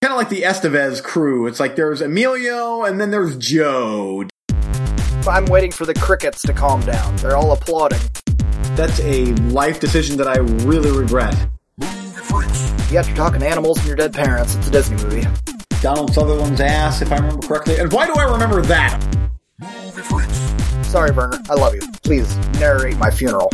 [0.00, 1.48] Kind of like the Estevez crew.
[1.48, 4.24] It's like there's Emilio and then there's Joe.
[5.26, 7.16] I'm waiting for the crickets to calm down.
[7.16, 7.98] They're all applauding.
[8.76, 11.34] That's a life decision that I really regret.
[12.90, 14.54] Yet you're talking animals and your dead parents.
[14.54, 15.26] It's a Disney movie.
[15.80, 17.78] Donald Sutherland's ass, if I remember correctly.
[17.78, 19.02] And why do I remember that?
[20.84, 21.40] Sorry, Werner.
[21.50, 21.80] I love you.
[22.04, 23.50] Please narrate my funeral.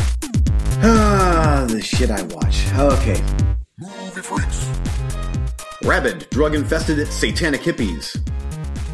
[0.83, 2.71] Ah, the shit I watch.
[2.75, 3.21] Okay.
[5.85, 8.17] Rabid, drug infested satanic hippies.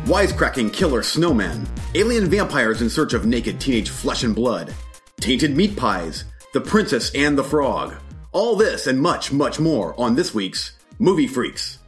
[0.07, 1.65] Wisecracking killer snowmen.
[1.95, 4.75] Alien vampires in search of naked teenage flesh and blood.
[5.21, 6.25] Tainted meat pies.
[6.53, 7.95] The Princess and the Frog.
[8.33, 11.79] All this and much, much more on this week's Movie Freaks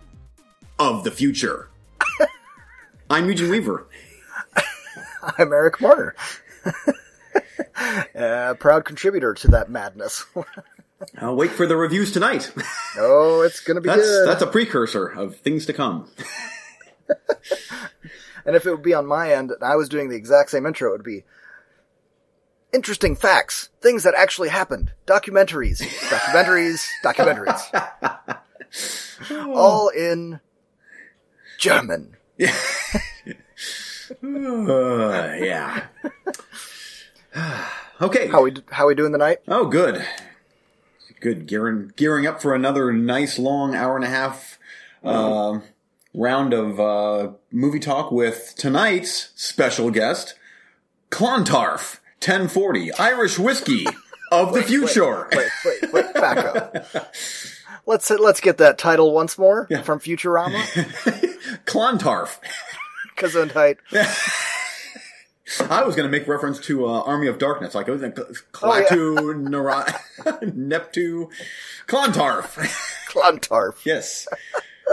[0.79, 1.69] of the Future.
[3.11, 3.89] I'm Eugene Weaver.
[5.37, 6.15] I'm Eric Marner.
[8.15, 10.25] uh, proud contributor to that madness.
[11.19, 12.53] I'll wait for the reviews tonight.
[12.99, 14.29] oh, it's gonna be that's, good.
[14.29, 16.11] That's a precursor of things to come.
[18.45, 20.67] and if it would be on my end, and I was doing the exact same
[20.67, 21.25] intro, it would be
[22.73, 28.39] interesting facts, things that actually happened, documentaries, documentaries, documentaries.
[29.55, 30.41] All in
[31.59, 32.17] German.
[32.39, 32.57] Yeah.
[34.25, 35.85] uh, yeah.
[38.01, 38.29] okay.
[38.29, 39.39] How we how we doing tonight?
[39.49, 40.05] Oh, good.
[41.23, 41.47] Good.
[41.47, 44.59] Gearing gearing up for another nice long hour and a half
[45.05, 45.61] uh,
[46.13, 50.35] round of uh, movie talk with tonight's special guest,
[51.11, 53.87] Clontarf, 1040 Irish whiskey
[54.33, 55.29] of the future.
[55.33, 57.15] Wait, wait, wait, back up.
[57.87, 59.83] Let's let's get that title once more yeah.
[59.83, 60.61] from Futurama.
[61.67, 62.41] Clontarf.
[63.17, 63.77] Gesundheit.
[65.61, 69.19] I was going to make reference to uh, Army of Darkness, like it was Klaatu,
[69.19, 69.49] oh, yeah.
[69.49, 70.01] Nara-
[70.43, 71.31] Neptu,
[71.87, 72.59] Clontarf.
[73.09, 73.85] Clontarf.
[73.85, 74.29] yes.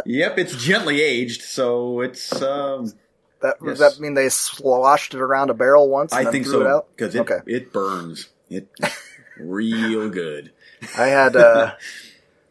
[0.05, 2.41] Yep, it's gently aged, so it's.
[2.41, 2.93] Um,
[3.41, 3.77] that yes.
[3.77, 6.13] does that mean they sloshed it around a barrel once?
[6.13, 6.79] I think so.
[6.79, 7.39] It because it, okay.
[7.45, 8.27] it burns.
[8.49, 8.67] It
[9.37, 10.51] real good.
[10.97, 11.75] I had uh,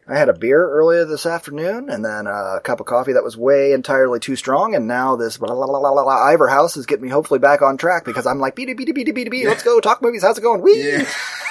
[0.09, 3.37] I had a beer earlier this afternoon, and then a cup of coffee that was
[3.37, 6.87] way entirely too strong, and now this blah, blah, blah, blah, blah, Ivor House is
[6.87, 9.61] getting me hopefully back on track because I'm like, beady, beady, beady, beady, beady, let's
[9.61, 10.23] go talk movies.
[10.23, 10.61] How's it going?
[10.61, 10.81] Wee.
[10.81, 11.05] Yeah.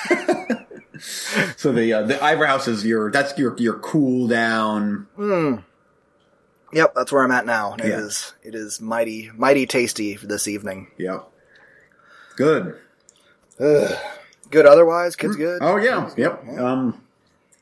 [1.57, 5.07] so the uh, the Ivor House is your that's your your cool down.
[5.17, 5.63] Mm.
[6.73, 7.75] Yep, that's where I'm at now.
[7.75, 7.99] It yeah.
[7.99, 10.91] is it is mighty mighty tasty for this evening.
[10.99, 11.31] Yep.
[12.37, 12.77] Good.
[13.61, 13.97] Ugh.
[14.51, 15.61] Good otherwise, kids good.
[15.63, 16.43] Oh yeah, yep.
[16.59, 17.03] Um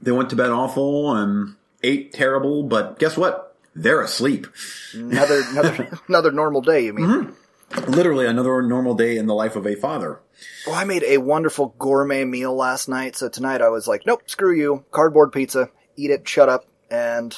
[0.01, 3.57] they went to bed awful and ate terrible, but guess what?
[3.75, 4.47] They're asleep.
[4.95, 6.85] Another another another normal day.
[6.87, 7.07] You mean?
[7.07, 7.91] Mm-hmm.
[7.91, 10.21] Literally another normal day in the life of a father.
[10.67, 14.23] Well, I made a wonderful gourmet meal last night, so tonight I was like, nope,
[14.27, 17.37] screw you, cardboard pizza, eat it, shut up, and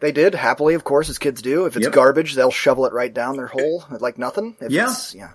[0.00, 1.66] they did happily, of course, as kids do.
[1.66, 1.92] If it's yep.
[1.92, 4.56] garbage, they'll shovel it right down their hole like nothing.
[4.60, 5.32] If yeah, yeah.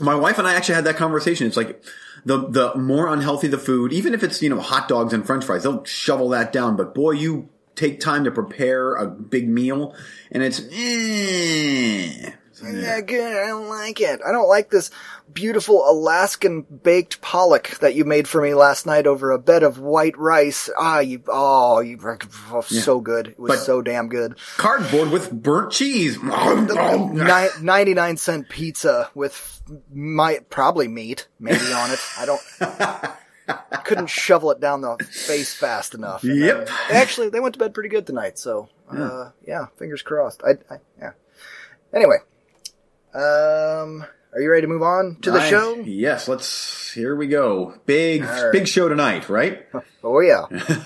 [0.00, 1.46] My wife and I actually had that conversation.
[1.46, 1.82] It's like
[2.24, 5.44] the the more unhealthy the food, even if it's you know hot dogs and French
[5.44, 6.76] fries, they'll shovel that down.
[6.76, 9.94] But boy, you take time to prepare a big meal,
[10.30, 10.60] and it's.
[10.72, 12.32] Eh.
[12.62, 13.36] Yeah, good.
[13.36, 14.20] I don't like it.
[14.26, 14.90] I don't like this
[15.32, 19.78] beautiful Alaskan baked pollock that you made for me last night over a bed of
[19.78, 20.70] white rice.
[20.78, 22.80] Ah, you, oh, you, oh, yeah.
[22.80, 23.28] so good.
[23.28, 24.38] It was but so damn good.
[24.56, 26.22] Cardboard with burnt cheese.
[26.22, 32.00] Ni- 99 cent pizza with my, probably meat, maybe on it.
[32.18, 32.42] I don't,
[33.48, 36.22] I couldn't shovel it down the face fast enough.
[36.22, 36.66] And yep.
[36.66, 40.42] Then, actually, they went to bed pretty good tonight, so, uh, yeah, fingers crossed.
[40.44, 41.12] I, I yeah.
[41.92, 42.18] Anyway,
[43.14, 45.76] um, are you ready to move on to the I, show?
[45.76, 46.92] Yes, let's.
[46.92, 47.74] Here we go.
[47.86, 48.50] Big, right.
[48.52, 49.66] big show tonight, right?
[50.04, 50.46] oh yeah.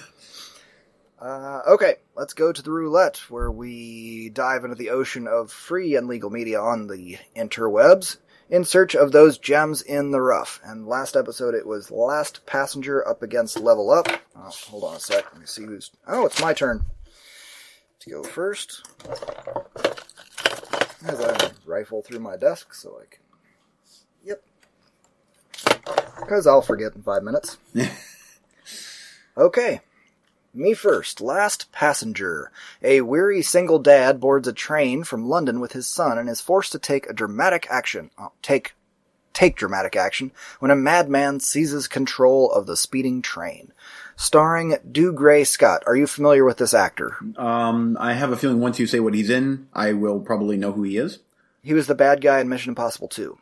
[1.21, 5.97] uh, okay, let's go to the roulette where we dive into the ocean of free
[5.97, 8.19] and legal media on the interwebs
[8.51, 10.61] in search of those gems in the rough.
[10.63, 14.09] And last episode it was Last Passenger up against Level Up.
[14.37, 15.25] Oh, hold on a sec.
[15.33, 15.91] Let me see who's.
[16.07, 16.85] Oh, it's my turn
[18.01, 18.87] to go first.
[21.05, 23.21] As I rifle through my desk so I can.
[24.25, 24.43] Yep.
[26.21, 27.59] Because I'll forget in five minutes.
[29.37, 29.81] okay.
[30.53, 31.21] Me first.
[31.21, 32.51] Last passenger.
[32.83, 36.73] A weary single dad boards a train from London with his son and is forced
[36.73, 38.11] to take a dramatic action.
[38.19, 38.75] Oh, take
[39.33, 43.73] take dramatic action when a madman seizes control of the speeding train
[44.19, 45.85] starring Dougray Scott.
[45.87, 47.17] Are you familiar with this actor?
[47.39, 50.73] Um, I have a feeling once you say what he's in, I will probably know
[50.73, 51.21] who he is.
[51.63, 53.39] He was the bad guy in Mission Impossible 2.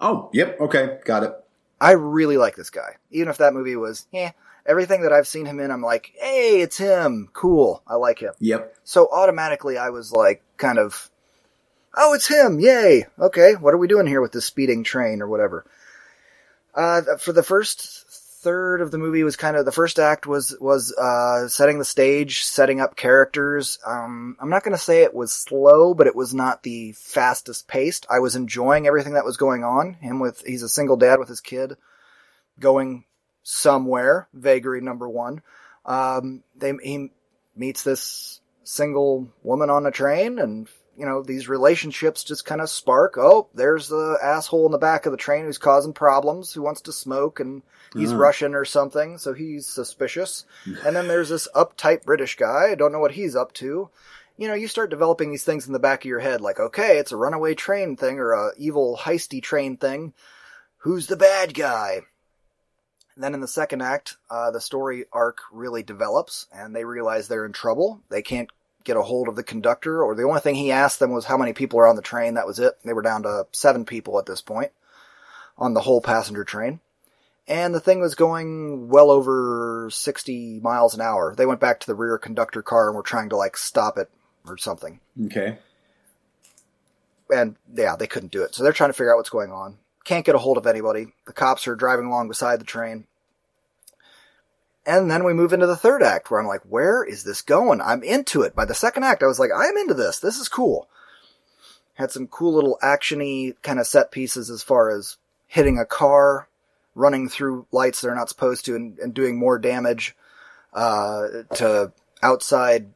[0.00, 1.32] Oh, yep, okay, got it.
[1.80, 2.98] I really like this guy.
[3.10, 4.30] Even if that movie was, yeah,
[4.66, 7.28] Everything that I've seen him in, I'm like, hey, it's him.
[7.34, 7.82] Cool.
[7.86, 8.32] I like him.
[8.40, 8.76] Yep.
[8.84, 11.10] So automatically I was like, kind of,
[11.94, 12.58] oh, it's him.
[12.60, 13.06] Yay.
[13.18, 13.54] Okay.
[13.56, 15.66] What are we doing here with this speeding train or whatever?
[16.74, 18.03] Uh, for the first
[18.44, 21.84] third of the movie was kind of the first act was was uh, setting the
[21.84, 23.78] stage, setting up characters.
[23.84, 27.66] Um, I'm not going to say it was slow, but it was not the fastest
[27.66, 28.06] paced.
[28.10, 29.94] I was enjoying everything that was going on.
[29.94, 31.76] Him with he's a single dad with his kid,
[32.60, 33.04] going
[33.42, 34.28] somewhere.
[34.32, 35.42] Vagary number one.
[35.86, 37.10] Um, they he
[37.56, 42.68] meets this single woman on a train and you know, these relationships just kind of
[42.70, 43.16] spark.
[43.18, 46.80] Oh, there's the asshole in the back of the train who's causing problems, who wants
[46.82, 47.62] to smoke, and
[47.94, 48.20] he's Uh-huh.
[48.20, 50.44] Russian or something, so he's suspicious.
[50.84, 52.70] and then there's this uptight British guy.
[52.70, 53.90] I don't know what he's up to.
[54.36, 56.98] You know, you start developing these things in the back of your head, like, okay,
[56.98, 60.12] it's a runaway train thing or a evil heisty train thing.
[60.78, 62.00] Who's the bad guy?
[63.14, 67.28] And then in the second act, uh, the story arc really develops, and they realize
[67.28, 68.00] they're in trouble.
[68.08, 68.50] They can't
[68.84, 71.36] get a hold of the conductor, or the only thing he asked them was how
[71.36, 72.34] many people are on the train.
[72.34, 72.74] That was it.
[72.84, 74.72] They were down to seven people at this point
[75.58, 76.80] on the whole passenger train.
[77.46, 81.34] And the thing was going well over 60 miles an hour.
[81.36, 84.10] They went back to the rear conductor car and were trying to like stop it
[84.46, 85.00] or something.
[85.26, 85.58] Okay.
[87.30, 88.54] And yeah, they couldn't do it.
[88.54, 89.78] So they're trying to figure out what's going on.
[90.04, 91.08] Can't get a hold of anybody.
[91.26, 93.06] The cops are driving along beside the train.
[94.86, 97.80] And then we move into the third act where I'm like, where is this going?
[97.80, 98.54] I'm into it.
[98.54, 100.18] By the second act, I was like, I'm into this.
[100.18, 100.88] This is cool.
[101.94, 105.16] Had some cool little actiony kind of set pieces as far as
[105.46, 106.48] hitting a car,
[106.94, 110.14] running through lights they're not supposed to, and, and doing more damage
[110.74, 111.92] uh, to
[112.22, 112.90] outside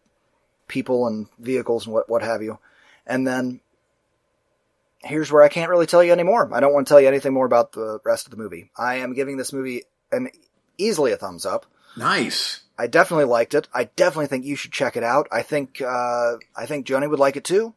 [0.66, 2.58] people and vehicles and what what have you.
[3.06, 3.60] And then
[5.02, 6.50] here's where I can't really tell you anymore.
[6.52, 8.70] I don't want to tell you anything more about the rest of the movie.
[8.76, 10.28] I am giving this movie an
[10.76, 11.66] easily a thumbs up.
[11.98, 12.60] Nice.
[12.78, 13.66] I definitely liked it.
[13.74, 15.26] I definitely think you should check it out.
[15.32, 17.74] I think uh, I think Joni would like it too,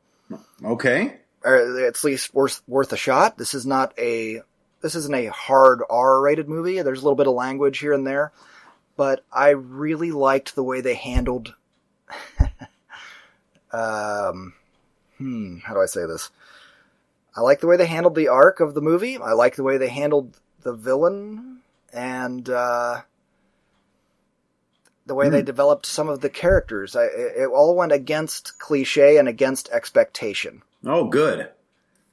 [0.64, 1.16] Okay.
[1.44, 3.38] or at least worth worth a shot.
[3.38, 4.42] This is not a
[4.82, 6.82] this isn't a hard R rated movie.
[6.82, 8.32] There's a little bit of language here and there,
[8.96, 11.56] but I really liked the way they handled.
[13.72, 14.54] um,
[15.18, 16.30] hmm, how do I say this?
[17.36, 19.18] I like the way they handled the arc of the movie.
[19.18, 21.60] I like the way they handled the villain
[21.94, 23.02] and uh,
[25.06, 26.96] the way they developed some of the characters.
[26.96, 31.50] I, it, all went against cliche and against expectation Oh, good.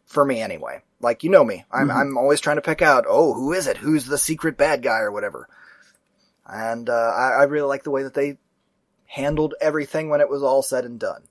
[0.07, 0.83] for me anyway.
[1.01, 3.05] Like you know me, I'm I'm always trying to pick out.
[3.09, 3.77] Oh, who is it?
[3.77, 5.49] Who's the secret bad guy or whatever?
[6.45, 8.39] And uh, I, I really like the way that they
[9.07, 11.23] handled everything when it was all said and done.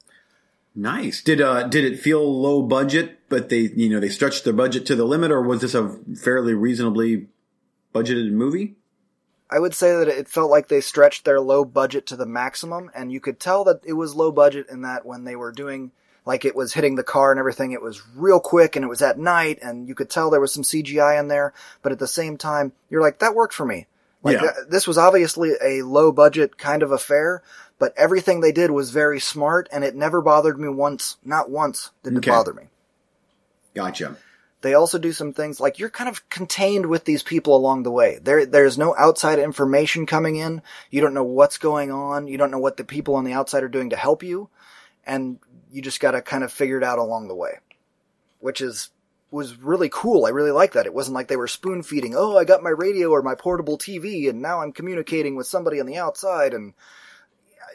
[0.73, 1.21] Nice.
[1.21, 4.85] Did uh did it feel low budget, but they you know they stretched their budget
[4.85, 5.89] to the limit, or was this a
[6.23, 7.27] fairly reasonably
[7.93, 8.75] budgeted movie?
[9.49, 12.91] I would say that it felt like they stretched their low budget to the maximum,
[12.93, 15.91] and you could tell that it was low budget in that when they were doing,
[16.25, 19.01] like it was hitting the car and everything, it was real quick and it was
[19.01, 22.07] at night, and you could tell there was some CGI in there, but at the
[22.07, 23.87] same time, you're like, that worked for me.
[24.23, 24.51] Like, Yeah.
[24.51, 27.41] th- this was obviously a low budget kind of affair,
[27.79, 31.15] but everything they did was very smart, and it never bothered me once.
[31.23, 32.29] Not once did Okay.
[32.29, 32.63] it bother me.
[33.73, 34.17] Gotcha.
[34.61, 37.91] They also do some things like you're kind of contained with these people along the
[37.91, 38.19] way.
[38.21, 40.63] There, there's no outside information coming in.
[40.89, 42.27] You don't know what's going on.
[42.27, 44.49] You don't know what the people on the outside are doing to help you.
[45.05, 45.39] And
[45.71, 47.59] you just gotta kind of figure it out along the way.
[48.39, 48.89] Which is,
[49.29, 50.25] was really cool.
[50.25, 50.85] I really like that.
[50.87, 53.77] It wasn't like they were spoon feeding, oh, I got my radio or my portable
[53.77, 56.73] TV and now I'm communicating with somebody on the outside and,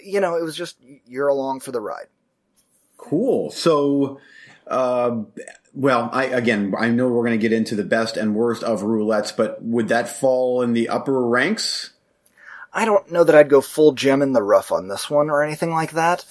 [0.03, 2.07] you know, it was just, you're along for the ride.
[2.97, 3.51] Cool.
[3.51, 4.21] So,
[4.66, 5.23] uh,
[5.75, 8.83] well, I again, I know we're going to get into the best and worst of
[8.83, 11.90] roulettes, but would that fall in the upper ranks?
[12.73, 15.42] I don't know that I'd go full gem in the rough on this one or
[15.42, 16.25] anything like that.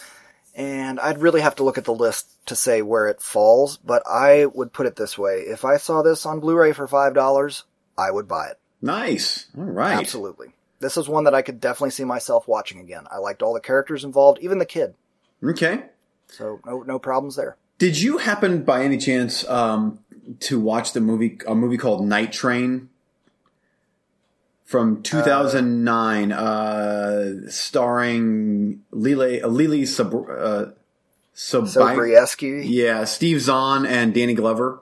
[0.54, 4.04] And I'd really have to look at the list to say where it falls, but
[4.06, 5.42] I would put it this way.
[5.42, 7.64] If I saw this on Blu-ray for $5,
[7.98, 8.60] I would buy it.
[8.82, 9.46] Nice.
[9.58, 9.98] All right.
[9.98, 10.54] Absolutely.
[10.80, 13.06] This is one that I could definitely see myself watching again.
[13.12, 14.96] I liked all the characters involved, even the kid.
[15.44, 15.84] Okay.
[16.28, 17.56] So no no problems there.
[17.82, 19.98] Did you happen by any chance um,
[20.42, 22.90] to watch the movie a movie called Night Train
[24.66, 30.66] from 2009 uh, starring Lily uh, Lily uh,
[31.36, 34.82] Sobrieski, Yeah, Steve Zahn and Danny Glover.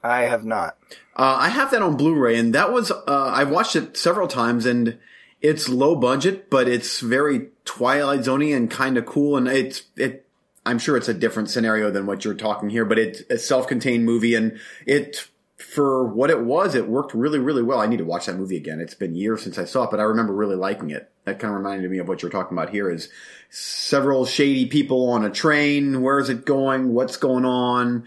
[0.00, 0.76] I have not.
[1.16, 4.64] Uh, I have that on Blu-ray, and that was uh, I watched it several times,
[4.64, 4.96] and
[5.42, 10.28] it's low budget, but it's very Twilight Zoney and kind of cool, and it's it.
[10.66, 14.04] I'm sure it's a different scenario than what you're talking here, but it's a self-contained
[14.04, 15.26] movie, and it
[15.56, 17.80] for what it was, it worked really, really well.
[17.80, 18.80] I need to watch that movie again.
[18.80, 21.10] It's been years since I saw it, but I remember really liking it.
[21.24, 23.10] That kind of reminded me of what you're talking about here is
[23.50, 26.00] several shady people on a train.
[26.02, 26.94] Where is it going?
[26.94, 28.06] What's going on?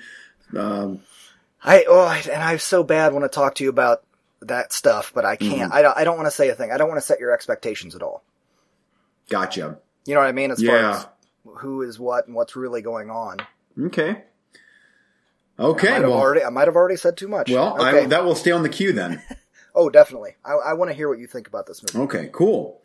[0.57, 1.01] Um,
[1.63, 4.03] I oh, and I so bad want to talk to you about
[4.41, 5.71] that stuff, but I can't.
[5.71, 5.73] Mm-hmm.
[5.73, 5.97] I don't.
[5.97, 6.71] I don't want to say a thing.
[6.71, 8.23] I don't want to set your expectations at all.
[9.29, 9.77] gotcha.
[10.05, 10.51] You know what I mean?
[10.51, 10.97] As far Yeah.
[10.97, 11.07] as
[11.45, 13.37] who is what and what's really going on.
[13.79, 14.23] Okay.
[15.57, 15.89] I Okay.
[15.89, 16.43] might have already.
[16.43, 17.49] I might have already said too much.
[17.49, 18.03] well, okay.
[18.03, 19.21] I, that will stay on the queue then.
[19.75, 20.35] oh, definitely.
[20.43, 22.03] I, I want to hear what you think about this movie.
[22.05, 22.29] Okay.
[22.33, 22.81] Cool.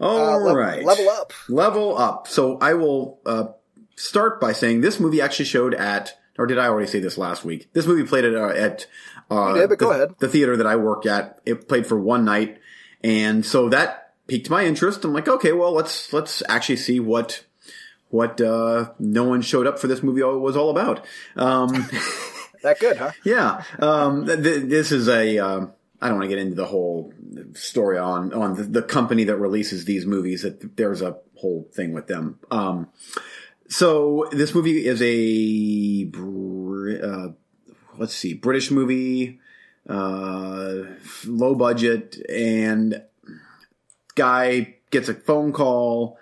[0.00, 0.84] Uh, All right.
[0.84, 1.32] Level up.
[1.48, 2.26] Level up.
[2.28, 3.48] So I will uh,
[3.96, 7.44] start by saying this movie actually showed at, or did I already say this last
[7.44, 7.68] week?
[7.72, 8.86] This movie played at, uh, at
[9.30, 10.14] uh, did, the, go ahead.
[10.18, 11.40] the theater that I work at.
[11.46, 12.58] It played for one night,
[13.04, 15.04] and so that piqued my interest.
[15.04, 17.44] I'm like, okay, well, let's let's actually see what
[18.10, 21.04] what uh, no one showed up for this movie was all about.
[21.36, 21.88] Um,
[22.62, 23.12] That good, huh?
[23.24, 25.38] yeah, um, th- th- this is a.
[25.38, 27.12] Um, I don't want to get into the whole
[27.54, 30.42] story on on the, the company that releases these movies.
[30.42, 32.38] That there's a whole thing with them.
[32.50, 32.88] Um,
[33.68, 36.10] so this movie is a
[37.02, 37.28] uh,
[37.96, 39.40] let's see, British movie,
[39.88, 40.74] uh,
[41.26, 43.02] low budget, and
[44.14, 46.18] guy gets a phone call.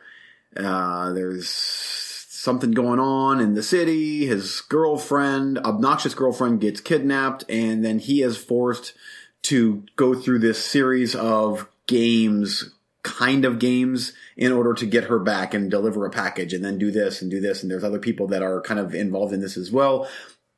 [0.59, 4.27] Uh, there's something going on in the city.
[4.27, 8.95] His girlfriend, obnoxious girlfriend, gets kidnapped, and then he is forced
[9.43, 15.19] to go through this series of games, kind of games, in order to get her
[15.19, 17.63] back and deliver a package, and then do this and do this.
[17.63, 20.09] And there's other people that are kind of involved in this as well.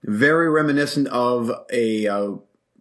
[0.03, 2.33] Very reminiscent of a uh,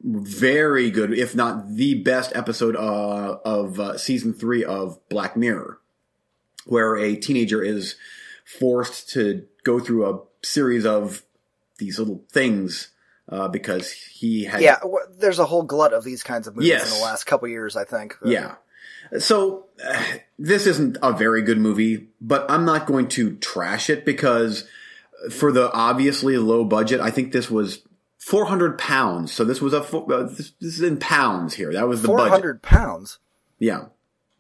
[0.02, 5.79] very good, if not the best episode uh, of uh, season three of Black Mirror,
[6.66, 7.96] where a teenager is
[8.60, 11.24] forced to go through a series of
[11.78, 12.90] these little things
[13.30, 14.80] uh, because he had Yeah.
[15.18, 16.92] There's a whole glut of these kinds of movies Yes.
[16.92, 17.76] in the last couple years.
[17.76, 18.16] I think.
[18.24, 18.56] Yeah.
[19.20, 20.04] So uh,
[20.38, 24.68] this isn't a very good movie, but I'm not going to trash it because
[25.32, 27.82] for the obviously low budget, I think this was
[28.20, 29.32] 400 pounds.
[29.32, 31.74] So this was a uh, this, this is in pounds here.
[31.74, 32.32] That was the Four budget.
[32.32, 33.20] hundred pounds
[33.58, 33.86] Yeah.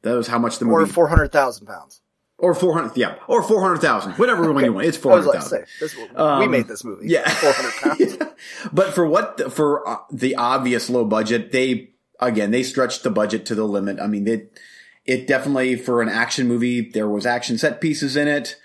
[0.02, 0.84] That was how much the movie.
[0.84, 2.02] or four hundred thousand pounds.
[2.40, 4.14] Or 400 yeah, or 400,000.
[4.14, 4.88] Whatever one you want.
[4.88, 5.66] It's I like, 400,000.
[5.90, 7.08] say, we Um, made this movie.
[7.10, 7.30] Yeah.
[7.30, 8.36] four hundred pounds.
[8.72, 13.46] but for what for uh, the obvious low budget, they again they stretched the budget
[13.48, 14.00] to the limit.
[14.00, 14.60] I mean, it
[15.06, 18.56] it definitely for an action movie there was action set pieces in it.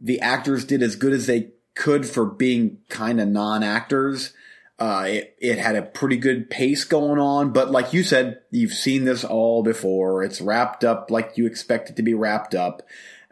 [0.00, 4.32] The actors did as good as they could for being kind of non actors.
[4.76, 8.72] Uh, it, it had a pretty good pace going on, but like you said, you've
[8.74, 10.24] seen this all before.
[10.24, 12.82] It's wrapped up like you expect it to be wrapped up.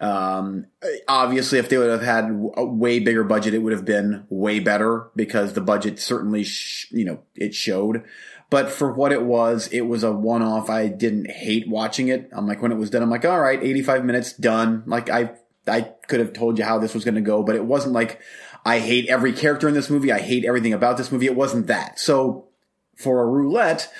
[0.03, 0.67] Um,
[1.09, 2.25] obviously, if they would have had
[2.57, 6.89] a way bigger budget, it would have been way better because the budget certainly, sh-
[6.91, 8.05] you know, it showed.
[8.51, 10.69] But for what it was, it was a one off.
[10.69, 12.29] I didn't hate watching it.
[12.33, 14.83] I'm like, when it was done, I'm like, all right, 85 minutes done.
[14.87, 15.31] Like I,
[15.67, 18.21] I could have told you how this was going to go, but it wasn't like
[18.67, 20.13] I hate every character in this movie.
[20.13, 21.27] I hate everything about this movie.
[21.27, 21.99] It wasn't that.
[21.99, 22.49] So
[22.97, 23.91] for a roulette,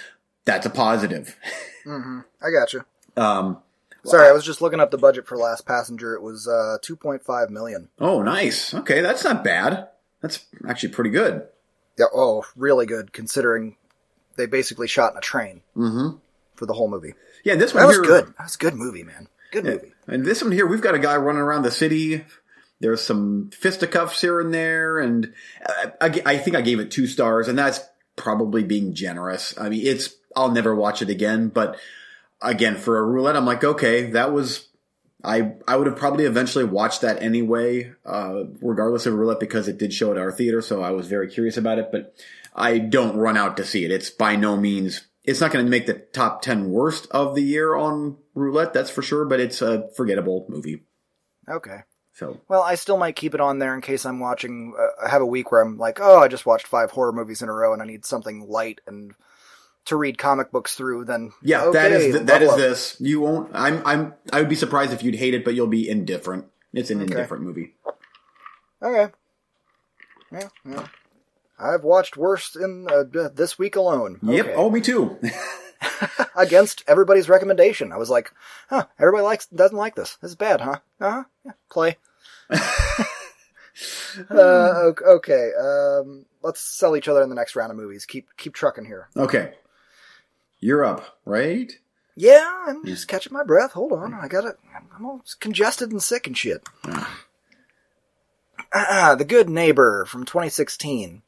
[0.45, 1.37] that's a positive.
[1.85, 2.85] hmm I got you.
[3.17, 3.59] Um,
[4.05, 6.15] Sorry, I was just looking up the budget for Last Passenger.
[6.15, 7.89] It was uh, two point five million.
[8.01, 8.75] Oh, nice.
[8.75, 9.89] Okay, that's not bad.
[10.21, 11.43] That's actually pretty good.
[11.99, 12.07] Yeah.
[12.15, 13.77] Oh, really good considering
[14.37, 16.17] they basically shot in a train Mm-hmm.
[16.57, 17.15] for the whole movie.
[17.45, 18.27] Yeah, this one That was good.
[18.39, 19.29] That was a good movie, man.
[19.53, 19.71] Good Yeah.
[19.73, 19.93] movie.
[20.09, 22.25] And this one here, we've got a guy running around the city.
[22.81, 25.33] There's some fisticuffs here and there, and
[25.65, 27.79] I, I, I think I gave it two stars, and that's
[28.17, 29.55] probably being generous.
[29.57, 31.79] I mean, it's I'll never watch it again, but
[32.43, 34.69] again, for a roulette, I'm like, okay, that was.
[35.25, 39.79] I I would have probably eventually watched that anyway, uh, regardless of roulette, because it
[39.79, 41.91] did show at our theater, so I was very curious about it.
[41.93, 42.17] But
[42.55, 43.93] I don't run out to see it.
[43.93, 45.07] It's by no means.
[45.25, 48.91] It's not going to make the top ten worst of the year on roulette, that's
[48.91, 49.25] for sure.
[49.25, 50.83] But it's a forgettable movie.
[51.49, 51.83] Okay.
[52.15, 54.75] So Well, I still might keep it on there in case I'm watching.
[54.79, 57.43] Uh, I have a week where I'm like, oh, I just watched five horror movies
[57.43, 59.15] in a row, and I need something light and
[59.87, 61.05] to read comic books through.
[61.05, 62.97] Then yeah, okay, that is th- that is this.
[63.01, 63.51] You won't.
[63.55, 64.15] I'm I'm.
[64.33, 66.47] I would be surprised if you'd hate it, but you'll be indifferent.
[66.73, 67.12] It's an Okay.
[67.12, 67.75] indifferent movie.
[68.83, 69.12] Okay.
[70.33, 70.87] Yeah, yeah.
[71.59, 74.19] I've watched worse in uh, this week alone.
[74.23, 74.55] Yep.
[74.57, 75.19] Oh, me too.
[76.37, 78.33] Against everybody's recommendation, I was like,
[78.69, 78.87] "Huh?
[78.99, 80.17] Everybody likes doesn't like this.
[80.23, 80.79] This is bad, huh?
[81.01, 81.25] Uh huh.
[81.45, 81.99] Yeah, play."
[84.31, 85.51] uh, okay.
[85.59, 88.07] Um, let's sell each other in the next round of movies.
[88.07, 89.09] Keep keep trucking here.
[89.17, 89.53] okay.
[90.64, 91.73] You're up, right?
[92.14, 93.73] Yeah, I'm just catching my breath.
[93.73, 94.57] Hold on, I got it.
[94.97, 96.62] I'm all congested and sick and shit.
[98.73, 101.23] Ah, the Good Neighbor from 2016.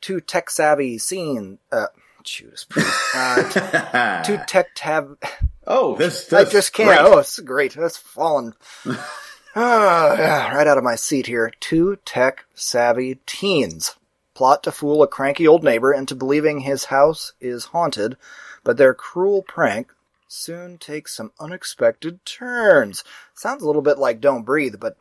[0.00, 1.58] two tech savvy scene.
[1.70, 1.88] Uh,
[2.24, 2.90] Judas Priest.
[3.14, 5.18] Uh, two tech tab.
[5.66, 6.88] oh, this, I just can't.
[6.88, 7.00] great.
[7.00, 7.74] Oh, it's great.
[7.74, 8.54] That's fallen.
[9.60, 11.50] Ah, yeah, right out of my seat here.
[11.58, 13.96] Two tech savvy teens
[14.34, 18.16] plot to fool a cranky old neighbor into believing his house is haunted,
[18.68, 19.94] but their cruel prank
[20.26, 23.02] soon takes some unexpected turns.
[23.34, 24.98] Sounds a little bit like Don't Breathe, but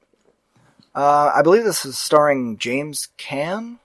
[0.96, 3.80] uh, I believe this is starring James Caan.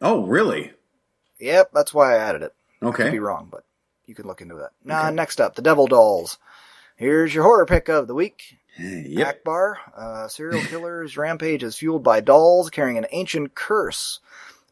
[0.00, 0.72] Oh, really?
[1.38, 2.54] Yep, that's why I added it.
[2.82, 3.10] okay Could Okay.
[3.10, 3.64] be wrong, but
[4.06, 4.70] you can look into that.
[4.82, 6.38] Nah, next up, The Devil Dolls.
[6.96, 8.56] Here's your horror pick of the week.
[8.78, 9.28] Yep.
[9.28, 14.20] Akbar, a serial killer's rampage is fueled by dolls carrying an ancient curse.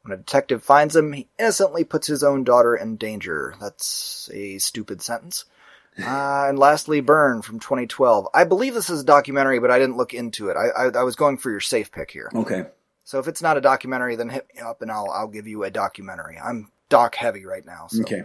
[0.03, 3.55] When a detective finds him, he innocently puts his own daughter in danger.
[3.61, 5.45] That's a stupid sentence.
[6.01, 8.29] Uh, and lastly, Burn from 2012.
[8.33, 10.57] I believe this is a documentary, but I didn't look into it.
[10.57, 12.31] I, I, I was going for your safe pick here.
[12.35, 12.65] Okay.
[13.05, 15.65] So if it's not a documentary, then hit me up and I'll I'll give you
[15.65, 16.39] a documentary.
[16.39, 17.89] I'm doc heavy right now.
[17.89, 18.03] So.
[18.03, 18.23] Okay.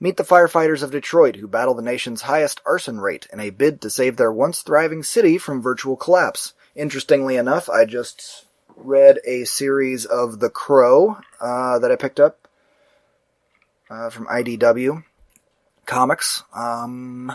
[0.00, 3.80] Meet the firefighters of Detroit who battle the nation's highest arson rate in a bid
[3.82, 6.54] to save their once thriving city from virtual collapse.
[6.74, 8.46] Interestingly enough, I just
[8.82, 12.48] read a series of The Crow uh, that I picked up
[13.88, 15.04] uh, from IDW
[15.86, 16.42] Comics.
[16.54, 17.34] Um,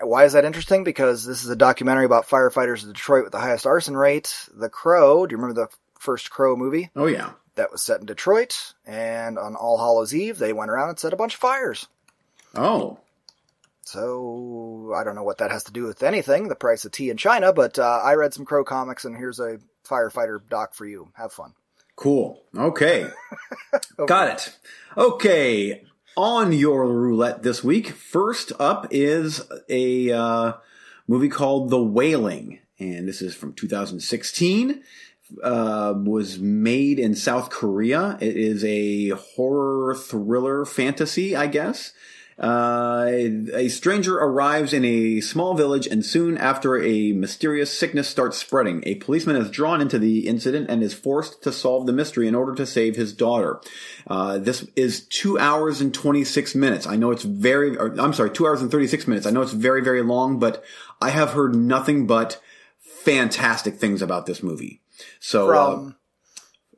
[0.00, 0.84] why is that interesting?
[0.84, 4.34] Because this is a documentary about firefighters of Detroit with the highest arson rate.
[4.54, 6.90] The Crow, do you remember the first Crow movie?
[6.96, 7.30] Oh, yeah.
[7.54, 11.12] that was set in Detroit, and on All Hallows Eve, they went around and set
[11.12, 11.86] a bunch of fires.
[12.54, 12.98] Oh.
[13.86, 17.10] So I don't know what that has to do with anything, the price of tea
[17.10, 20.86] in China, but uh, I read some Crow comics, and here's a firefighter doc for
[20.86, 21.10] you.
[21.14, 21.54] Have fun.
[21.96, 22.42] Cool.
[22.56, 23.08] Okay.
[24.06, 24.58] Got it.
[24.96, 25.84] Okay.
[26.16, 30.52] On your roulette this week, first up is a uh,
[31.06, 32.60] movie called The Wailing.
[32.78, 34.82] And this is from 2016.
[35.42, 38.18] Uh, was made in South Korea.
[38.20, 41.92] It is a horror thriller fantasy, I guess.
[42.38, 43.06] Uh,
[43.54, 48.82] a stranger arrives in a small village, and soon after, a mysterious sickness starts spreading.
[48.86, 52.34] A policeman is drawn into the incident and is forced to solve the mystery in
[52.34, 53.60] order to save his daughter.
[54.06, 56.86] Uh, this is two hours and 26 minutes.
[56.86, 59.26] I know it's very, or, I'm sorry, two hours and 36 minutes.
[59.26, 60.64] I know it's very, very long, but
[61.00, 62.40] I have heard nothing but
[62.80, 64.80] fantastic things about this movie.
[65.20, 65.96] So, From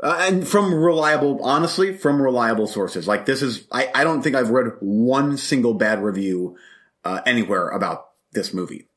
[0.02, 3.08] uh, and from reliable, honestly, from reliable sources.
[3.08, 6.56] Like this is, I, I don't think I've read one single bad review
[7.04, 8.88] uh, anywhere about this movie.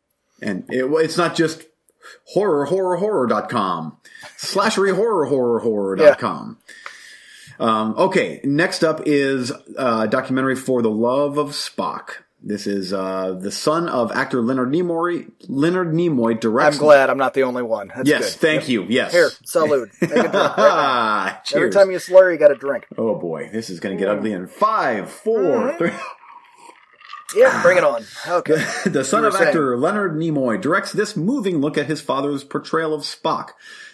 [0.42, 1.66] And it, it's not just
[2.26, 3.98] horror, horror, horror.com,
[4.38, 6.58] slashery horror, horror, horror.com.
[7.60, 12.24] Um, okay, next up is a documentary for the love of Spock.
[12.42, 15.30] This is uh, the son of actor Leonard Nimoy.
[15.50, 16.78] Leonard Nimoy directs.
[16.78, 17.92] I'm glad I'm not the only one.
[17.94, 18.40] That's Yes, good.
[18.42, 18.86] thank you.
[18.88, 19.12] Yes.
[19.12, 19.90] Here, salute.
[20.02, 21.42] Right now.
[21.54, 22.88] Every time you slur, you got a drink.
[22.98, 25.92] Oh boy, this is going to get ugly in five, four, three.
[27.36, 28.04] Yeah, bring it on.
[28.28, 28.56] Okay.
[28.90, 29.48] the son of saying.
[29.50, 33.50] actor Leonard Nimoy directs this moving look at his father's portrayal of Spock,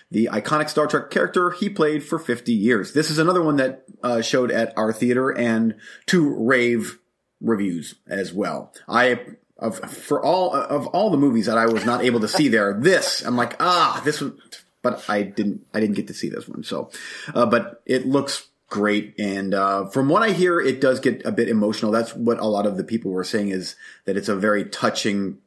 [0.10, 2.94] the iconic Star Trek character he played for 50 years.
[2.94, 7.00] This is another one that uh, showed at our theater and to rave
[7.46, 8.74] reviews as well.
[8.88, 9.22] I
[9.58, 12.74] of for all of all the movies that I was not able to see there,
[12.74, 14.34] this I'm like ah this was,
[14.82, 16.64] but I didn't I didn't get to see this one.
[16.64, 16.90] So,
[17.34, 21.32] uh, but it looks great and uh, from what I hear, it does get a
[21.32, 21.92] bit emotional.
[21.92, 25.38] That's what a lot of the people were saying is that it's a very touching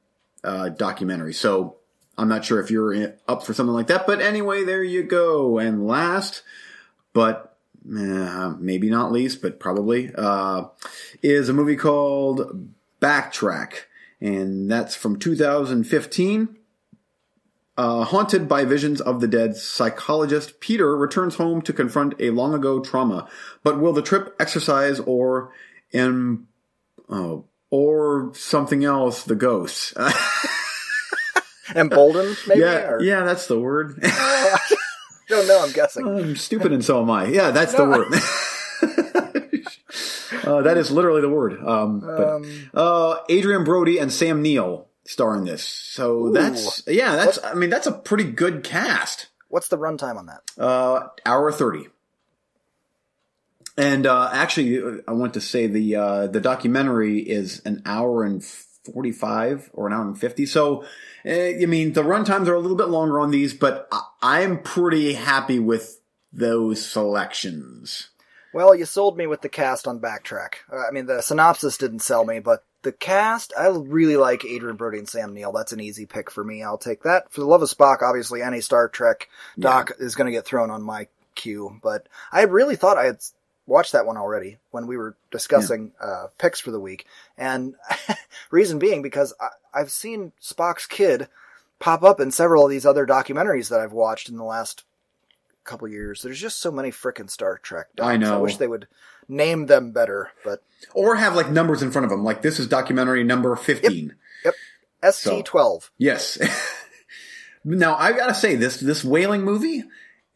[0.44, 1.34] uh, documentary.
[1.34, 1.76] So
[2.16, 5.58] I'm not sure if you're up for something like that, but anyway, there you go.
[5.58, 6.42] And last,
[7.12, 7.47] but
[7.96, 10.64] uh, maybe not least, but probably, uh,
[11.22, 12.68] is a movie called
[13.00, 13.74] Backtrack.
[14.20, 16.56] And that's from 2015.
[17.76, 22.52] Uh, haunted by visions of the dead, psychologist Peter returns home to confront a long
[22.52, 23.28] ago trauma.
[23.62, 25.52] But will the trip exercise or
[25.92, 26.48] in,
[27.08, 29.94] oh, or something else the ghosts?
[31.76, 32.60] Emboldened, maybe?
[32.62, 34.02] yeah, Or- yeah, that's the word.
[35.28, 36.06] Don't know, I'm guessing.
[36.06, 37.26] I'm stupid and so am I.
[37.26, 38.12] Yeah, that's the word.
[40.46, 41.62] uh, that is literally the word.
[41.64, 45.62] Um, but, Um, uh, Adrien Brody and Sam Neill star in this.
[45.64, 46.32] So Ooh.
[46.32, 49.28] that's, yeah, that's, I mean, that's a pretty good cast.
[49.48, 50.42] What's the runtime on that?
[50.62, 51.88] Uh, hour 30.
[53.76, 58.42] And, uh, actually, I want to say the, uh, the documentary is an hour and
[58.44, 60.46] 45 or an hour and 50.
[60.46, 60.86] So, uh,
[61.24, 65.14] I mean, the runtimes are a little bit longer on these, but I, I'm pretty
[65.14, 66.00] happy with
[66.32, 68.08] those selections.
[68.54, 70.54] Well, you sold me with the cast on Backtrack.
[70.72, 74.76] Uh, I mean, the synopsis didn't sell me, but the cast, I really like Adrien
[74.76, 75.52] Brody and Sam Neill.
[75.52, 76.62] That's an easy pick for me.
[76.62, 77.30] I'll take that.
[77.32, 79.28] For the love of Spock, obviously, any Star Trek
[79.58, 83.18] doc is going to get thrown on my queue, but I really thought I had
[83.68, 87.06] watched that one already when we were discussing uh, picks for the week.
[87.36, 87.74] And
[88.50, 91.28] reason being because I, I've seen Spock's kid
[91.78, 94.84] pop up in several of these other documentaries that I've watched in the last
[95.64, 96.22] couple years.
[96.22, 97.88] There's just so many frickin' Star Trek.
[97.94, 98.08] Docs.
[98.08, 98.34] I know.
[98.34, 98.88] I wish they would
[99.28, 100.62] name them better, but
[100.94, 102.24] Or have like numbers in front of them.
[102.24, 104.14] Like this is documentary number 15.
[105.02, 105.90] ST12.
[105.98, 106.38] Yes.
[107.64, 109.84] now I've gotta say this this wailing movie.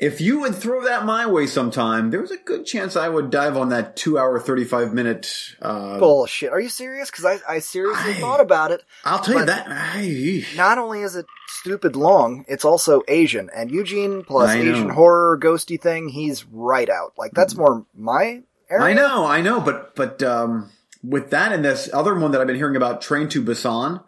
[0.03, 3.57] If you would throw that my way sometime, there's a good chance I would dive
[3.57, 5.55] on that two hour thirty five minute.
[5.63, 6.51] Uh, Bullshit.
[6.51, 7.09] Are you serious?
[7.09, 8.83] Because I, I seriously I- thought about it.
[9.05, 9.67] I'll tell you that.
[9.69, 13.49] I, Not only is it stupid long, it's also Asian.
[13.55, 14.51] And Eugene plus.
[14.51, 17.13] Asian horror ghosty thing, he's right out.
[17.17, 18.85] Like that's more my area.
[18.85, 20.71] I know, I know, but but um,
[21.05, 24.03] with that and this other one that I've been hearing about, Train to Busan.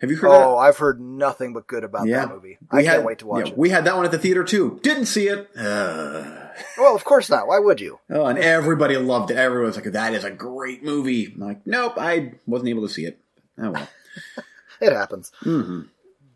[0.00, 0.30] Have you heard?
[0.30, 2.28] Oh, I've heard nothing but good about that?
[2.28, 2.58] that movie.
[2.70, 3.58] We I can't wait to watch yeah, it.
[3.58, 4.78] We had that one at the theater too.
[4.82, 5.48] Didn't see it.
[5.56, 7.46] Uh, Well, of course not.
[7.46, 7.98] Why would you?
[8.10, 9.36] oh, and everybody loved it.
[9.36, 12.92] Everyone was like, "That is a great movie." I'm like, nope, I wasn't able to
[12.92, 13.18] see it.
[13.58, 13.88] Oh well.
[14.80, 15.32] It happens.
[15.40, 15.82] hmm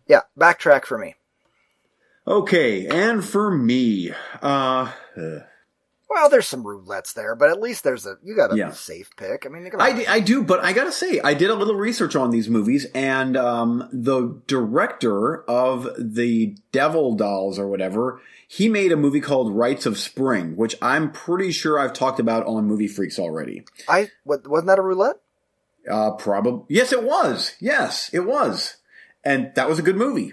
[0.07, 1.17] Yeah, backtrack for me.
[2.27, 5.39] Okay, and for me, uh, uh,
[6.11, 8.73] Well, there's some roulettes there, but at least there's a you got a Yeah.
[8.73, 9.47] safe pick.
[9.47, 12.17] I mean, I, d- I do, but I gotta say, I did a little research
[12.17, 18.91] on these movies, and um, the director of the Devil Dolls or whatever, he made
[18.91, 22.89] a movie called Rites of Spring, which I'm pretty sure I've talked about on Movie
[22.89, 23.65] Freaks already.
[23.89, 25.17] I what, wasn't that a roulette?
[25.89, 27.55] Uh, probably yes, it was.
[27.61, 28.79] Yes, it was,
[29.25, 30.33] and that was a good movie.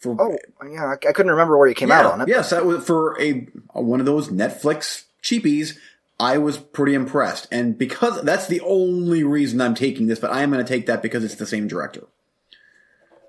[0.00, 0.36] For Oh,
[0.70, 2.28] yeah, I, I couldn't remember where you came out on it.
[2.28, 5.76] Yes, that was for a one of those Netflix cheapies.
[6.20, 10.42] I was pretty impressed, and because that's the only reason I'm taking this, but I
[10.42, 12.06] am going to take that because it's the same director.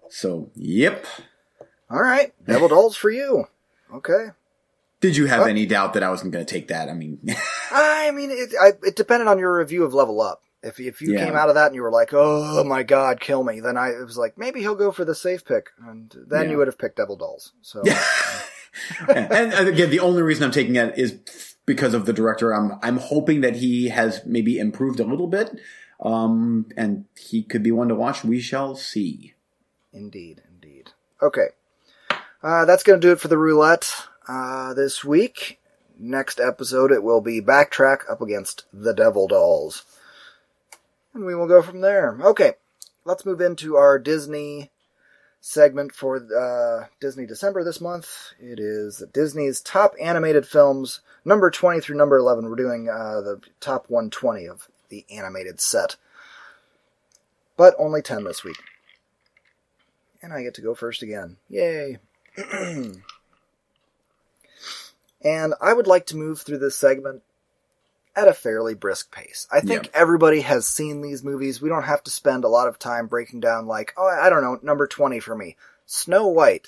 [0.09, 1.05] So, yep.
[1.89, 3.45] All right, Devil Dolls for you.
[3.93, 4.27] Okay.
[5.01, 5.45] Did you have Oh.
[5.45, 6.89] any doubt that I wasn't going to take that?
[6.89, 7.19] I mean,
[7.71, 10.41] I mean, it, I, it depended on your review of Level Up.
[10.61, 11.25] If if you Yeah.
[11.25, 13.91] came out of that and you were like, "Oh my God, kill me," then I
[13.91, 16.51] it was like, maybe he'll go for the safe pick, and then Yeah.
[16.51, 17.53] you would have picked Devil Dolls.
[17.61, 17.81] So
[19.07, 21.17] and, and again, the only reason I'm taking it is
[21.69, 22.51] because of the director.
[22.51, 25.55] I'm I'm hoping that he has maybe improved a little bit,
[26.03, 28.23] um, and he could be one to watch.
[28.25, 29.35] We shall see.
[29.93, 30.89] Indeed, indeed.
[31.21, 31.49] Okay.
[32.41, 33.91] Uh, that's going to do it for the roulette
[34.27, 35.59] uh, this week.
[35.99, 39.83] Next episode, it will be Backtrack up against the Devil Dolls.
[41.13, 42.17] And we will go from there.
[42.21, 42.53] Okay,
[43.05, 44.71] let's move into our Disney
[45.41, 48.33] segment for uh, Disney December this month.
[48.39, 52.45] It is Disney's top animated films, number 20 through number 11.
[52.45, 55.95] We're doing uh, the top 120 of the animated set.
[57.57, 58.57] But only 10 this week.
[60.21, 61.37] And I get to go first again.
[61.49, 61.97] Yay.
[65.23, 67.23] and I would like to move through this segment
[68.15, 69.47] at a fairly brisk pace.
[69.51, 69.91] I think Yeah.
[69.93, 71.61] everybody has seen these movies.
[71.61, 74.41] We don't have to spend a lot of time breaking down like, oh, I don't
[74.43, 75.55] know, number 20 for me.
[75.85, 76.67] Snow White.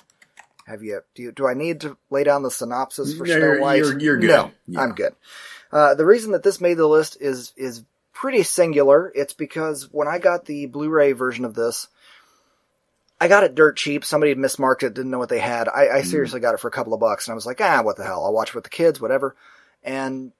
[0.66, 3.78] Have you do, you, do I need to lay down the synopsis for Snow White?
[3.78, 4.28] you're- you're good.
[4.28, 4.80] No, Yeah.
[4.80, 5.14] I'm good.
[5.72, 9.10] Uh, the reason that this made the list is is pretty singular.
[9.14, 11.88] It's because when I got the Blu-ray version of this,
[13.20, 14.04] I got it dirt cheap.
[14.04, 15.68] Somebody had mismarked it, didn't know what they had.
[15.68, 17.82] I, I seriously got it for a couple of bucks, and I was like, ah,
[17.82, 18.24] what the hell?
[18.24, 19.34] I'll watch it with the kids, whatever.
[19.84, 20.32] And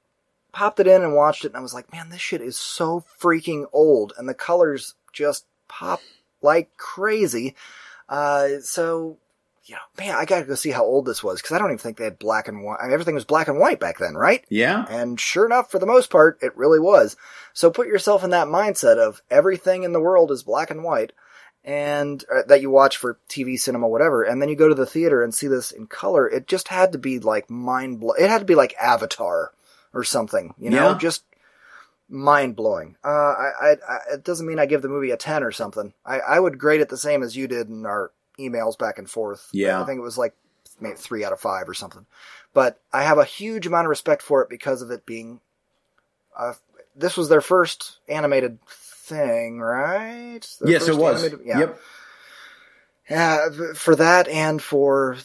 [0.52, 3.04] popped it in and watched it, and I was like, man, this shit is so
[3.20, 6.00] freaking old, and the colors just pop
[6.42, 7.54] like crazy.
[8.08, 9.16] Uh, so,
[9.64, 11.78] you know, man, I gotta go see how old this was, because I don't even
[11.78, 12.78] think they had black and white.
[12.80, 14.44] I mean, everything was black and white back then, right?
[14.48, 14.84] Yeah.
[14.88, 17.16] And sure enough, for the most part, it really was.
[17.54, 21.12] So put yourself in that mindset of everything in the world is black and white,
[21.64, 24.86] and uh, that you watch for TV, cinema, whatever, and then you go to the
[24.86, 26.28] theater and see this in color.
[26.28, 28.12] It just had to be like mind blow.
[28.12, 29.52] It had to be like Avatar
[29.94, 30.98] or something, you know, Yeah.
[30.98, 31.24] just
[32.08, 32.96] mind blowing.
[33.04, 35.92] Uh, I, I, I, it doesn't mean I give the movie a ten or something.
[36.04, 39.08] I, I would grade it the same as you did in our emails back and
[39.08, 39.48] forth.
[39.52, 39.80] Yeah.
[39.80, 40.34] I think it was like
[40.80, 42.06] maybe three out of five or something.
[42.54, 45.40] But I have a huge amount of respect for it because of it being.
[46.36, 46.54] Uh,
[46.96, 50.40] this was their first animated thing, right?
[50.60, 51.22] Their yes, it was.
[51.24, 51.58] animated- yeah.
[51.60, 51.78] Yep.
[53.10, 55.16] Yeah, for that and for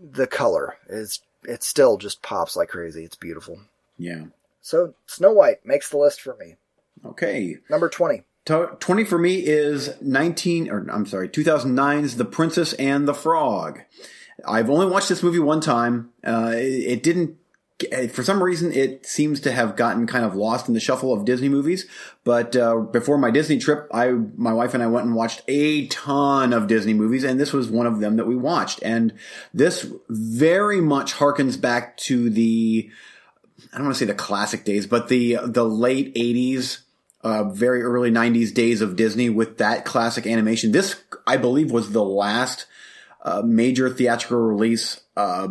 [0.00, 3.04] the color is it still just pops like crazy.
[3.04, 3.60] It's beautiful.
[4.02, 4.24] Yeah.
[4.60, 6.56] So Snow White makes the list for me.
[7.04, 7.56] Okay.
[7.70, 8.22] Number twenty.
[8.44, 13.82] 20 for me is 19, or I'm sorry, 2009's The Princess and the Frog.
[14.44, 16.10] I've only watched this movie one time.
[16.26, 17.36] Uh, it, it didn't
[18.10, 21.24] for some reason it seems to have gotten kind of lost in the shuffle of
[21.24, 21.86] Disney movies.
[22.24, 25.86] But uh, before my Disney trip, I my wife and I went and watched a
[25.86, 28.80] ton of Disney movies, and this was one of them that we watched.
[28.82, 29.14] And
[29.52, 32.90] this very much harkens back to the
[33.72, 36.80] I don't want to say the classic days, but the the late '80s.
[37.24, 40.72] Uh, very early 90s days of Disney with that classic animation.
[40.72, 42.66] This, I believe, was the last
[43.22, 45.46] uh, major theatrical release uh,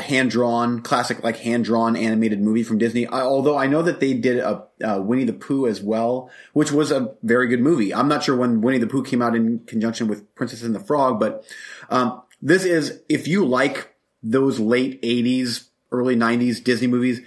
[0.00, 3.06] hand drawn, classic like hand drawn animated movie from Disney.
[3.06, 6.72] I, although I know that they did a, a, Winnie the Pooh as well, which
[6.72, 7.94] was a very good movie.
[7.94, 10.80] I'm not sure when Winnie the Pooh came out in conjunction with Princess and the
[10.80, 11.44] Frog, but
[11.90, 17.20] um, this is if you like those late '80s, early '90s Disney movies.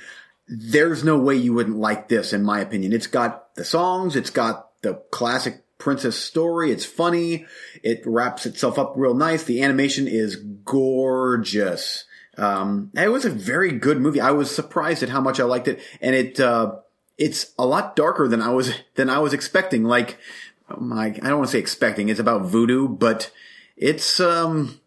[0.47, 2.93] There's no way you wouldn't like this, in my opinion.
[2.93, 6.71] It's got the songs, it's got the classic princess story.
[6.71, 7.45] It's funny.
[7.83, 9.43] It wraps itself up real nice.
[9.43, 12.05] The animation is gorgeous.
[12.37, 14.21] Um, it was a very good movie.
[14.21, 16.75] I was surprised at how much I liked it, and it uh,
[17.17, 19.83] it's a lot darker than I was than I was expecting.
[19.83, 20.17] Like,
[20.69, 22.09] oh my, I don't want to say expecting.
[22.09, 23.31] It's about voodoo, but
[23.75, 24.80] it's um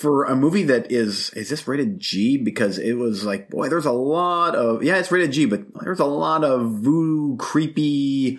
[0.00, 3.86] for a movie that is is this rated G because it was like boy, there's
[3.86, 8.38] a lot of yeah, it's rated G, but there's a lot of voodoo creepy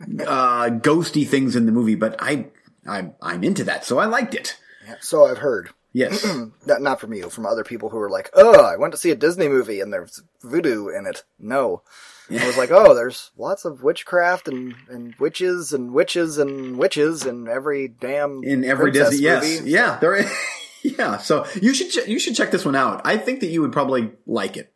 [0.00, 1.94] uh ghosty things in the movie.
[1.94, 2.46] But I
[2.86, 4.58] I I'm into that, so I liked it.
[4.86, 5.70] Yeah, so I've heard.
[5.92, 6.26] Yes.
[6.66, 9.10] not, not from you, from other people who were like, oh, I went to see
[9.10, 11.24] a Disney movie and there's voodoo in it.
[11.38, 11.82] No.
[12.30, 17.24] I was like, oh, there's lots of witchcraft and, and witches and witches and witches
[17.24, 19.26] in every damn in every Disney.
[19.26, 19.46] Movie.
[19.48, 20.30] Yes, yeah, there is.
[20.98, 23.02] yeah, so you should ch- you should check this one out.
[23.04, 24.72] I think that you would probably like it.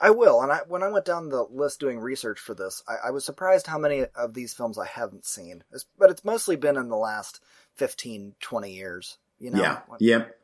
[0.00, 0.42] I will.
[0.42, 3.24] And I, when I went down the list doing research for this, I, I was
[3.24, 5.62] surprised how many of these films I haven't seen.
[5.72, 7.40] It's, but it's mostly been in the last
[7.74, 9.18] 15, 20 years.
[9.38, 9.62] You know?
[9.62, 9.78] Yeah.
[10.00, 10.36] Yep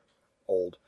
[0.48, 0.78] old.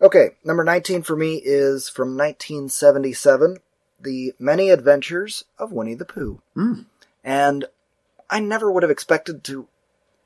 [0.00, 3.58] Okay, number 19 for me is from 1977,
[4.00, 6.40] The Many Adventures of Winnie the Pooh.
[6.56, 6.86] Mm.
[7.24, 7.64] And
[8.30, 9.68] I never would have expected to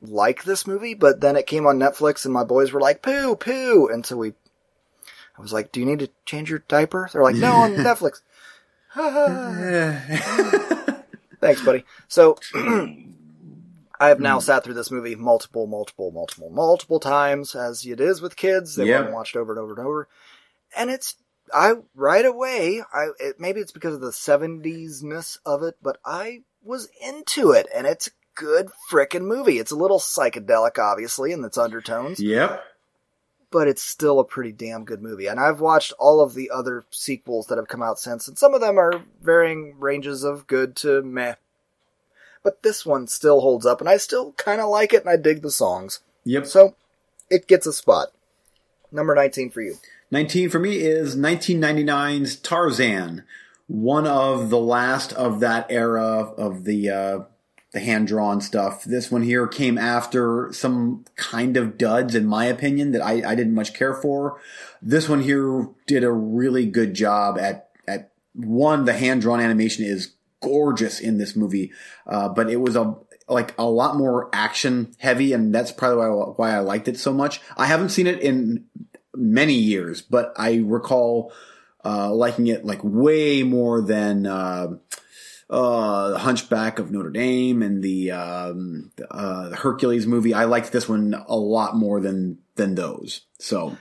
[0.02, 3.36] like this movie, but then it came on Netflix and my boys were like, Pooh,
[3.36, 3.88] Pooh!
[3.88, 4.32] And so we,
[5.38, 7.08] I was like, do you need to change your diaper?
[7.12, 8.22] They're like, no, on Netflix.
[11.40, 11.84] Thanks, buddy.
[12.08, 12.38] So,
[14.00, 18.22] I have now sat through this movie multiple, multiple, multiple, multiple times, as it is
[18.22, 18.74] with kids.
[18.74, 19.02] They yep.
[19.02, 20.08] want watched over and over and over.
[20.74, 21.16] And it's,
[21.52, 25.98] I, right away, I, it, maybe it's because of the 70s ness of it, but
[26.04, 29.58] I was into it, and it's good frickin' movie.
[29.58, 32.20] It's a little psychedelic, obviously, in its undertones.
[32.20, 32.64] Yep.
[33.50, 35.26] But it's still a pretty damn good movie.
[35.26, 38.54] And I've watched all of the other sequels that have come out since, and some
[38.54, 41.34] of them are varying ranges of good to meh
[42.42, 45.16] but this one still holds up, and I still kind of like it, and I
[45.16, 46.00] dig the songs.
[46.24, 46.46] Yep.
[46.46, 46.74] So
[47.28, 48.08] it gets a spot.
[48.90, 49.76] Number 19 for you.
[50.10, 53.24] 19 for me is 1999's Tarzan,
[53.68, 57.18] one of the last of that era of the uh,
[57.72, 58.84] the hand drawn stuff.
[58.84, 63.34] This one here came after some kind of duds, in my opinion, that I, I
[63.34, 64.40] didn't much care for.
[64.82, 68.84] This one here did a really good job at at one.
[68.84, 71.72] The hand drawn animation is gorgeous in this movie,
[72.06, 72.96] uh, but it was a
[73.28, 77.12] like a lot more action heavy, and that's probably why, why I liked it so
[77.12, 77.40] much.
[77.56, 78.64] I haven't seen it in
[79.14, 81.32] many years, but I recall
[81.84, 84.74] uh, liking it like way more than uh,
[85.50, 90.32] uh, Hunchback of Notre Dame and the, um, uh, the Hercules movie.
[90.32, 93.22] I liked this one a lot more than than those.
[93.38, 93.76] So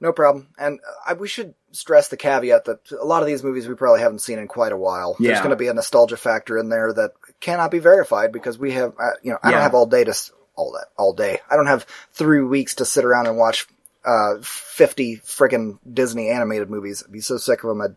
[0.00, 0.48] no problem.
[0.58, 3.74] And uh, I, we should stress the caveat that a lot of these movies we
[3.74, 5.16] probably haven't seen in quite a while.
[5.18, 5.28] Yeah.
[5.28, 8.72] There's going to be a nostalgia factor in there that cannot be verified because we
[8.72, 9.52] have, uh, you know, I yeah.
[9.52, 10.14] don't have all day to
[10.56, 11.38] all that all day.
[11.50, 13.66] I don't have three weeks to sit around and watch
[14.04, 17.02] uh, 50 friggin' Disney animated movies.
[17.04, 17.80] I'd be so sick of them.
[17.80, 17.96] I'd,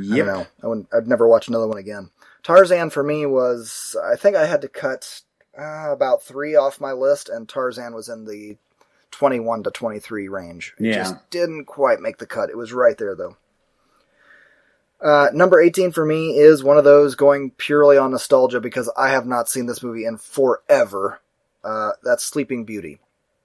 [0.00, 0.12] yep.
[0.12, 0.46] I don't know.
[0.62, 2.10] I would, I'd never watch another one again.
[2.42, 5.22] Tarzan for me was, I think I had to cut
[5.58, 8.56] uh, about three off my list, and Tarzan was in the
[9.10, 10.74] 21 to 23 range.
[10.78, 10.94] It yeah.
[10.94, 12.50] just didn't quite make the cut.
[12.50, 13.36] It was right there though.
[15.00, 19.10] Uh, number 18 for me is one of those going purely on nostalgia because I
[19.10, 21.20] have not seen this movie in forever.
[21.64, 22.98] Uh, that's Sleeping Beauty.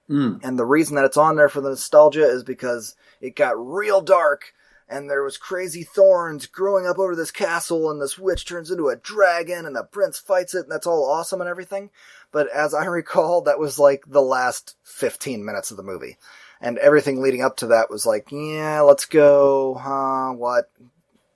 [0.08, 0.44] Mm.
[0.44, 4.00] And the reason that it's on there for the nostalgia is because it got real
[4.02, 4.52] dark
[4.88, 8.88] and there was crazy thorns growing up over this castle and this witch turns into
[8.88, 11.90] a dragon and the prince fights it and that's all awesome and everything.
[12.32, 16.16] But as I recall, that was like the last 15 minutes of the movie.
[16.60, 20.70] And everything leading up to that was like, yeah, let's go, huh, what?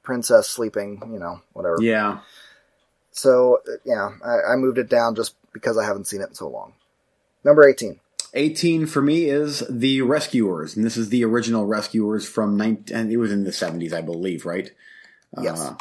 [0.03, 1.77] Princess sleeping, you know, whatever.
[1.81, 2.21] Yeah.
[3.11, 6.35] So, uh, yeah, I, I moved it down just because I haven't seen it in
[6.35, 6.75] so long.
[7.45, 8.01] Number 18.
[8.35, 13.13] 18 for me is The Rescuers, and this is the original Rescuers from 19, and
[13.13, 14.71] it was in the 70s, I believe, right?
[15.41, 15.61] Yes.
[15.61, 15.75] Uh,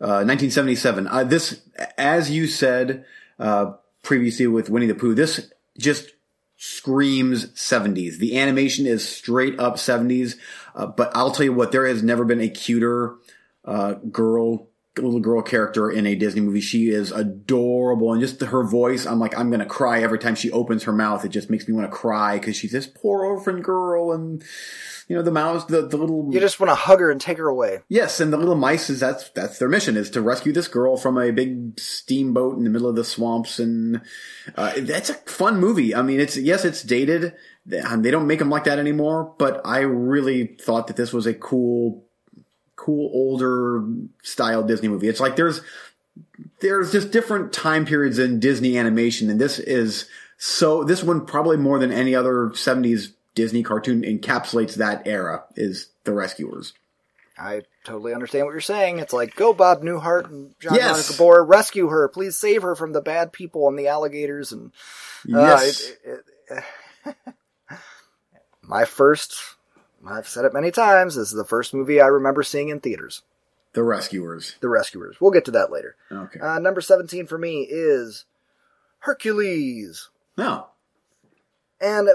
[0.00, 1.06] uh, 1977.
[1.06, 1.60] Uh, this,
[1.96, 3.04] as you said
[3.38, 6.10] uh, previously with Winnie the Pooh, this just
[6.56, 8.18] screams 70s.
[8.18, 10.36] The animation is straight up 70s,
[10.74, 13.16] uh, but I'll tell you what, there has never been a cuter
[13.64, 16.60] uh, girl little girl character in a Disney movie.
[16.60, 20.50] She is adorable, and just her voice, I'm like, I'm gonna cry every time she
[20.50, 21.24] opens her mouth.
[21.24, 24.44] It just makes me want to cry because she's this poor orphan girl, and
[25.08, 26.28] you know the mouse, the the little.
[26.30, 27.80] You just want to hug her and take her away.
[27.88, 30.96] Yes, and the little mice is that's that's their mission is to rescue this girl
[30.96, 34.02] from a big steamboat in the middle of the swamps, and
[34.56, 35.94] uh, that's a fun movie.
[35.94, 37.34] I mean, it's yes, it's dated.
[37.64, 41.34] They don't make them like that anymore, but I really thought that this was a
[41.34, 42.04] cool
[42.82, 43.84] cool older
[44.24, 45.08] style Disney movie.
[45.08, 45.60] It's like there's
[46.60, 51.56] there's just different time periods in Disney animation, and this is so this one probably
[51.56, 55.44] more than any other '70s Disney cartoon encapsulates that era.
[55.54, 56.72] Is The Rescuers.
[57.38, 58.98] I totally understand what you're saying.
[58.98, 61.10] It's like go Bob Newhart and John Yes.
[61.10, 64.72] Gabor, rescue her, please save her from the bad people and the alligators and
[65.32, 65.80] uh, Yes.
[65.80, 65.98] it-
[66.50, 66.64] it-
[67.06, 67.14] it-
[68.62, 69.34] my first.
[70.06, 71.14] I've said it many times.
[71.14, 73.22] This is the first movie I remember seeing in theaters.
[73.72, 74.56] the Rescuers.
[74.60, 75.16] The Rescuers.
[75.20, 75.96] We'll get to that later.
[76.10, 76.40] Okay.
[76.40, 78.24] Uh, number 17 for me is
[79.00, 80.10] Hercules.
[80.36, 80.68] no.
[81.80, 82.14] And uh,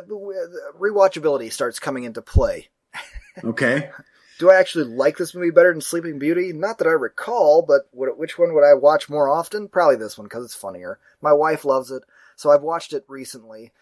[0.80, 2.70] rewatchability starts coming into play.
[3.44, 3.92] Okay.
[4.40, 6.54] Do I actually like this movie better than Sleeping Beauty?
[6.54, 9.68] Not that I recall, but which one would I watch more often?
[9.68, 10.98] Probably this one because it's funnier.
[11.22, 12.02] My wife loves it,
[12.36, 13.74] so I've watched it recently.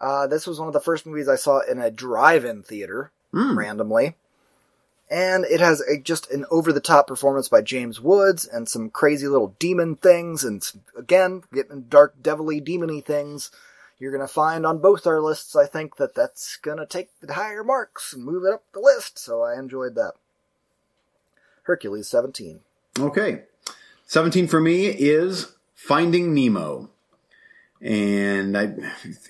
[0.00, 3.56] Uh, this was one of the first movies I saw in a drive-in theater Mm.
[3.56, 4.16] randomly,
[5.10, 9.54] and it has a, just an over-the-top performance by James Woods and some crazy little
[9.58, 13.50] demon things, and some- again getting dark, devilly, demony things.
[13.98, 15.56] You're gonna find on both our lists.
[15.56, 19.18] I think that that's gonna take the higher marks and move it up the list.
[19.18, 20.14] So I enjoyed that.
[21.64, 22.60] Hercules 17.
[22.98, 23.42] Okay.
[24.06, 26.90] 17 for me is Finding Nemo.
[27.80, 28.74] And I,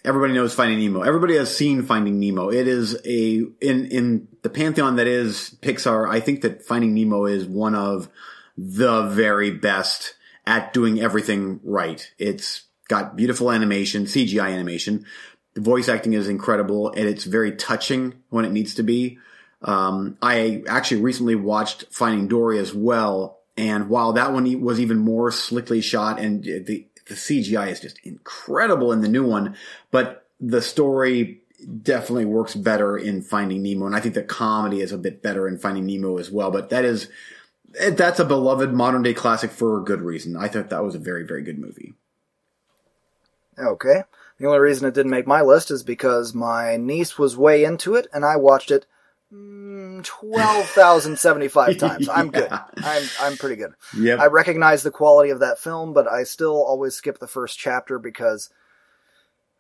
[0.05, 1.03] everybody knows Finding Nemo.
[1.03, 2.49] Everybody has seen Finding Nemo.
[2.51, 7.27] It is a, in, in the pantheon that is Pixar, I think that Finding Nemo
[7.27, 8.09] is one of
[8.57, 10.15] the very best
[10.47, 12.11] at doing everything right.
[12.19, 15.05] It's got beautiful animation, CGI animation.
[15.55, 19.19] The voice acting is incredible and it's very touching when it needs to be.
[19.63, 24.99] Um, I actually recently watched Finding Dory as well, and while that one was even
[24.99, 29.57] more slickly shot, and the the CGI is just incredible in the new one,
[29.91, 31.41] but the story
[31.83, 35.49] definitely works better in Finding Nemo, and I think the comedy is a bit better
[35.49, 36.51] in Finding Nemo as well.
[36.51, 37.09] But that is
[37.91, 40.37] that's a beloved modern day classic for a good reason.
[40.37, 41.95] I thought that was a very very good movie.
[43.59, 44.05] Okay.
[44.39, 47.97] The only reason it didn't make my list is because my niece was way into
[47.97, 48.87] it and I watched it
[49.33, 52.09] mm, 12,075 times.
[52.09, 52.51] I'm good.
[52.51, 53.73] I'm, I'm pretty good.
[53.99, 54.21] Yep.
[54.21, 57.99] I recognize the quality of that film, but I still always skip the first chapter
[57.99, 58.51] because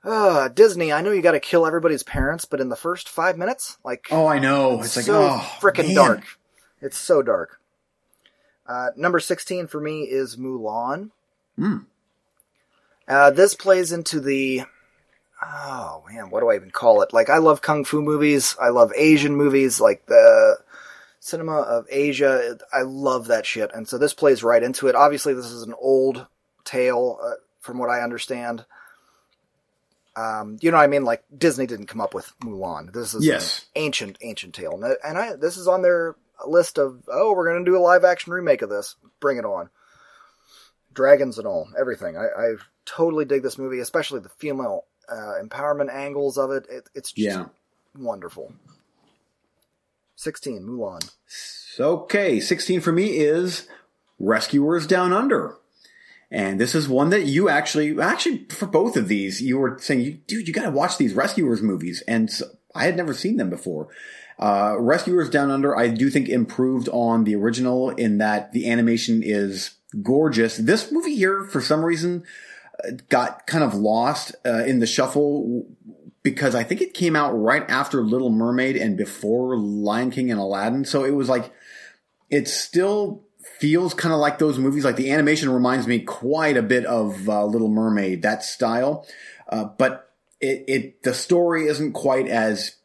[0.04, 3.78] uh, Disney, I know you gotta kill everybody's parents, but in the first five minutes,
[3.84, 4.80] like, oh, I know.
[4.80, 5.94] It's like so oh, frickin' man.
[5.94, 6.24] dark.
[6.80, 7.60] It's so dark.
[8.66, 11.10] Uh, number 16 for me is Mulan.
[11.58, 11.86] Mm.
[13.08, 14.64] Uh, this plays into the.
[15.42, 17.12] Oh man, what do I even call it?
[17.12, 18.56] Like, I love kung fu movies.
[18.60, 20.58] I love Asian movies, like the
[21.20, 22.58] cinema of Asia.
[22.72, 23.70] I love that shit.
[23.72, 24.96] And so this plays right into it.
[24.96, 26.26] Obviously, this is an old
[26.64, 28.64] tale, uh, from what I understand.
[30.16, 31.04] Um, you know what I mean?
[31.04, 32.92] Like Disney didn't come up with Mulan.
[32.92, 33.66] This is Yes.
[33.76, 37.64] an ancient, ancient tale, and, I this is on their list of oh, we're gonna
[37.64, 38.96] do a live action remake of this.
[39.20, 39.70] Bring it on.
[40.92, 42.16] Dragons and all, everything.
[42.16, 46.66] I, I totally dig this movie, especially the female uh, empowerment angles of it.
[46.70, 47.46] it it's just Yeah.
[47.98, 48.52] wonderful.
[50.16, 51.10] Sixteen, Mulan.
[51.80, 53.68] Okay, 16 for me is
[54.18, 55.54] Rescuers Down Under.
[56.30, 60.22] And this is one that you actually, actually, for both of these, you were saying,
[60.26, 62.02] dude, you gotta watch these Rescuers movies.
[62.08, 63.88] And so, I had never seen them before.
[64.40, 69.22] Uh, Rescuers Down Under, I do think improved on the original in that the animation
[69.24, 69.70] is
[70.02, 70.56] gorgeous.
[70.56, 72.24] This movie here, for some reason,
[73.08, 75.66] got kind of lost uh, in the shuffle
[76.22, 80.40] because I think it came out right after Little Mermaid and before Lion King and
[80.40, 80.84] Aladdin.
[80.84, 81.52] So it was like,
[82.28, 83.24] it still
[83.58, 84.84] feels kind of like those movies.
[84.84, 89.06] Like the animation reminds me quite a bit of uh, Little Mermaid, that style.
[89.48, 92.76] Uh, but it, it, the story isn't quite as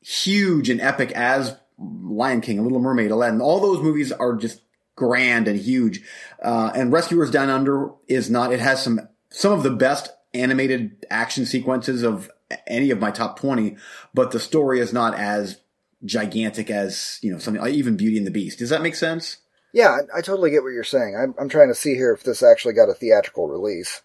[0.00, 3.40] huge and epic as Lion King, Little Mermaid, Aladdin.
[3.40, 4.62] All those movies are just
[4.96, 6.02] grand and huge.
[6.42, 8.52] Uh, and Rescuers Down Under is not.
[8.52, 9.00] It has some
[9.30, 12.30] some of the best animated action sequences of
[12.66, 13.76] any of my top 20,
[14.14, 15.60] but the story is not as
[16.04, 18.58] gigantic as, you know, something like even Beauty and the Beast.
[18.58, 19.38] Does that make sense?
[19.72, 21.16] Yeah, I, I totally get what you're saying.
[21.16, 24.02] I'm, I'm trying to see here if this actually got a theatrical release.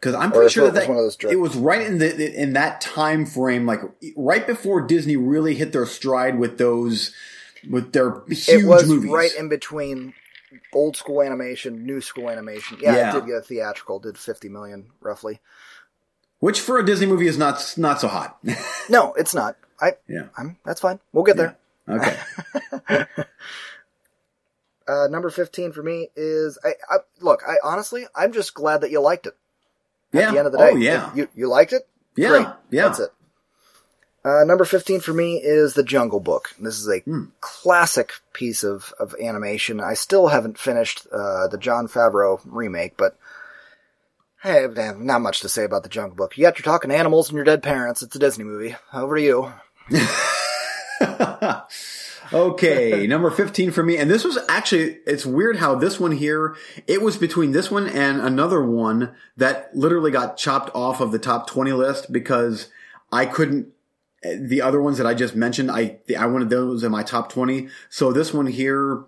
[0.00, 1.96] Because I'm pretty sure it was that one of those direct- it was right in
[1.96, 3.80] the in that time frame, like
[4.16, 7.14] right before Disney really hit their stride with those
[7.70, 9.10] with their huge it was movies.
[9.10, 10.12] right in between
[10.72, 12.78] old school animation, new school animation.
[12.80, 13.10] Yeah, Yeah.
[13.10, 15.40] it did get a theatrical, did 50 million roughly.
[16.40, 18.38] which for a Disney movie is not not so hot.
[18.88, 19.56] No, it's not.
[19.80, 20.26] I, yeah.
[20.36, 21.00] I'm, that's fine.
[21.12, 21.56] We'll get there.
[21.88, 22.16] Okay.
[24.86, 28.90] Uh, number 15 for me is, I, I, look, I honestly, I'm just glad that
[28.90, 29.34] you liked it.
[30.12, 30.28] yeah.
[30.28, 31.10] At the end of the day, oh yeah.
[31.14, 31.88] you, you liked it?
[32.16, 32.28] Yeah.
[32.28, 32.46] Great.
[32.70, 32.88] Yeah.
[32.88, 33.10] That's it.
[34.24, 36.54] Uh, number 15 for me is The Jungle Book.
[36.58, 37.24] This is a Hmm.
[37.40, 39.80] classic piece of, of animation.
[39.80, 43.18] I still haven't finished uh, the Jon Favreau remake, but
[44.42, 44.66] hey,
[44.98, 46.32] not much to say about The Jungle Book.
[46.32, 48.02] Yet You got your talking animals and your dead parents.
[48.02, 48.76] It's a Disney movie.
[48.94, 49.52] Over to you.
[52.32, 53.98] okay, number 15 for me.
[53.98, 56.56] And this was actually, it's weird how this one here,
[56.86, 61.18] it was between this one and another one that literally got chopped off of the
[61.18, 62.68] top 20 list because
[63.12, 63.68] I couldn't,
[64.24, 67.68] the other ones that I just mentioned, I, I wanted those in my top 20.
[67.90, 69.04] So this one here,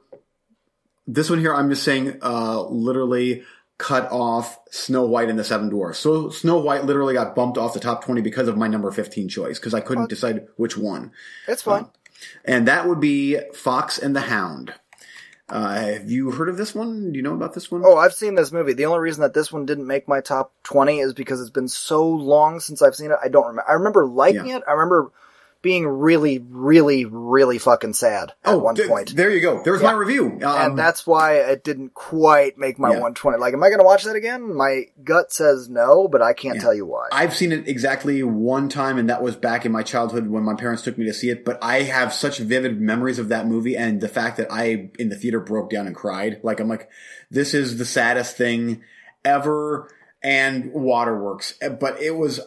[1.07, 3.45] this one here, I'm just saying, uh, literally
[3.79, 5.99] cut off Snow White and the Seven Dwarfs.
[5.99, 9.29] So Snow White literally got bumped off the top 20 because of my number 15
[9.29, 11.13] choice because I couldn't decide which one
[11.47, 11.89] It's fine.
[12.45, 14.73] and that would be Fox and the Hound.
[15.49, 17.13] Uh, have you heard of this one?
[17.13, 17.83] Do you know about this one?
[17.85, 18.73] Oh, I've seen this movie.
[18.73, 21.69] The only reason that this one didn't make my top 20 is because it's been
[21.69, 23.19] so long since I've seen it.
[23.23, 23.71] I don't remember.
[23.71, 24.57] I remember liking Yeah.
[24.57, 24.63] it.
[24.67, 25.13] I remember
[25.67, 29.17] being really, really, really fucking sad at oh, one th- point.
[29.17, 29.65] there you go.
[29.65, 30.27] There's my review.
[30.27, 33.01] Um, and that's why it didn't quite make my Yeah.
[33.01, 33.39] 120.
[33.39, 34.55] Like, am I going to watch that again?
[34.55, 37.09] My gut says no, but I can't tell you why.
[37.11, 40.55] I've seen it exactly one time, and that was back in my childhood when my
[40.55, 41.45] parents took me to see it.
[41.45, 45.09] But I have such vivid memories of that movie, and the fact that I in
[45.09, 46.39] the theater broke down and cried.
[46.45, 46.89] Like I'm like,
[47.29, 48.85] this is the saddest thing
[49.25, 49.91] ever.
[50.23, 52.39] And Waterworks, but it was.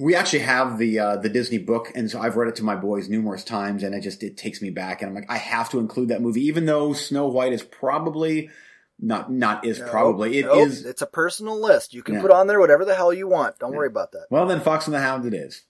[0.00, 2.74] We actually have the uh, the Disney book, and so I've read it to my
[2.76, 5.68] boys numerous times, and it just it takes me back, and I'm like, I have
[5.70, 8.50] to include that movie, even though Snow White is probably
[8.98, 10.84] not not is probably it is.
[10.84, 11.94] It's a personal list.
[11.94, 12.22] You can Yeah.
[12.22, 13.58] put on there whatever the hell you want.
[13.58, 14.26] Don't worry about that.
[14.30, 15.62] Well, then Fox and the Hound it is.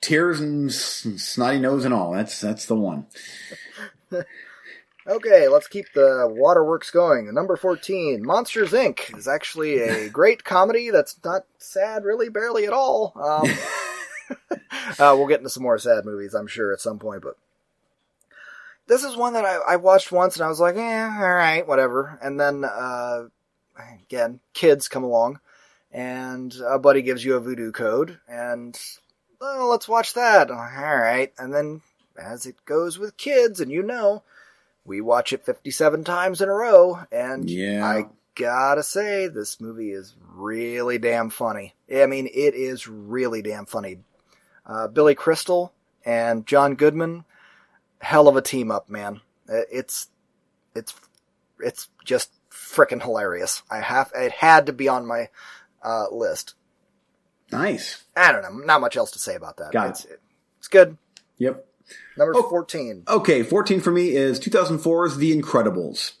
[0.00, 2.12] Tears and snotty nose and all.
[2.12, 3.06] That's that's the one.
[5.10, 7.34] Okay, let's keep the waterworks going.
[7.34, 9.18] Number 14, Monsters Inc.
[9.18, 13.12] is actually a great comedy that's not sad, really, barely at all.
[13.16, 13.50] Um,
[15.00, 17.36] uh, we'll get into some more sad movies, I'm sure, at some point, but
[18.86, 22.16] this is one that I, I watched once and I was like, eh, alright, whatever.
[22.22, 23.24] And then, uh,
[24.04, 25.40] again, kids come along
[25.90, 28.78] and a buddy gives you a Vudu code and,
[29.40, 30.52] well, let's watch that.
[30.52, 31.32] Alright.
[31.36, 31.80] And then,
[32.16, 34.22] as it goes with kids, and you know,
[34.84, 37.84] we watch it 57 times in a row, and Yeah.
[37.86, 41.74] I gotta say, this movie is really damn funny.
[41.94, 43.98] I mean, it is really damn funny.
[44.64, 45.72] Uh, Billy Crystal
[46.04, 47.24] and John Goodman,
[48.00, 49.20] hell of a team up, man.
[49.48, 50.08] It's,
[50.74, 50.94] it's,
[51.58, 53.62] it's just frickin' hilarious.
[53.70, 55.28] I have, it had to be on my,
[55.82, 56.54] uh, list.
[57.52, 58.04] Nice.
[58.16, 59.72] I don't know, not much else to say about that.
[59.72, 60.06] Got it's,
[60.58, 60.96] it's good.
[61.38, 61.66] Yep.
[62.16, 62.48] Number Oh.
[62.48, 63.04] 14.
[63.08, 66.12] Okay, 14 for me is 2004's The Incredibles.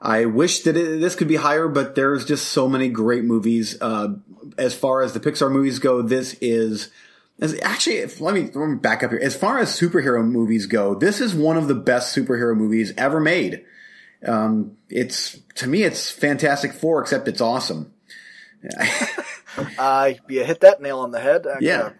[0.00, 3.80] I wish that it, this could be higher, but there's just so many great movies.
[3.80, 4.16] Uh,
[4.58, 6.90] as far as the Pixar movies go, this is
[7.40, 7.96] as, actually.
[7.96, 9.20] If, let, me, let me back up here.
[9.22, 13.20] As far as superhero movies go, this is one of the best superhero movies ever
[13.20, 13.64] made.
[14.26, 17.92] Um, it's to me, it's Fantastic Four, except it's awesome.
[19.78, 21.46] Uh, you hit that nail on the head.
[21.46, 21.90] Uh, Yeah.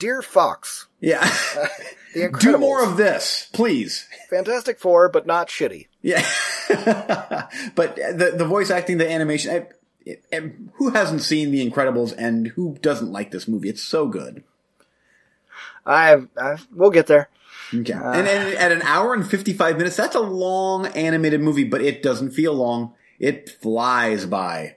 [0.00, 1.20] Dear Fox, Yeah,
[2.14, 2.40] The Incredibles.
[2.40, 4.08] do more of this, please.
[4.30, 5.88] Fantastic Four, but not shitty.
[6.02, 6.26] Yeah,
[7.74, 9.50] but the the voice acting, the animation.
[9.50, 9.66] I,
[10.04, 10.24] it,
[10.74, 13.68] who hasn't seen The Incredibles and who doesn't like this movie?
[13.68, 14.44] It's so good.
[15.84, 17.28] I, I we'll get there.
[17.74, 17.92] Okay.
[17.92, 21.64] Uh, and, and at an hour and fifty five minutes, that's a long animated movie,
[21.64, 22.94] but it doesn't feel long.
[23.18, 24.76] It flies by.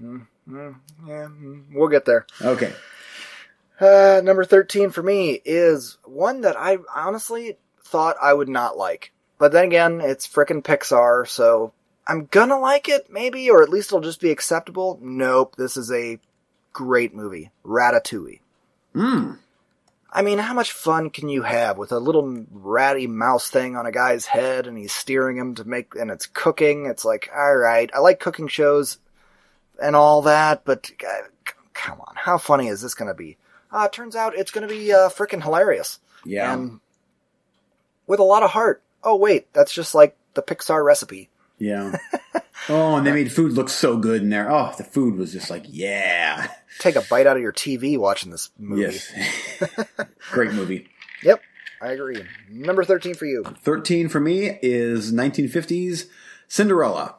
[0.00, 2.26] Mm, mm, yeah, mm, we'll get there.
[2.42, 2.72] Okay.
[3.78, 9.12] Uh, number 13 for me is one that I honestly thought I would not like.
[9.38, 11.72] But then again, it's frickin' Pixar, so
[12.06, 14.98] I'm gonna like it, maybe, or at least it'll just be acceptable.
[15.02, 16.18] Nope, this is a
[16.72, 17.50] great movie.
[17.64, 18.40] Ratatouille.
[18.94, 19.38] Mm.
[20.10, 23.84] I mean, how much fun can you have with a little ratty mouse thing on
[23.84, 26.86] a guy's head and he's steering him to make, and it's cooking?
[26.86, 28.98] It's like, alright, I like cooking shows
[29.82, 33.36] and all that, but uh, come on, how funny is this gonna be?
[33.76, 35.98] Uh, turns out it's going to be uh, freaking hilarious.
[36.24, 36.50] Yeah.
[36.50, 36.80] And
[38.06, 38.82] with a lot of heart.
[39.04, 41.28] Oh, wait, that's just like the Pixar recipe.
[41.58, 41.98] Yeah.
[42.70, 44.50] oh, and they made food look so good in there.
[44.50, 46.50] Oh, the food was just like, yeah.
[46.78, 48.80] Take a bite out of your TV watching this movie.
[48.80, 49.12] Yes.
[50.30, 50.88] Great movie.
[51.22, 51.42] Yep,
[51.82, 52.22] I agree.
[52.50, 53.44] Number 13 for you.
[53.44, 56.06] 13 for me is 1950s
[56.48, 57.16] Cinderella.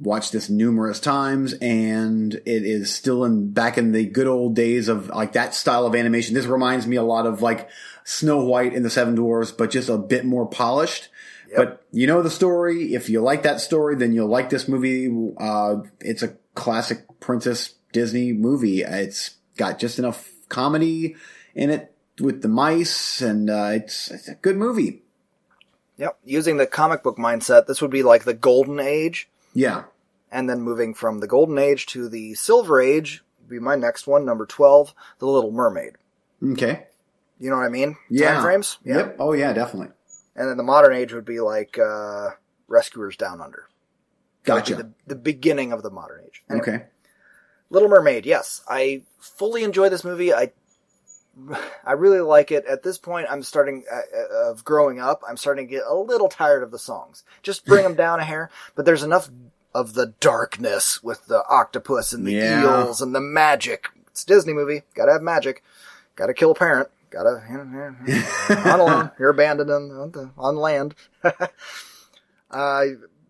[0.00, 4.88] Watched this numerous times and it is still in back in the good old days
[4.88, 6.34] of like that style of animation.
[6.34, 7.68] This reminds me a lot of like
[8.04, 11.08] Snow White and the Seven Dwarfs, but just a bit more polished.
[11.50, 11.56] Yep.
[11.56, 12.94] But you know the story.
[12.94, 15.10] If you like that story, then you'll like this movie.
[15.38, 18.82] Uh, it's a classic Princess Disney movie.
[18.82, 21.16] It's got just enough comedy
[21.54, 25.02] in it with the mice, and uh, it's, it's a good movie.
[25.96, 29.84] Yep, using the comic book mindset, this would be like the golden age, Yeah,
[30.30, 34.06] and then moving from the golden age to the silver age would be my next
[34.06, 35.96] one, number 12, The Little Mermaid.
[36.52, 36.84] okay,
[37.38, 37.96] You know what I mean?
[38.08, 38.78] yeah, Time frames?
[38.84, 38.96] Yeah.
[38.98, 39.16] Yep.
[39.18, 39.92] Oh yeah, definitely.
[40.36, 42.30] And then the modern age would be like uh,
[42.68, 43.66] Rescuers Down Under.
[44.44, 44.82] That would be Gotcha.
[44.84, 46.42] The, the beginning of the modern age.
[46.48, 46.84] Anyway, Okay.
[47.68, 48.62] Little Mermaid, yes.
[48.68, 50.32] I fully enjoy this movie.
[50.32, 50.52] I
[51.84, 52.64] I really like it.
[52.66, 55.22] At this point, I'm starting uh, of growing up.
[55.28, 57.24] I'm starting to get a little tired of the songs.
[57.42, 58.50] Just bring them down a hair.
[58.74, 59.30] But there's enough
[59.74, 62.62] of the darkness with the octopus and the Yeah.
[62.84, 63.86] eels and the magic.
[64.08, 64.82] It's a Disney movie.
[64.94, 65.62] Gotta have magic.
[66.16, 66.88] Gotta kill a parent.
[67.10, 67.40] Gotta
[68.70, 69.10] on alone.
[69.18, 70.94] You're abandoned on, on, the, on land.
[72.50, 72.84] uh,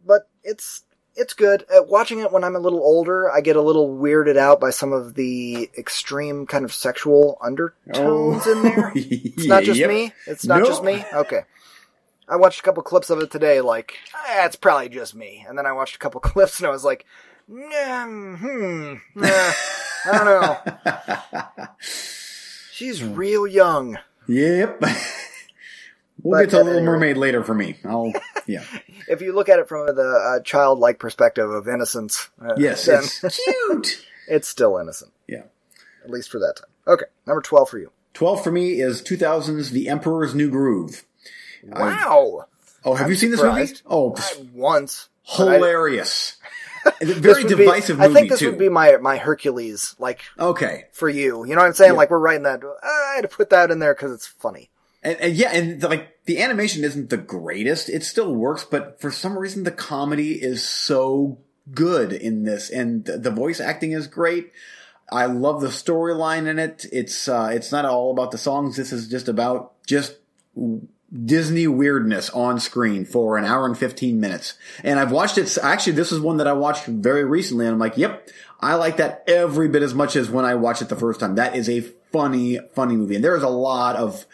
[0.06, 0.84] but it's
[1.16, 1.64] it's good.
[1.74, 4.70] Uh, watching it when I'm a little older, I get a little weirded out by
[4.70, 8.92] some of the extreme kind of sexual undertones in there.
[8.96, 9.88] It's not just Yep.
[9.88, 10.12] me.
[10.26, 10.68] It's not Nope.
[10.68, 11.04] just me.
[11.12, 11.40] Okay.
[12.28, 13.96] I watched a couple clips of it today, like,
[14.28, 15.44] eh, it's probably just me.
[15.48, 17.04] And then I watched a couple clips and I was like,
[17.48, 19.52] nah, hmm, nah,
[20.06, 21.66] I don't know.
[22.72, 23.98] She's real young.
[24.28, 24.80] Yep.
[24.80, 27.78] we'll But get to at Little Mermaid later for me.
[27.84, 28.12] I'll
[28.46, 28.64] yeah.
[29.08, 33.20] If you look at it from the uh, childlike perspective of innocence, uh, Yes, it's
[33.44, 34.06] cute.
[34.28, 35.42] it's still innocent, Yeah.
[36.04, 36.68] at least for that time.
[36.94, 37.90] Okay, number 12 for you.
[38.14, 41.04] 12 for me is 2000's The Emperor's New Groove.
[41.64, 42.46] Wow.
[42.84, 43.76] Oh, have I'm you seen surprised.
[43.76, 43.94] this movie?
[43.94, 45.08] Oh, I- once.
[45.24, 46.36] hilarious.
[47.02, 48.50] Very would be- divisive movie, I think this too.
[48.50, 50.84] would be my, my Hercules, like, okay.
[50.92, 51.44] for you.
[51.44, 51.92] You know what I'm saying?
[51.92, 51.98] Yeah.
[51.98, 52.62] Like, we're writing that.
[52.82, 54.70] I had to put that in there because it's funny.
[55.02, 57.88] And, and yeah, and like the animation isn't the greatest.
[57.88, 61.38] It still works, but for some reason the comedy is so
[61.72, 64.52] good in this, and the, the voice acting is great.
[65.10, 66.86] I love the storyline in it.
[66.92, 68.76] It's uh, it's not all about the songs.
[68.76, 70.16] This is just about just
[71.12, 74.54] Disney weirdness on screen for an hour and 15 minutes.
[74.84, 75.58] And I've watched it.
[75.60, 77.66] Actually, this is one that I watched very recently.
[77.66, 78.28] And I'm like, yep,
[78.60, 81.34] I like that every bit as much as when I watched it the first time.
[81.34, 81.80] That is a
[82.12, 83.16] funny, funny movie.
[83.16, 84.24] And there is a lot of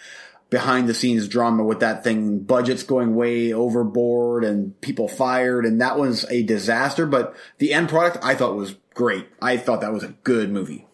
[0.51, 2.41] behind the scenes drama with that thing.
[2.41, 5.65] Budgets going way overboard and people fired.
[5.65, 7.07] And that was a disaster.
[7.07, 9.29] But the end product I thought was great.
[9.41, 10.87] I thought that was a good movie.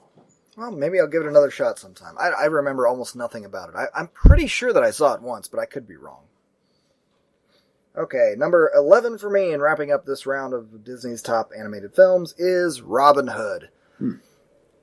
[0.57, 2.15] Well, maybe I'll give it another shot sometime.
[2.19, 3.75] I, I remember almost nothing about it.
[3.77, 6.25] I, I'm pretty sure that I saw it once, but I could be wrong.
[7.97, 12.35] Okay, number 11 for me in wrapping up this round of Disney's top animated films
[12.39, 13.69] is Robin Hood.
[13.99, 14.15] Hmm.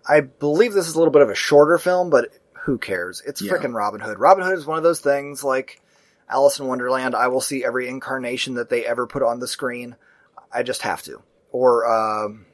[0.07, 2.29] I believe this is a little bit of a shorter film, but
[2.69, 3.23] who cares?
[3.25, 3.51] It's Yeah.
[3.53, 4.19] frickin' Robin Hood.
[4.19, 5.81] Robin Hood is one of those things like
[6.29, 7.15] Alice in Wonderland.
[7.15, 9.95] I will see every incarnation that they ever put on the screen.
[10.51, 11.23] I just have to.
[11.51, 12.45] Or um,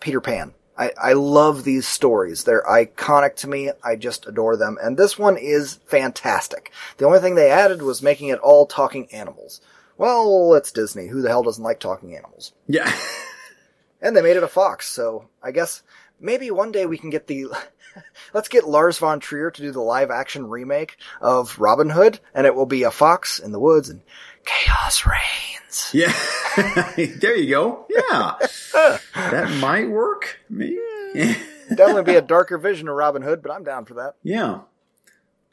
[0.00, 0.54] Peter Pan.
[0.76, 2.42] I, I love these stories.
[2.42, 3.70] They're iconic to me.
[3.84, 4.76] I just adore them.
[4.82, 6.72] And this one is fantastic.
[6.96, 9.60] The only thing they added was making it all talking animals.
[9.98, 11.06] Well, it's Disney.
[11.06, 12.52] Who the hell doesn't like talking animals?
[12.66, 12.92] Yeah.
[14.04, 15.84] And they made it a fox, so I guess
[16.18, 17.46] maybe one day we can get the.
[18.34, 22.46] Let's get Lars von Trier to do the live action remake of Robin Hood, and
[22.46, 24.02] it will be a fox in the woods and
[24.44, 25.90] chaos reigns.
[25.92, 26.12] Yeah.
[26.96, 27.86] there you go.
[27.88, 28.34] Yeah.
[29.14, 30.38] that might work.
[30.48, 30.78] Maybe.
[31.68, 34.14] Definitely be a darker vision of Robin Hood, but I'm down for that.
[34.22, 34.60] yeah.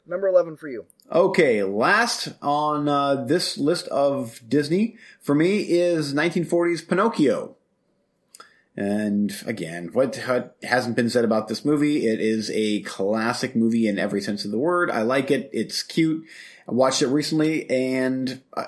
[0.06, 0.86] Number 11 for you.
[1.12, 7.56] Okay, last on uh, this list of Disney for me is 1940s Pinocchio.
[8.76, 12.06] And again, what, what hasn't been said about this movie?
[12.06, 14.90] It is a classic movie in every sense of the word.
[14.90, 15.50] I like it.
[15.52, 16.24] It's cute.
[16.68, 18.66] I watched it recently, and I,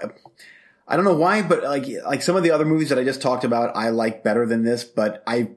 [0.88, 3.22] I don't know why, but like like some of the other movies that I just
[3.22, 4.82] talked about, I like better than this.
[4.82, 5.52] But I,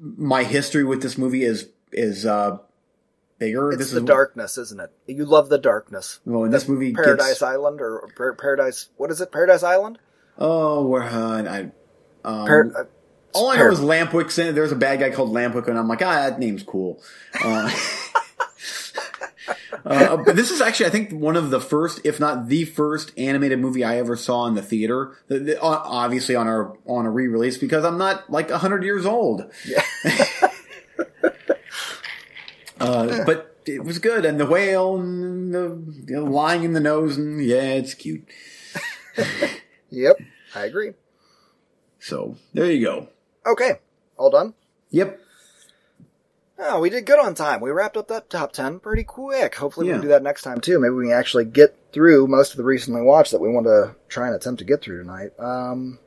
[0.00, 2.58] my history with this movie is is uh,
[3.38, 3.70] bigger.
[3.72, 4.92] It's this the is darkness, isn't it?
[5.06, 6.20] You love the darkness.
[6.24, 8.88] Well, in this movie, Paradise gets, Island or Par- Paradise.
[8.96, 9.32] What is it?
[9.32, 9.98] Paradise Island?
[10.38, 11.60] Oh, where uh, I,
[12.24, 12.84] um, Par- uh,
[13.32, 14.54] all I know is it.
[14.54, 17.02] There's a bad guy called Lampwick, and I'm like, ah, that name's cool.
[17.44, 17.70] Uh,
[19.84, 23.12] uh, but this is actually, I think, one of the first, if not the first,
[23.16, 25.16] animated movie I ever saw in the theater.
[25.28, 29.50] The, the, obviously on our on a re-release because I'm not like hundred years old.
[29.64, 29.82] Yeah.
[32.80, 37.16] uh, but it was good, and the whale and the know, lying in the nose,
[37.16, 38.26] and yeah, it's cute.
[39.90, 40.16] yep,
[40.54, 40.92] I agree.
[42.00, 43.08] So there you go.
[43.48, 43.78] Okay,
[44.18, 44.54] all done.
[44.90, 45.20] Yep.
[46.60, 47.60] Oh, we did good on time.
[47.60, 49.54] We wrapped up that top 10 pretty quick.
[49.54, 49.92] Hopefully yeah.
[49.92, 50.80] we can do that next time too.
[50.80, 53.94] Maybe we can actually get through most of the recently watched that we want to
[54.08, 55.38] try and attempt to get through tonight.
[55.38, 56.00] Um,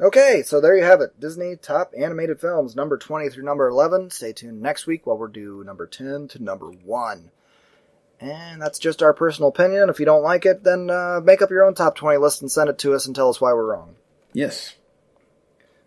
[0.00, 1.20] okay, so there you have it.
[1.20, 4.10] Disney top animated films, number 20 through number 11.
[4.10, 7.30] Stay tuned next week while we're do number 10 to number 1.
[8.20, 9.90] And that's just our personal opinion.
[9.90, 12.50] If you don't like it, then uh, make up your own top 20 list and
[12.50, 13.96] send it to us and tell us why we're wrong.
[14.32, 14.74] Yes.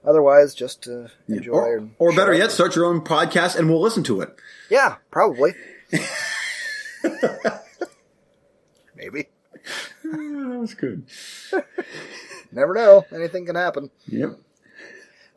[0.04, 1.54] Otherwise, just to enjoy.
[1.54, 4.36] Or, or better yet, start your own podcast and we'll listen to it.
[4.70, 5.54] Yeah, probably.
[8.96, 9.28] Maybe.
[10.04, 11.06] that was good.
[12.52, 13.06] Never know.
[13.14, 13.92] Anything can happen.
[14.08, 14.40] Yep.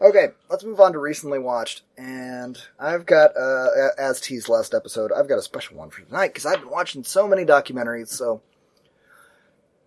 [0.00, 1.82] Okay, let's move on to recently watched.
[1.96, 6.28] And I've got, uh, as teased last episode, I've got a special one for tonight
[6.28, 8.42] because I've been watching so many documentaries, so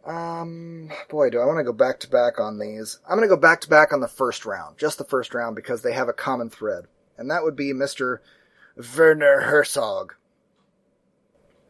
[0.08, 3.00] um, boy, do I want to go back to back on these.
[3.08, 5.56] I'm going to go back to back on the first round, just the first round,
[5.56, 6.86] because they have a common thread.
[7.18, 8.20] And that would be Mr.
[8.98, 10.14] Werner Herzog.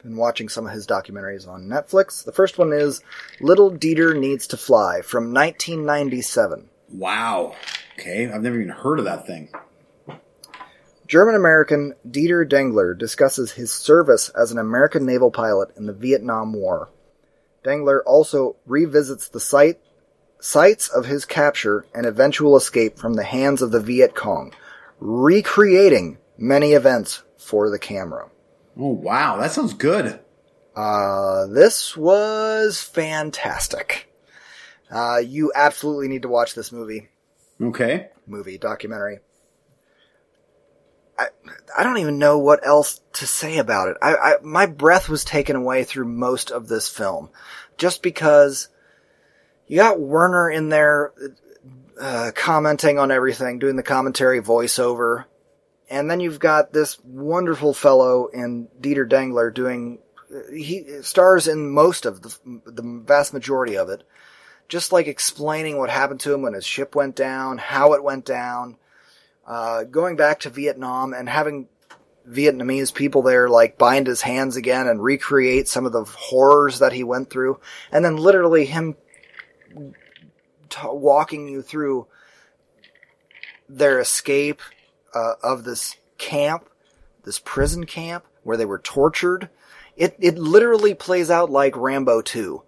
[0.03, 2.23] Been watching some of his documentaries on Netflix.
[2.23, 3.01] The first one is
[3.41, 6.69] Little Dieter Needs to Fly from 1997.
[6.93, 7.55] Wow.
[7.97, 9.49] Okay, I've never even heard of that thing.
[11.07, 16.53] German American Dieter Dengler discusses his service as an American naval pilot in the Vietnam
[16.53, 16.89] War.
[17.68, 19.80] Dengler also revisits the site,
[20.39, 24.53] sites of his capture and eventual escape from the hands of the Viet Cong,
[25.01, 28.30] recreating many events for the camera.
[28.80, 30.20] Oh wow, that sounds good.
[30.76, 34.13] Uh, this was fantastic.
[34.89, 37.09] Uh, you absolutely need to watch this movie.
[37.61, 38.09] Okay.
[38.28, 39.20] Movie, documentary.
[41.18, 41.28] I,
[41.78, 43.97] I don't even know what else to say about it.
[44.01, 47.30] I, I, my breath was taken away through most of this film,
[47.78, 48.70] just because
[49.68, 51.13] you got Werner in there
[51.99, 55.26] uh, commenting on everything, doing the commentary voiceover,
[55.89, 59.99] and then you've got this wonderful fellow in Dieter Dengler doing.
[60.53, 64.03] He stars in most of the the vast majority of it,
[64.68, 68.26] just like explaining what happened to him when his ship went down, how it went
[68.26, 68.78] down
[69.48, 71.68] uh, going back to Vietnam and having
[72.30, 76.91] Vietnamese people there like bind his hands again and recreate some of the horrors that
[76.91, 77.60] he went through,
[77.91, 78.95] and then literally him
[80.70, 82.08] t- walking you through
[83.70, 84.62] their escape
[85.16, 86.70] uh, of this camp,
[87.24, 89.50] this prison camp where they were tortured.
[89.95, 92.64] It it literally plays out like Rambo two.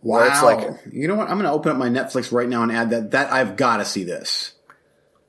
[0.00, 0.28] Wow!
[0.28, 1.28] It's like you know what?
[1.28, 3.78] I'm going to open up my Netflix right now and add that that I've got
[3.78, 4.54] to see this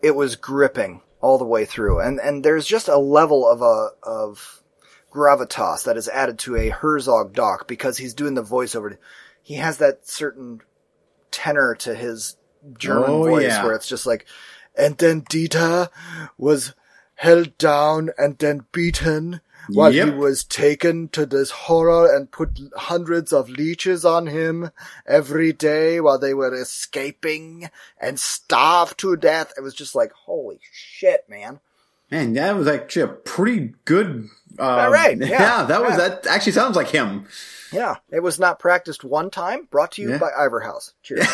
[0.01, 1.99] it was gripping all the way through.
[1.99, 4.63] And, and there's just a level of a, of
[5.11, 8.97] gravitas that is added to a Herzog doc because he's doing the voiceover.
[9.41, 10.61] He has that certain
[11.31, 12.37] tenor to his
[12.77, 13.63] German oh, voice yeah.
[13.63, 14.25] where it's just like,
[14.77, 15.89] and then Dieter
[16.37, 16.73] was
[17.15, 19.41] held down and then beaten
[19.73, 20.07] while yep.
[20.07, 24.71] he was taken to this horror and put hundreds of leeches on him
[25.05, 29.53] every day while they were escaping and starved to death.
[29.57, 31.59] It was just like, holy shit, man.
[32.11, 34.27] Man, that was actually a pretty good.
[34.57, 35.17] Uh, All right.
[35.19, 36.25] Yeah, yeah that was that.
[36.25, 37.27] Actually, sounds like him.
[37.71, 39.67] Yeah, it was not practiced one time.
[39.69, 40.17] Brought to you yeah.
[40.17, 40.93] by Iverhouse.
[41.03, 41.27] Cheers.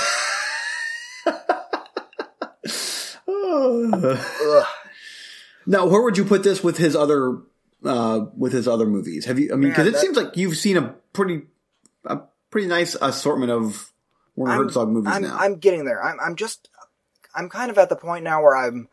[5.66, 7.38] now, where would you put this with his other
[7.86, 9.26] uh, with his other movies?
[9.26, 9.54] Have you?
[9.54, 11.44] I mean, because it seems like you've seen a pretty
[12.06, 13.92] a pretty nice assortment of
[14.36, 15.38] Werner I'm, Herzog movies I'm, now.
[15.38, 16.04] I'm getting there.
[16.04, 16.70] I'm, I'm just
[17.36, 18.88] I'm kind of at the point now where I'm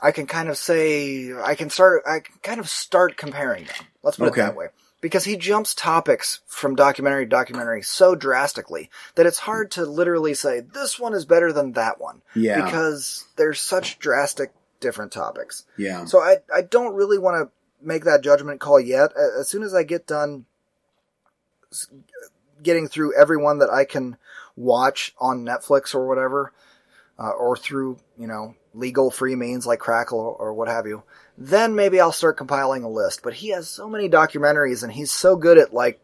[0.00, 3.86] I can kind of say I can start I can kind of start comparing them.
[4.02, 4.42] Let's put okay.
[4.42, 4.66] it that way.
[5.00, 10.32] Because he jumps topics from documentary to documentary so drastically that it's hard to literally
[10.32, 12.22] say this one is better than that one.
[12.34, 12.64] Yeah.
[12.64, 15.64] Because there's such drastic different topics.
[15.76, 16.06] Yeah.
[16.06, 17.52] So I I don't really want to
[17.84, 19.12] make that judgment call yet.
[19.38, 20.46] As soon as I get done
[22.62, 24.16] getting through everyone that I can
[24.56, 26.52] watch on Netflix or whatever,
[27.18, 31.04] uh, or through, you know, legal free means like Crackle or, or, what have you,
[31.38, 33.22] then maybe I'll start compiling a list.
[33.22, 36.00] But he has so many documentaries and he's so good at like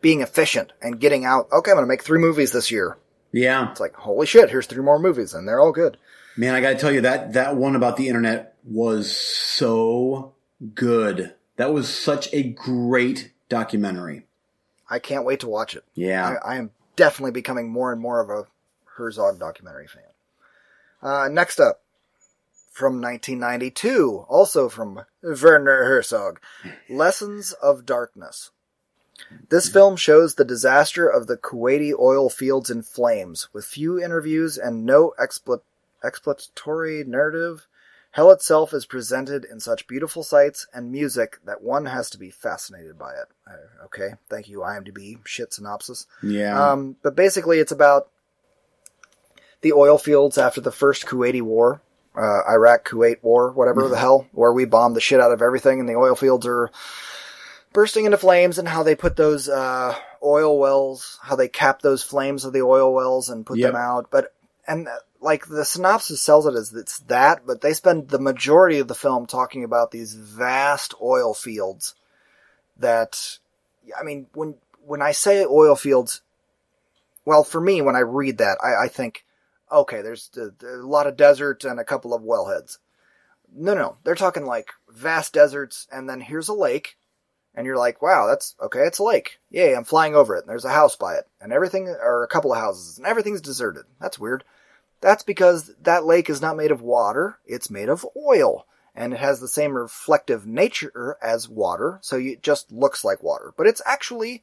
[0.00, 2.98] being efficient and getting out, okay, I'm going to make three movies this year.
[3.32, 3.70] Yeah.
[3.70, 5.96] It's like, holy shit, here's three more movies and they're all good.
[6.36, 10.34] Man, I got to tell you that that one about the internet was so
[10.74, 11.34] good.
[11.56, 14.26] That was such a great documentary.
[14.88, 15.84] I can't wait to watch it.
[15.94, 16.38] Yeah.
[16.42, 18.46] I, I am definitely becoming more and more of a
[18.96, 20.02] Herzog documentary fan.
[21.02, 21.82] Uh, next up,
[22.78, 26.40] from 1992, also from Werner Herzog,
[26.88, 28.50] Lessons of Darkness.
[29.48, 34.56] This film shows the disaster of the Kuwaiti oil fields in flames, with few interviews
[34.56, 35.62] and no expl-
[36.04, 37.66] exploratory narrative.
[38.10, 42.30] Hell itself is presented in such beautiful sights and music that one has to be
[42.30, 43.26] fascinated by it.
[43.46, 45.18] Uh, okay, thank you, IMDb.
[45.26, 46.06] Shit synopsis.
[46.22, 46.72] Yeah.
[46.72, 48.08] Um, but basically, it's about
[49.60, 51.82] the oil fields after the first Kuwaiti war,
[52.16, 55.78] uh, Iraq Kuwait war, whatever the hell, where we bombed the shit out of everything,
[55.78, 56.70] and the oil fields are
[57.72, 62.02] bursting into flames, and how they put those uh, oil wells, how they cap those
[62.02, 63.72] flames of the oil wells and put Yep.
[63.72, 64.06] them out.
[64.10, 64.32] But
[64.68, 68.78] and uh, like the synopsis sells it as it's that, but they spend the majority
[68.78, 71.94] of the film talking about these vast oil fields.
[72.78, 73.38] That,
[73.98, 74.56] I mean, when
[74.86, 76.20] when I say oil fields,
[77.24, 79.24] well, for me, when I read that, I, I think,
[79.72, 82.78] okay, there's a, a lot of desert and a couple of wellheads.
[83.52, 86.96] No, no, they're talking like vast deserts, and then here's a lake,
[87.54, 89.38] and you're like, wow, that's okay, it's a lake.
[89.50, 92.28] Yay, I'm flying over it, and there's a house by it, and everything, or a
[92.28, 93.84] couple of houses, and everything's deserted.
[93.98, 94.44] That's weird.
[95.00, 98.66] That's because that lake is not made of water, it's made of oil.
[98.94, 103.52] And it has the same reflective nature as water, so it just looks like water.
[103.56, 104.42] But it's actually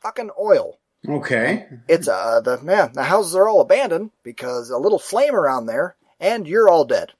[0.00, 0.78] fucking oil.
[1.06, 1.66] okay.
[1.86, 5.96] It's uh the man, the houses are all abandoned because a little flame around there,
[6.18, 7.12] and you're all dead.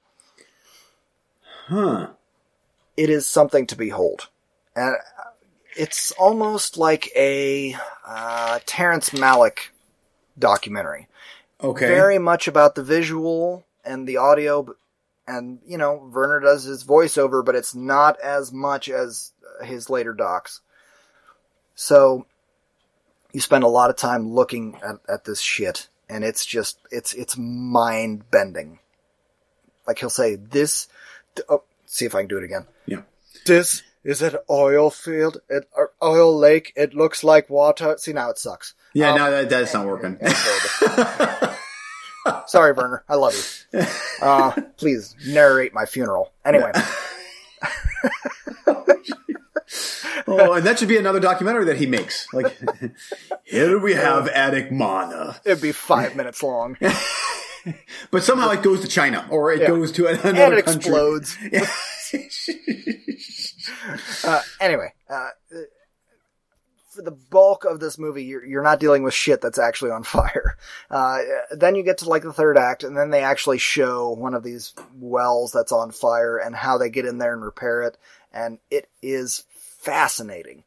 [1.67, 2.07] Huh.
[2.97, 4.29] It is something to behold,
[4.75, 5.29] and uh,
[5.77, 7.75] it's almost like a
[8.05, 9.69] uh, Terrence Malick
[10.37, 11.07] documentary.
[11.63, 11.87] Okay.
[11.87, 14.75] Very much about the visual and the audio,
[15.27, 19.89] and you know Werner does his voiceover, but it's not as much as uh, his
[19.89, 20.61] later docs.
[21.75, 22.25] So
[23.31, 27.13] you spend a lot of time looking at, at this shit, and it's just it's
[27.13, 28.79] it's mind bending.
[29.87, 30.87] Like he'll say this.
[31.47, 32.65] Oh, see if I can do it again.
[32.85, 33.01] Yeah.
[33.45, 35.63] This is an oil field, an
[36.03, 36.73] oil lake.
[36.75, 37.95] It looks like water.
[37.97, 38.73] See now it sucks.
[38.93, 40.17] Yeah, Um, no, that, that's not working.
[42.47, 43.03] Sorry, Werner.
[43.09, 43.33] I love
[43.73, 43.83] you.
[44.21, 46.31] Uh, please narrate my funeral.
[46.45, 46.71] Anyway,
[50.27, 52.27] oh, and that should be another documentary that he makes.
[52.33, 52.57] Like,
[53.43, 55.39] here we have Attic Mana.
[55.45, 56.77] it'd be five minutes long,
[58.11, 59.67] But somehow it goes to China, or it Yeah.
[59.67, 60.41] goes to another country.
[60.43, 60.89] and it country.
[60.91, 61.37] explodes.
[64.23, 65.29] Uh, anyway, uh,
[66.91, 70.03] for the bulk of this movie, you're, you're not dealing with shit that's actually on
[70.03, 70.57] fire.
[70.89, 71.19] Uh,
[71.51, 74.43] then you get to like the third act, and then they actually show one of
[74.43, 77.97] these wells that's on fire and how they get in there and repair it,
[78.33, 80.63] and it is fascinating.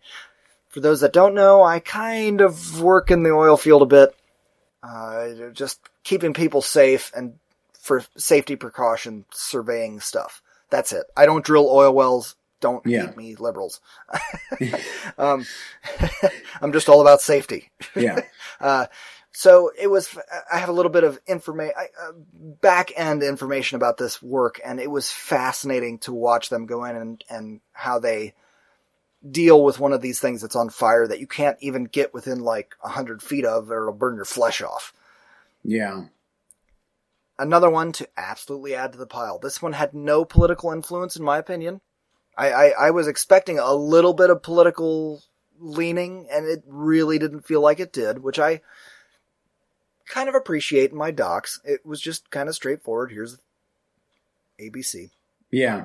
[0.71, 4.17] For those that don't know, I kind of work in the oil field a bit,
[4.83, 7.39] uh, just keeping people safe and
[7.79, 10.43] for safety precaution, surveying stuff.
[10.71, 11.05] That's it.
[11.17, 12.35] I don't drill oil wells.
[12.65, 13.09] Don't Yeah.
[13.09, 13.83] hate me, liberals.
[15.19, 15.45] um,
[16.63, 17.71] I'm just all about safety.
[17.95, 18.21] Yeah.
[18.61, 18.87] Uh,
[19.33, 20.17] so it was.
[20.51, 22.13] I have a little bit of information, uh,
[22.63, 26.97] back end information about this work, and it was fascinating to watch them go in
[26.97, 28.33] and and how they
[29.29, 32.39] deal with one of these things that's on fire that you can't even get within
[32.41, 34.95] like a hundred feet of, or it'll burn your flesh off.
[35.65, 36.05] Yeah.
[37.39, 39.41] Another one to absolutely add to the pile.
[39.41, 41.81] This one had no political influence, in my opinion.
[42.37, 45.23] I, I, I was expecting a little bit of political
[45.59, 48.61] leaning, and it really didn't feel like it did, which I
[50.07, 51.61] kind of appreciate in my docs.
[51.65, 53.13] It was just kind of straightforward.
[53.13, 53.39] Here's
[54.61, 55.11] ABC.
[55.51, 55.85] Yeah.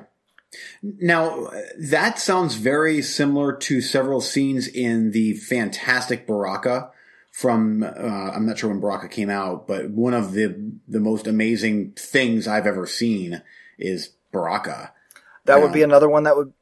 [0.82, 6.90] Now, that sounds very similar to several scenes in the fantastic Baraka
[7.30, 11.28] from, uh, I'm not sure when Baraka came out, but one of the, the most
[11.28, 13.42] amazing things I've ever seen
[13.78, 14.92] is Baraka.
[15.50, 16.52] That would be another one that would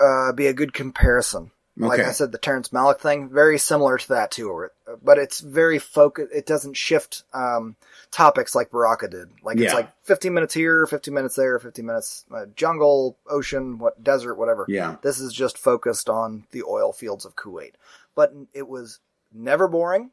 [0.00, 1.50] uh, be a good comparison.
[1.76, 2.08] Like Okay.
[2.08, 4.68] I said, the Terrence Malick thing, very similar to that too,
[5.02, 6.30] but it's very focused.
[6.34, 7.76] It doesn't shift um,
[8.10, 9.30] topics like Baraka did.
[9.42, 14.02] Like it's like 15 minutes here, 15 minutes there, 15 minutes uh, jungle, ocean, what
[14.02, 14.66] desert, whatever.
[14.68, 14.96] Yeah.
[15.02, 17.72] This is just focused on the oil fields of Kuwait,
[18.14, 18.98] but it was
[19.32, 20.10] never boring.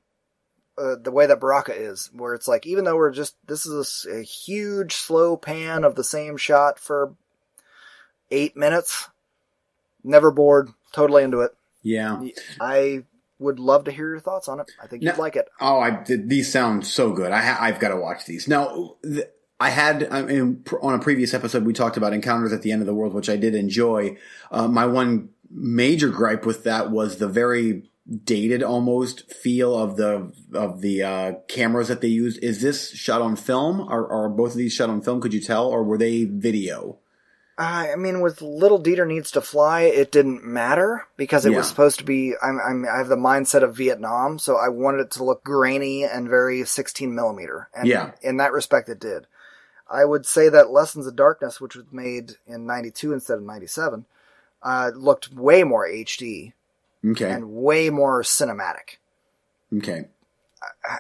[0.78, 4.06] Uh, the way that Baraka is, where it's like, even though we're just, this is
[4.10, 7.16] a huge slow pan of the same shot for
[8.32, 9.10] eight minutes,
[10.04, 11.52] never bored, totally into it.
[11.82, 12.22] Yeah.
[12.60, 13.04] I
[13.40, 14.72] would love to hear your thoughts on it.
[14.82, 15.48] I think you'd like it.
[15.62, 17.32] Oh, I th- these sound so good.
[17.32, 18.96] I ha- I've got to watch these now.
[19.04, 19.28] Th-
[19.60, 22.82] I had I mean, on a previous episode we talked about encounters at the end
[22.82, 24.18] of the world, which I did enjoy.
[24.52, 27.90] Uh, my one major gripe with that was the very
[28.24, 32.44] dated almost feel of the of the uh, cameras that they used.
[32.44, 33.82] Is this shot on film?
[33.82, 35.22] Are, are both of these shot on film?
[35.22, 37.00] Could you tell, or were they video?
[37.58, 41.58] I mean, with Little Dieter Needs to Fly, it didn't matter because it Yeah.
[41.58, 42.36] was supposed to be.
[42.42, 46.04] I'm, I'm, I have the mindset of Vietnam, so I wanted it to look grainy
[46.04, 47.70] and very 16 millimeter.
[47.76, 48.12] And Yeah.
[48.22, 49.26] in that respect, it did.
[49.90, 54.06] I would say that Lessons of Darkness, which was made in 92 instead of 97,
[54.62, 56.54] uh, looked way more HD
[57.06, 58.98] Okay, and way more cinematic.
[59.76, 60.08] okay,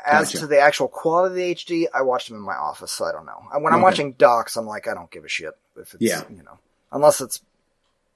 [0.05, 0.39] As Gotcha.
[0.39, 3.11] to the actual quality of the HD, I watched them in my office, so I
[3.11, 3.41] don't know.
[3.59, 3.83] When I'm Okay.
[3.83, 6.23] watching docs, I'm like, I don't give a shit if it's, Yeah.
[6.29, 6.59] you know,
[6.91, 7.41] unless it's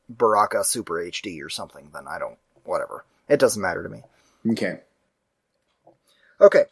[0.09, 3.03] Baraka Super HD or something, then I don't, whatever.
[3.27, 4.03] It doesn't matter to me.
[4.51, 4.81] okay.
[6.39, 6.65] Okay.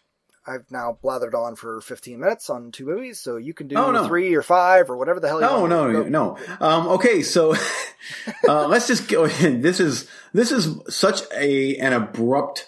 [0.48, 3.92] I've now blathered on for 15 minutes on two movies, so you can do Oh,
[3.92, 4.08] no.
[4.08, 5.70] three or five or whatever the hell you No, want.
[5.70, 6.10] no, Go.
[6.10, 6.38] no.
[6.60, 7.54] Um, okay, so
[8.48, 9.24] uh, let's just go.
[9.26, 9.62] Ahead.
[9.62, 12.68] This is this is such a an abrupt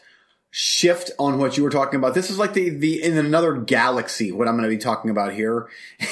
[0.52, 2.14] shift on what you were talking about.
[2.14, 4.32] This is like the the in another galaxy.
[4.32, 5.70] What I'm going to be talking about here.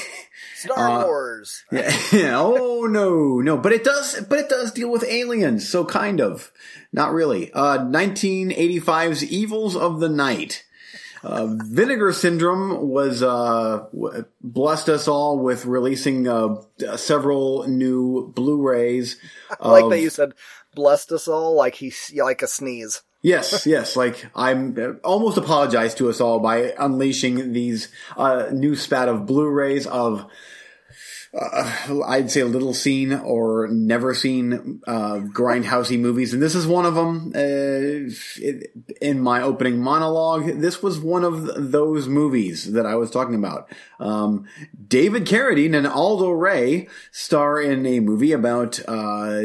[0.56, 1.64] Star Uh, Wars.
[1.72, 2.38] Yeah.
[2.38, 5.68] oh no, no, but it does, but it does deal with aliens.
[5.68, 6.50] So kind of,
[6.92, 7.52] not really.
[7.52, 10.64] Uh, 1985's Evils of the Night.
[11.22, 16.56] Uh, Vinegar Syndrome was uh, w- blessed us all with releasing uh,
[16.96, 19.18] several new Blu-rays.
[19.60, 20.32] I like that you said
[20.74, 23.02] blessed us all like he like a sneeze.
[23.22, 23.96] Yes, yes.
[23.96, 29.26] Like I'm uh, almost apologize to us all by unleashing these uh, new spat of
[29.26, 30.26] Blu-rays of.
[31.32, 36.84] Uh, I'd say little seen or never seen uh, grindhousey movies, and this is one
[36.84, 37.30] of them.
[37.32, 43.12] Uh, it, in my opening monologue, this was one of those movies that I was
[43.12, 43.70] talking about.
[44.00, 44.46] Um,
[44.88, 49.42] David Carradine and Aldo Ray star in a movie about uh,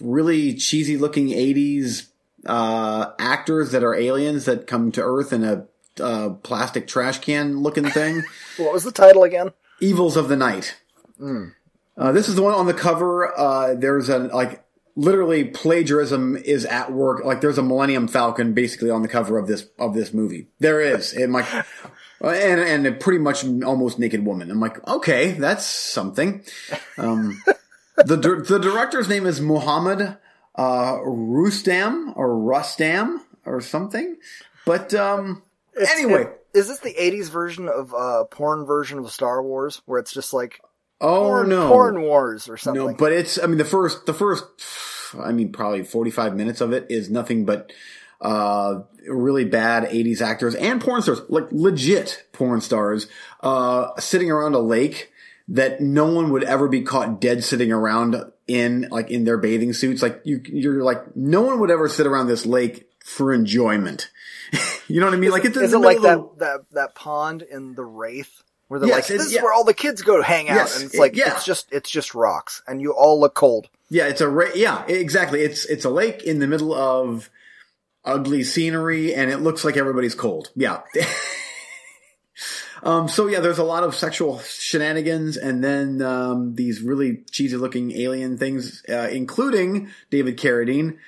[0.00, 2.11] really cheesy-looking '80s
[2.46, 5.66] uh, actors that are aliens that come to Earth in a
[6.00, 8.22] uh, plastic trash can looking thing.
[8.58, 9.52] What was the title again?
[9.80, 10.76] Evils of the Night.
[11.96, 13.36] Uh, this is the one on the cover.
[13.38, 14.62] Uh, there's a like
[14.94, 17.24] literally plagiarism is at work.
[17.24, 20.48] Like there's a Millennium Falcon basically on the cover of this of this movie.
[20.58, 21.46] There is, and like,
[22.20, 24.50] and and a pretty much almost naked woman.
[24.50, 26.44] I'm like, okay, that's something.
[26.98, 27.42] Um,
[27.96, 30.18] the the director's name is Muhammad
[30.56, 34.16] uh, Rustam or Rustam or something.
[34.66, 35.42] But um,
[35.76, 39.98] anyway, it- is this the '80s version of uh, porn version of Star Wars, where
[39.98, 40.60] it's just like
[41.00, 42.86] oh porn, no, porn wars or something?
[42.88, 43.42] No, but it's.
[43.42, 44.44] I mean, the first, the first.
[45.18, 47.72] I mean, probably forty-five minutes of it is nothing but
[48.20, 53.06] uh, really bad '80s actors and porn stars, like legit porn stars,
[53.40, 55.11] uh, sitting around a lake
[55.52, 58.16] that no one would ever be caught dead sitting around
[58.48, 60.02] in, like in their bathing suits.
[60.02, 64.10] Like you, you're like, no one would ever sit around this lake for enjoyment.
[64.88, 65.30] you know what I mean?
[65.30, 69.08] like it's is it like that, that that pond in the Wraith where they're Yes,
[69.08, 69.38] like, it- "This yeah.
[69.38, 71.34] is where all the kids go to hang out," Yes, and it's it- like yeah.
[71.34, 73.68] it's just it's just rocks, and you all look cold.
[73.90, 75.40] Yeah, it's a ra- yeah, exactly.
[75.42, 77.28] It's it's a lake in the middle of
[78.04, 80.50] ugly scenery, and it looks like everybody's cold.
[80.54, 80.80] Yeah.
[82.82, 83.08] um.
[83.08, 87.92] So yeah, there's a lot of sexual shenanigans, and then um, these really cheesy looking
[87.92, 90.98] alien things, uh, including David Carradine,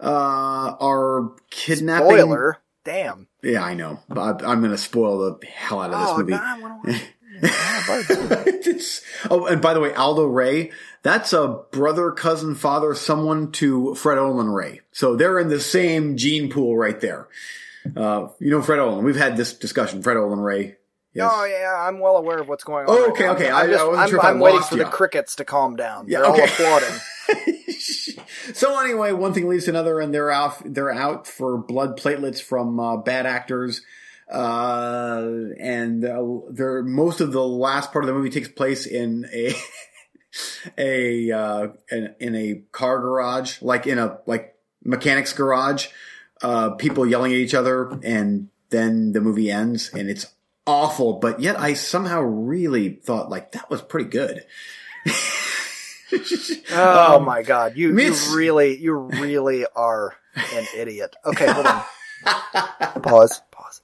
[0.00, 2.08] uh, are kidnapping.
[2.08, 3.28] Spoiler, damn.
[3.42, 4.00] Yeah, I know.
[4.10, 6.32] I, I'm going to spoil the hell out of this Oh, movie.
[6.32, 7.00] nah, I wanna-
[7.42, 10.70] Yeah, but- it's, oh, and by the way, Aldo Ray,
[11.02, 14.80] that's a brother, cousin, father, someone to Fred Olen Ray.
[14.92, 17.26] So they're in the same gene pool right there.
[17.96, 19.04] Uh, you know Fred Olen.
[19.04, 20.02] We've had this discussion.
[20.02, 20.76] Fred Olen Ray.
[21.14, 21.30] Yes.
[21.32, 22.90] Oh yeah, I'm well aware of what's going on.
[22.96, 23.50] Oh, okay, okay.
[23.50, 24.84] I'm, just- I wasn't I'm- sure if I I'm waiting for you.
[24.84, 26.06] the crickets to calm down.
[26.08, 26.42] Yeah, They're okay.
[26.42, 27.00] all applauding.
[28.54, 30.60] so anyway, one thing leads to another, and they're out.
[30.64, 33.82] They're out for blood platelets from uh, bad actors,
[34.30, 35.24] uh,
[35.58, 39.54] and uh, they're most of the last part of the movie takes place in a
[40.78, 45.88] a uh, in, in a car garage, like in a like mechanic's garage.
[46.42, 50.26] Uh, people yelling at each other, and then the movie ends, and it's
[50.66, 51.14] awful.
[51.14, 54.44] But yet, I somehow really thought like that was pretty good.
[56.70, 60.14] Oh Um, my god, you, mean, you really, you really are
[60.54, 61.16] an idiot.
[61.24, 61.82] Okay, hold on.
[63.02, 63.42] Pause.
[63.50, 63.82] Pause.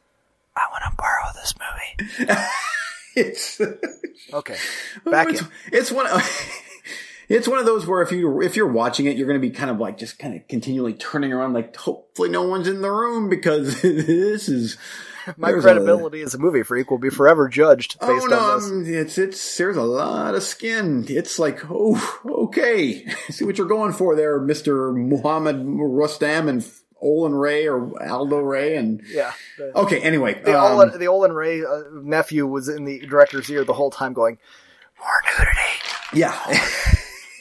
[0.54, 2.36] I want to borrow this movie.
[3.16, 3.60] it's
[4.32, 4.56] Okay,
[5.10, 5.48] back it's, in.
[5.72, 6.22] it's one Of,
[7.28, 9.50] it's one of those where if you if you're watching it you're going to be
[9.52, 12.90] kind of like just kind of continually turning around like hopefully no one's in the
[12.92, 14.76] room because this is
[15.36, 18.60] My There's credibility as a movie freak will be forever judged Oh based no, on
[18.60, 18.70] this.
[18.70, 21.04] um, it's it's there's a lot of skin.
[21.08, 26.64] It's like, oh, okay, see what you're going for there, Mister Muhammad Rustam and
[27.02, 29.32] Olen Ray or Aldo Ray, and Yeah.
[29.56, 30.00] The, okay.
[30.00, 33.72] Anyway, the, um, Olen, the Olen Ray uh, nephew was in the director's ear the
[33.72, 34.38] whole time going,
[34.98, 35.60] more nudity.
[36.12, 36.38] yeah,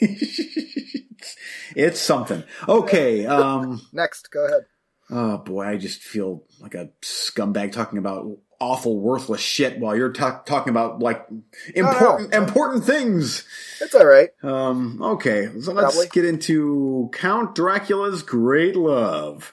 [1.76, 2.42] it's something.
[2.68, 4.64] Okay, um, Next, go ahead.
[5.10, 8.26] Oh boy, I just feel like a scumbag talking about
[8.60, 11.26] awful, worthless shit while you're ta- talking about like
[11.74, 13.44] important, important things.
[13.80, 14.28] It's all right.
[14.42, 16.08] Um, okay, so let's Probably.
[16.12, 19.52] get into Count Dracula's Great Love.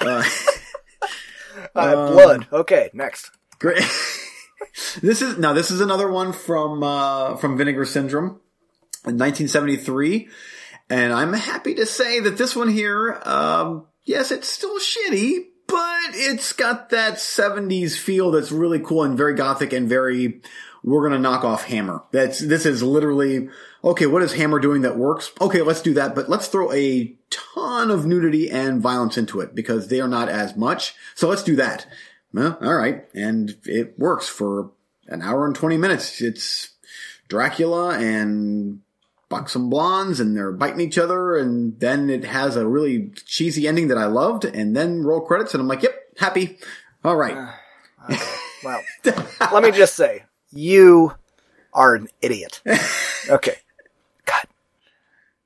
[0.00, 0.22] Uh,
[1.74, 2.46] Uh, Um, blood.
[2.52, 3.30] Okay, next.
[3.58, 3.78] great.
[5.00, 5.54] this is now.
[5.54, 8.40] This is another one from uh, from Vinegar Syndrome,
[9.06, 10.28] in 1973,
[10.90, 16.14] and I'm happy to say that this one here, um, yes, it's still shitty, but
[16.14, 20.40] it's got that 70s feel that's really cool and very gothic and very.
[20.82, 22.04] We're gonna knock off Hammer.
[22.12, 23.48] That's this is literally
[23.82, 24.06] okay.
[24.06, 25.32] What is Hammer doing that works?
[25.40, 29.52] Okay, let's do that, but let's throw a ton of nudity and violence into it
[29.52, 30.94] because they are not as much.
[31.16, 31.88] So let's do that.
[32.32, 34.70] Well, all right, and it works for
[35.08, 36.20] an hour and twenty minutes.
[36.20, 36.70] It's
[37.28, 38.82] Dracula and
[39.28, 43.88] buxom blondes, and they're biting each other, and then it has a really cheesy ending
[43.88, 46.58] that I loved, and then roll credits, and I'm like, yep, happy.
[47.04, 47.36] All right.
[47.36, 47.52] Uh,
[48.08, 48.18] uh,
[48.64, 48.82] well,
[49.52, 51.12] let me just say, you
[51.72, 52.62] are an idiot.
[53.28, 53.56] Okay.
[54.24, 54.44] God,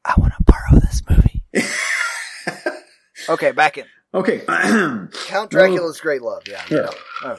[0.05, 1.43] I want to borrow this movie.
[3.31, 3.87] okay, back in.
[4.13, 4.41] Okay.
[4.47, 6.43] Count Dracula's Great Love.
[6.47, 6.63] Yeah.
[6.69, 6.77] you
[7.25, 7.37] Yeah.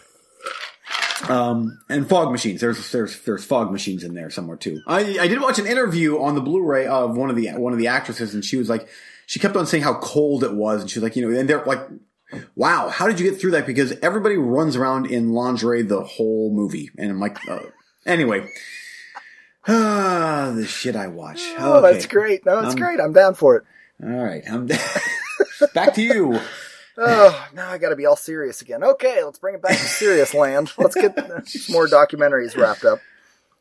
[1.30, 2.62] Um, and fog machines.
[2.62, 4.82] There's there's there's fog machines in there somewhere too.
[4.88, 7.80] I I did watch an interview on the Blu-ray of one of the one of
[7.80, 8.88] the actresses, and she was like,
[9.28, 11.48] she kept on saying how cold it was, and she was like, you know, and
[11.50, 11.82] they're like,
[12.56, 13.66] wow, how did you get through that?
[13.68, 17.60] Because everybody runs around in lingerie the whole movie, and I'm like, uh,
[18.06, 18.48] anyway.
[19.68, 21.42] Ah, the shit I watch.
[21.60, 21.94] Oh, Okay.
[21.94, 22.46] that's great.
[22.46, 23.00] No, that's Um, great.
[23.00, 23.64] I'm down for it.
[24.04, 24.66] All right, I'm
[25.76, 26.40] back to you.
[27.04, 28.84] Oh, now I got to be all serious again.
[28.84, 30.72] Okay, let's bring it back to serious land.
[30.78, 31.16] Let's get
[31.70, 33.00] more documentaries wrapped up.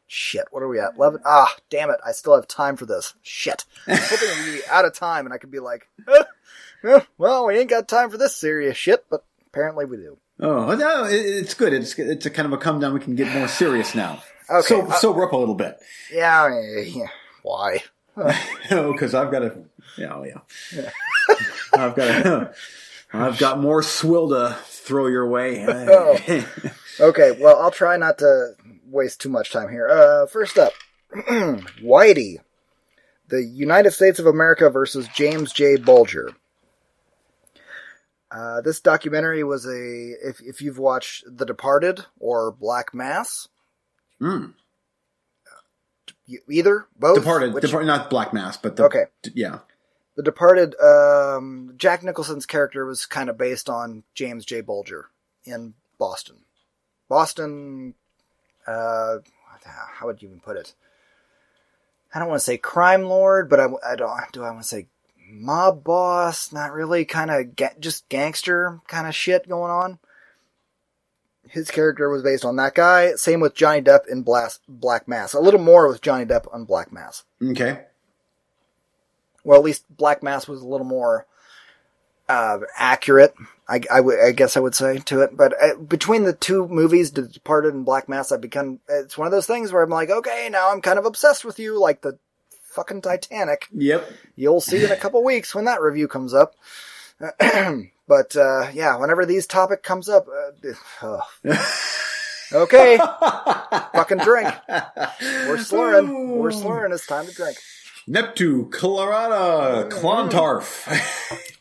[0.07, 0.95] Shit, what are we at?
[0.97, 1.21] Eleven.
[1.25, 2.01] Ah, damn it!
[2.05, 3.15] I still have time for this.
[3.23, 5.89] Shit, I was hoping we'd be out of time and I could be like,
[6.85, 10.19] eh, well, we ain't got time for this serious shit, but apparently we do.
[10.41, 11.73] Oh no, it's good.
[11.73, 12.93] It's it's a kind of a come down.
[12.93, 14.23] We can get more serious now.
[14.51, 15.79] Okay, so uh, sober up a little bit.
[16.13, 17.07] Yeah, yeah.
[17.43, 17.85] why?
[18.73, 19.65] Oh, because I've got to.
[19.97, 20.91] Yeah, oh, yeah.
[21.75, 22.55] I've got to.
[23.13, 25.65] I've got more swill to throw your way.
[27.01, 27.09] Oh.
[27.09, 28.53] Okay, well, I'll try not to
[28.87, 29.89] waste too much time here.
[29.89, 30.73] Uh, first up,
[31.15, 32.37] Whitey,
[33.29, 35.77] the United States of America versus James J.
[35.77, 36.31] Bulger.
[38.31, 39.71] Uh, this documentary was a
[40.29, 43.49] if if you've watched The Departed or Black Mass,
[44.21, 44.53] Mm.
[46.49, 49.05] either both Departed, which- Depart- not Black Mass, but the, Okay.
[49.35, 49.61] yeah.
[50.21, 54.61] The Departed, um, Jack Nicholson's character was kind of based on James J.
[54.61, 55.07] Bulger
[55.45, 56.37] in Boston.
[57.09, 57.95] Boston,
[58.67, 59.17] uh,
[59.65, 60.75] how would you even put it?
[62.15, 64.69] I don't want to say crime lord, but I, I don't, do I want to
[64.69, 64.89] say
[65.27, 66.53] mob boss?
[66.53, 69.99] Not really, kind of ga- just gangster kind of shit going on.
[71.49, 73.15] His character was based on that guy.
[73.15, 75.33] Same with Johnny Depp in Blas- Black Mass.
[75.33, 77.87] A little more with Johnny Depp on Black Mass Okay.
[79.45, 81.27] Well, at least Black Mass was a little more
[82.29, 83.35] uh, accurate.
[83.69, 86.67] I, I would- I guess I would say to it, but uh, between the two
[86.69, 88.81] movies, The Departed and Black Mass, I've become.
[88.89, 91.59] It's one of those things where I'm like, okay, now I'm kind of obsessed with
[91.59, 92.19] you, like the
[92.73, 93.67] fucking Titanic.
[93.73, 94.11] Yep.
[94.37, 96.55] You'll see in a couple weeks when that review comes up.
[98.09, 101.57] but uh, yeah, whenever these topic comes up, uh, ugh.
[102.53, 102.97] okay,
[103.95, 104.49] fucking drink.
[105.21, 106.39] We're slurring.
[106.39, 106.93] We're slurring.
[106.93, 107.57] It's time to drink.
[108.07, 110.89] Neptune, Colorado, Clontarf.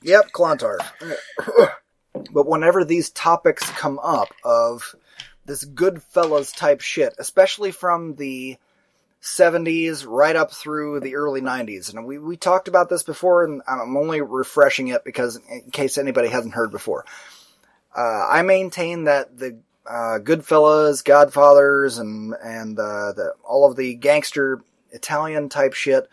[0.02, 0.94] Yep, Clontarf.
[2.32, 4.96] but whenever these topics come up of
[5.46, 8.58] this Goodfellas type shit, especially from the
[9.22, 13.62] 70s right up through the early 90s, and we, we talked about this before, and
[13.68, 17.06] I'm only refreshing it because in case anybody hasn't heard before.
[17.96, 23.96] Uh, I maintain that the uh, Goodfellas, Godfathers, and and uh, the all of the
[23.96, 24.62] gangster
[24.92, 26.10] Italian type shit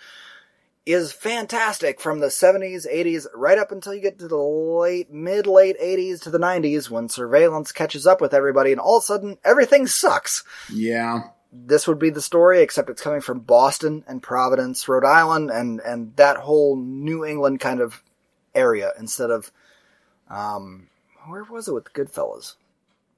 [0.85, 5.47] is fantastic from the 70s, 80s, right up until you get to the late, mid
[5.47, 9.05] late 80s to the 90s when surveillance catches up with everybody and all of a
[9.05, 10.45] sudden everything sucks.
[10.72, 11.20] yeah.
[11.53, 15.81] This would be the story, except it's coming from Boston and Providence, Rhode Island, and,
[15.81, 18.03] and that whole New England kind of
[18.55, 19.51] area instead of,
[20.29, 20.89] um,
[21.27, 22.57] where was it with the Goodfellas?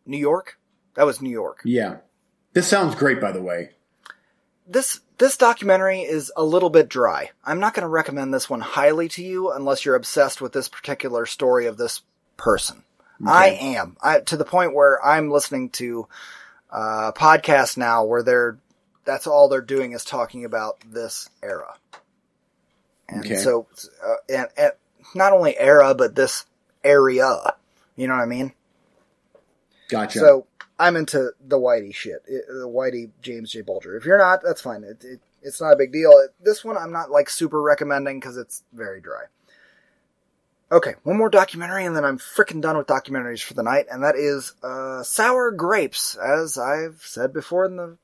[0.07, 0.59] New York.
[0.95, 1.63] That was New York.
[1.65, 1.97] Yeah.
[2.53, 3.71] This sounds great, by the way.
[4.69, 7.31] This this documentary is a little bit dry.
[7.45, 10.69] I'm not going to recommend this one highly to you unless you're obsessed with this
[10.69, 12.03] particular story of this
[12.37, 12.85] person.
[13.27, 13.97] I am.
[14.01, 16.07] I, to the point where I'm listening to
[16.71, 18.59] uh, podcasts now where they're
[19.05, 21.75] that's all they're doing is talking about this era.
[23.09, 23.37] And Okay.
[23.37, 23.67] so,
[24.05, 24.73] uh, and, and
[25.15, 26.45] not only era, but this
[26.85, 27.55] area.
[27.97, 28.53] You know what I mean?
[29.89, 30.19] Gotcha.
[30.21, 30.47] So
[30.79, 33.63] I'm into the Whitey shit, it- the Whitey James J.
[33.63, 33.97] Bulger.
[33.97, 34.85] If you're not, that's fine.
[34.85, 36.13] It, it, it's not a big deal.
[36.41, 39.25] This one I'm not like super recommending because it's very dry.
[40.71, 44.05] Okay, one more documentary and then I'm freaking done with documentaries for the night, and
[44.05, 46.15] that is uh, Sour Grapes.
[46.17, 47.97] As I've said before in the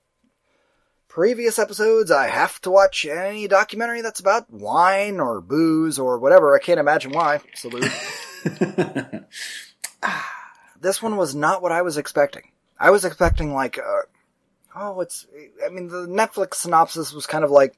[1.09, 6.57] previous episodes, I have to watch any documentary that's about wine or booze or whatever.
[6.57, 7.41] I can't imagine why.
[7.55, 7.85] Salute.
[10.81, 12.51] this one was not what I was expecting.
[12.79, 14.03] I was expecting like, uh,
[14.75, 15.27] oh, it's.
[15.65, 17.77] I mean, the Netflix synopsis was kind of like,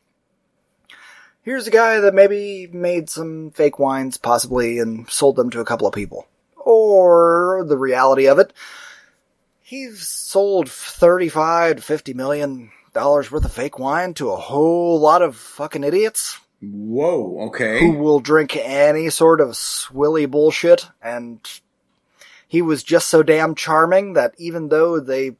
[1.42, 5.64] here's a guy that maybe made some fake wines, possibly, and sold them to a
[5.64, 6.26] couple of people.
[6.56, 8.52] Or the reality of it,
[9.62, 15.20] he's sold thirty-five to fifty million dollars worth of fake wine to a whole lot
[15.20, 17.78] of fucking idiots Whoa, okay.
[17.78, 21.38] who will drink any sort of swilly bullshit and
[22.48, 25.32] he was just so damn charming that even though they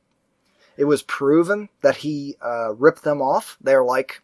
[0.76, 4.22] it was proven that he uh, ripped them off they're like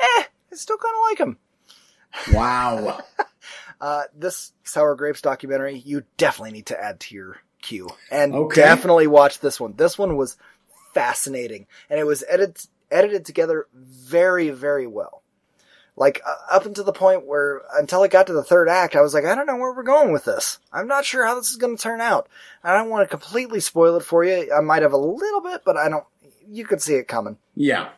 [0.00, 1.38] eh i still kind of like him
[2.32, 2.98] Wow.
[3.80, 8.62] uh, this sour grapes documentary you definitely need to add to your queue and Okay.
[8.62, 10.36] definitely watch this one this one was
[10.94, 12.58] fascinating and it was edited
[12.90, 15.22] edited together very very well
[15.98, 19.12] like up until the point where until it got to the third act i was
[19.12, 20.58] like i don't know where we're going with this.
[20.72, 22.28] I'm not sure how this is going to turn out.
[22.62, 24.52] I don't want to completely spoil it for you.
[24.56, 26.04] I might have a little bit but i don't
[26.50, 27.36] you could see it coming.
[27.54, 27.90] Yeah.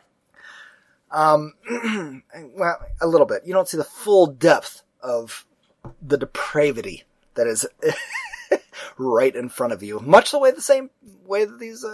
[1.11, 1.53] um
[2.57, 3.43] well a little bit.
[3.45, 5.45] You don't see the full depth of
[6.01, 7.03] the depravity
[7.35, 7.65] that is
[8.97, 9.99] right in front of you.
[9.99, 10.89] Much the way the same
[11.25, 11.87] way that these uh,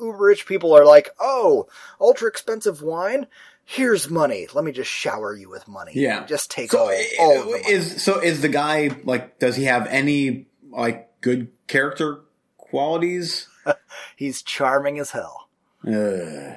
[0.00, 1.66] uh, uber rich people are like oh
[2.00, 3.26] ultra expensive wine
[3.70, 6.24] here's money let me just shower you with money Yeah.
[6.24, 7.64] just take So all, all of the money.
[7.70, 12.20] is so is the guy like does he have any like good character
[12.56, 13.46] qualities?
[14.16, 15.48] he's charming as hell
[15.86, 15.90] Uh,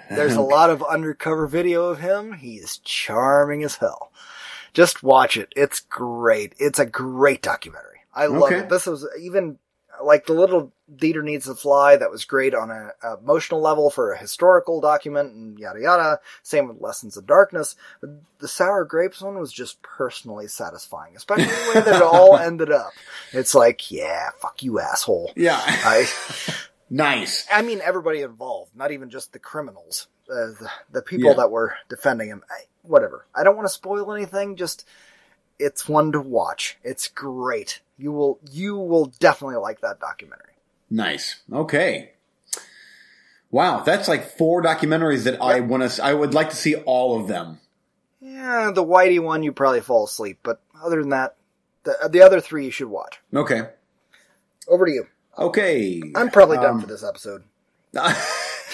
[0.10, 2.32] There's a lot of undercover video of him.
[2.34, 4.12] He is charming as hell.
[4.74, 5.52] Just watch it.
[5.56, 6.56] It's great.
[6.58, 8.00] It's a great documentary.
[8.16, 8.60] I love Okay.
[8.60, 8.70] it.
[8.70, 9.58] This was even
[10.04, 11.96] like the Little Dieter needs to fly.
[11.96, 16.20] That was great on a, a emotional level for a historical document and yada yada.
[16.44, 17.76] Same with Lessons of Darkness.
[18.02, 22.38] But the Sour Grapes one was just personally satisfying, especially the way that it all
[22.38, 22.92] ended up.
[23.32, 25.32] It's like, yeah, fuck you, asshole.
[25.36, 25.60] yeah.
[25.64, 26.08] I,
[26.90, 27.46] nice.
[27.52, 31.38] I mean, everybody involved, not even just the criminals, uh, the, the people Yeah.
[31.38, 32.44] that were defending him.
[32.50, 33.26] I, whatever.
[33.36, 34.56] I don't want to spoil anything.
[34.56, 34.86] Just
[35.60, 36.78] it's one to watch.
[36.84, 37.82] It's great.
[38.02, 40.54] You will you will definitely like that documentary.
[40.90, 41.42] Nice.
[41.52, 42.12] Okay.
[43.52, 46.04] Wow, that's like four documentaries that I want to.
[46.04, 47.60] I would like to see all of them.
[48.22, 51.36] Yeah, the Whitey one you probably fall asleep, but other than that,
[51.84, 53.20] the the other three you should watch.
[53.34, 53.64] Okay.
[54.68, 55.08] Over to you.
[55.38, 56.02] Okay.
[56.16, 57.44] I'm probably done Um, for this episode.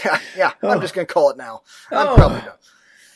[0.06, 0.52] Yeah, yeah.
[0.62, 1.64] I'm just gonna call it now.
[1.90, 2.16] I'm Oh.
[2.16, 2.52] probably done.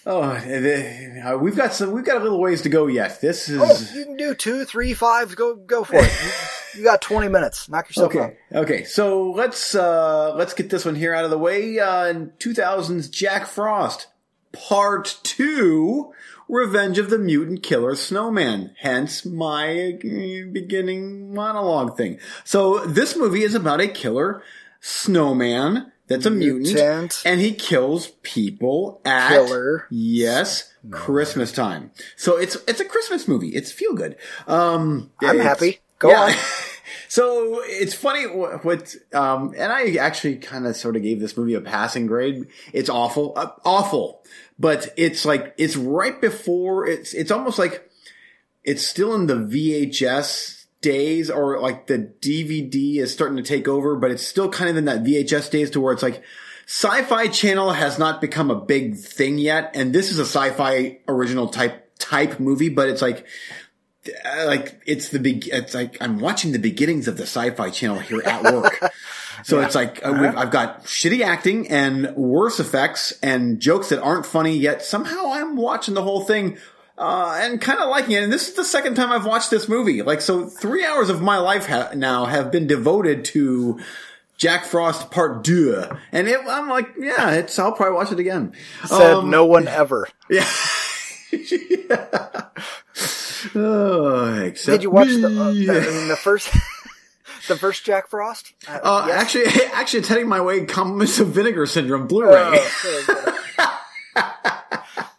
[0.05, 1.91] Oh, uh, we've got some.
[1.91, 3.21] We've got a little ways to go yet.
[3.21, 5.35] This is Oh, you can do two, three, five.
[5.35, 6.11] Go, go for it.
[6.23, 6.31] You,
[6.79, 7.69] you got 20 minutes.
[7.69, 8.17] Knock yourself out.
[8.17, 8.35] Okay.
[8.53, 8.83] Okay.
[8.83, 11.79] So let's uh let's get this one here out of the way.
[11.79, 14.07] Uh in 2000's Jack Frost,
[14.51, 16.11] Part 2,
[16.49, 18.75] Revenge of the Mutant Killer Snowman.
[18.79, 22.19] Hence my uh, beginning monologue thing.
[22.43, 24.43] So this movie is about a killer
[24.81, 27.21] snowman that's a mutant, Mutant.
[27.25, 29.87] and he kills people at Killer.
[29.89, 31.91] Yes, Christmas time.
[32.17, 33.49] So it's it's a Christmas movie.
[33.49, 34.17] It's feel good.
[34.47, 35.79] Um I'm happy.
[35.99, 36.33] Go on.
[37.07, 41.37] so it's funny what, what um, and I actually kind of sort of gave this
[41.37, 42.47] movie a passing grade.
[42.73, 44.23] It's awful, uh, awful,
[44.57, 47.87] but it's like it's right before it's it's almost like
[48.63, 53.95] it's still in the VHS days or like the DVD is starting to take over,
[53.95, 56.23] but it's still kind of in that VHS days to where it's like
[56.65, 61.47] Sci-Fi Channel has not become a big thing yet, and this is a sci-fi original
[61.47, 63.25] type type movie, but it's like
[64.25, 67.99] uh, like it's the big it's like i'm watching the beginnings of the sci-fi channel
[67.99, 68.79] here at work.
[69.43, 73.99] So it's like uh, we've, i've got shitty acting and worse effects and jokes that
[73.99, 76.59] aren't funny yet somehow i'm watching the whole thing
[77.01, 79.67] uh, and kind of liking it and this is the second time i've watched this
[79.67, 83.79] movie like so three hours of my life ha- now have been devoted to
[84.37, 87.59] Jack Frost Part Deux, and it, I'm like, yeah, it's.
[87.59, 88.53] I'll probably watch it again.
[88.87, 90.07] Said Um, no one ever.
[90.31, 90.47] Yeah.
[93.55, 96.49] oh, except Did you watch the, uh, the, I mean, the first
[97.47, 98.53] the first Jack Frost?
[98.67, 99.21] Uh, Uh, yes.
[99.21, 100.65] Actually, actually, it's heading my way.
[100.65, 102.33] Compliments of Vinegar Syndrome Blu-ray.
[102.35, 103.37] Oh.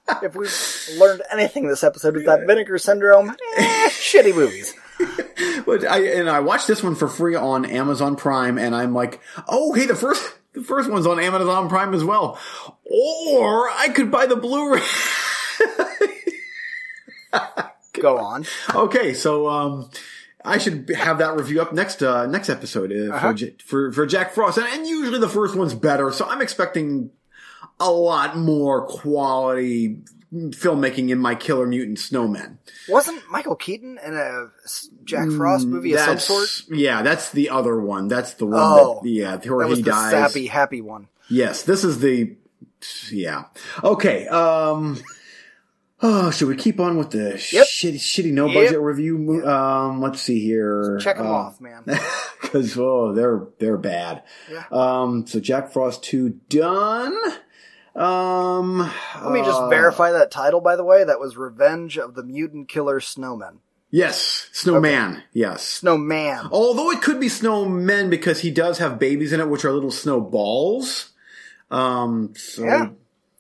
[0.23, 4.75] if we've learned anything this episode is that Vinegar Syndrome, eh, shitty movies.
[5.67, 9.21] But I and I watched this one for free on Amazon Prime, and I'm like,
[9.49, 12.39] oh, hey, the first the first one's on Amazon Prime as well,
[12.85, 14.81] or I could buy the Blu-ray.
[18.01, 18.45] Go on.
[18.75, 19.91] okay, so um,
[20.45, 23.35] I should have that review up next uh, next episode uh, Uh-huh.
[23.35, 27.11] for, for for Jack Frost, and, and usually the first one's better, so I'm expecting
[27.83, 29.99] a lot more quality
[30.33, 32.57] filmmaking in my Killer Mutant Snowmen.
[32.89, 34.47] Wasn't Michael Keaton in a
[35.05, 36.49] Jack Frost movie of some sort?
[36.71, 38.09] Yeah, that's the other one.
[38.09, 38.59] That's the one.
[38.61, 39.01] Oh.
[39.03, 40.11] that, yeah, where That he the dies.
[40.13, 41.09] sappy, happy one.
[41.29, 42.37] Yes, this is the.
[43.11, 43.45] Yeah.
[43.85, 44.27] Okay.
[44.29, 44.99] Um.
[46.05, 47.67] Oh, should we keep on with the Yep.
[47.67, 48.55] shitty, shitty no Yep.
[48.55, 49.19] budget review?
[49.19, 50.01] mo- Um.
[50.01, 50.99] Let's see here.
[51.01, 51.85] Check them Uh, off, man.
[52.43, 54.23] because oh, they're they're bad.
[54.51, 54.65] Yeah.
[54.73, 55.27] Um.
[55.27, 57.15] So Jack Frost two done.
[57.95, 58.79] Um.
[59.23, 61.05] Let me just uh, verify that title, by the way.
[61.05, 63.59] That was Revenge of the Mutant Killer Snowmen.
[63.91, 65.23] Yes, Snowman.
[65.35, 65.63] Yes.
[65.65, 66.49] Snowman.
[66.51, 69.91] Although it could be snowmen because he does have babies in it, which are little
[69.91, 71.11] snowballs.
[71.71, 72.89] Um, so Yeah.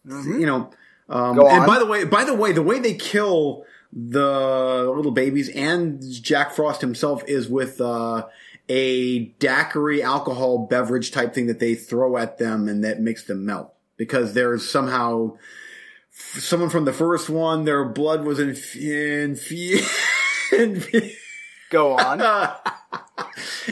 [0.05, 0.70] you know.
[1.09, 5.49] Um, and by the way, by the way, the way they kill the little babies
[5.51, 8.27] and Jack Frost himself is with uh,
[8.69, 13.45] a daiquiri alcohol beverage type thing that they throw at them and that makes them
[13.45, 15.36] melt because there's somehow
[16.10, 19.52] someone from the first one, their blood was inf- inf-
[20.52, 21.16] inf-
[21.70, 22.20] Go on.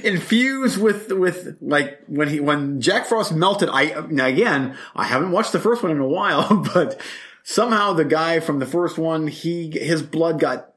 [0.05, 3.69] infused with with like when he when Jack Frost melted.
[3.71, 6.99] I now again I haven't watched the first one in a while, but
[7.43, 10.73] somehow the guy from the first one he his blood got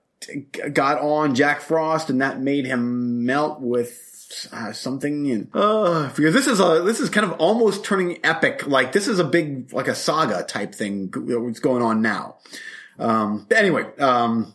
[0.74, 4.10] got on Jack Frost, and that made him melt with.
[4.52, 8.68] Uh, something and uh because this is a this is kind of almost turning epic
[8.68, 12.36] like this is a big like a saga type thing that's going on now
[13.00, 14.54] um anyway um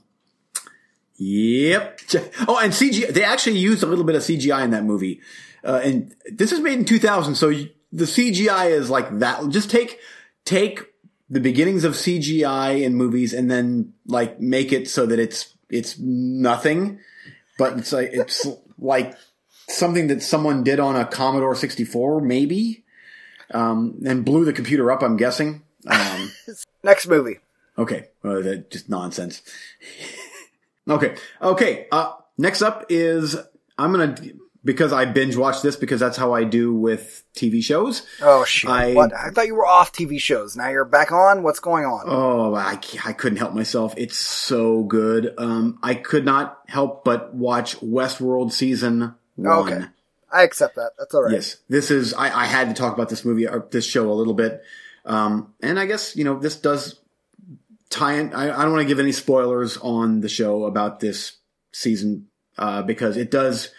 [1.19, 2.01] Yep.
[2.49, 3.09] Oh, and CGI.
[3.09, 5.21] They actually used a little bit of CGI in that movie,
[5.65, 7.35] uh, and this is made in 2000.
[7.35, 7.51] So
[7.93, 9.47] the CGI is like that.
[9.49, 9.99] Just take
[10.45, 10.81] take
[11.29, 15.99] the beginnings of CGI in movies and then like make it so that it's it's
[15.99, 17.01] nothing,
[17.59, 18.47] but it's like it's
[18.79, 19.15] like
[19.69, 22.85] something that someone did on a Commodore 64, maybe,
[23.53, 25.03] um, and blew the computer up.
[25.03, 25.63] I'm guessing.
[25.87, 26.33] Um,
[26.83, 27.39] Next movie.
[27.77, 29.43] Okay, uh, that just nonsense.
[30.89, 31.87] okay, okay.
[31.93, 33.37] Uh, next up is
[33.79, 34.17] I'm gonna
[34.65, 38.05] because I binge watch this because that's how I do with TV shows.
[38.21, 38.69] Oh shit!
[38.69, 39.13] I- what?
[39.15, 40.57] I thought you were off TV shows.
[40.57, 41.45] Now you're back on.
[41.45, 42.03] What's going on?
[42.07, 43.95] Oh, I, I couldn't help myself.
[43.97, 45.33] It's so good.
[45.39, 49.73] Um, I could not help but watch Westworld season one.
[49.73, 49.85] Okay.
[50.31, 50.93] I accept that.
[50.99, 51.33] That's all right.
[51.33, 52.13] Yes, this is.
[52.13, 54.63] I, I had to talk about this movie or this show a little bit,
[55.05, 57.01] um, and I guess you know this does
[57.89, 58.35] tie in.
[58.35, 61.39] I, I don't want to give any spoilers on the show about this
[61.73, 62.29] season
[62.59, 63.71] uh, because it does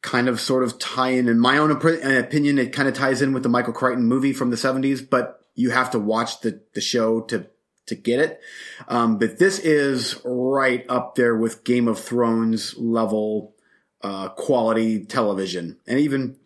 [0.00, 1.28] kind of sort of tie in.
[1.28, 4.32] In my own opi- opinion, it kind of ties in with the Michael Crichton movie
[4.32, 7.48] from the seventies, but you have to watch the the show to
[7.86, 8.40] to get it.
[8.88, 13.55] Um, but this is right up there with Game of Thrones level
[14.02, 16.36] uh, quality television, and even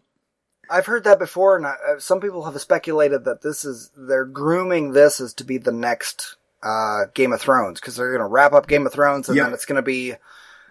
[0.70, 4.24] I've heard that before, and I, uh, some people have speculated that this is they're
[4.24, 8.26] grooming this as to be the next uh, Game of Thrones because they're going to
[8.26, 9.44] wrap up Game of Thrones, and Yeah.
[9.44, 10.14] then it's going to be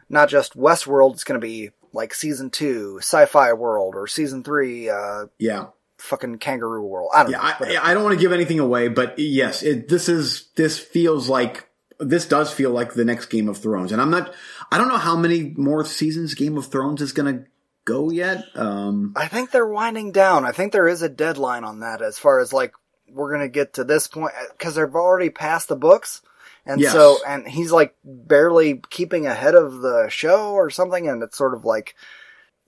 [0.09, 1.13] not just Westworld.
[1.13, 6.37] It's going to be like season two, Sci-Fi World, or season three, uh, yeah, fucking
[6.37, 7.11] Kangaroo World.
[7.13, 7.55] I don't yeah.
[7.59, 7.79] know.
[7.81, 11.27] I, I don't want to give anything away, but yes, it, this is this feels
[11.29, 11.68] like
[11.99, 14.33] this does feel like the next Game of Thrones, and I'm not.
[14.71, 17.45] I don't know how many more seasons Game of Thrones is going to
[17.85, 18.43] go yet.
[18.55, 20.45] Um, I think they're winding down.
[20.45, 22.73] I think there is a deadline on that as far as like
[23.11, 26.21] we're gonna get to this point because they've already passed the books,
[26.65, 26.91] and Yes.
[26.93, 31.55] so and he's like barely keeping ahead of the show or something, and it's sort
[31.55, 31.95] of like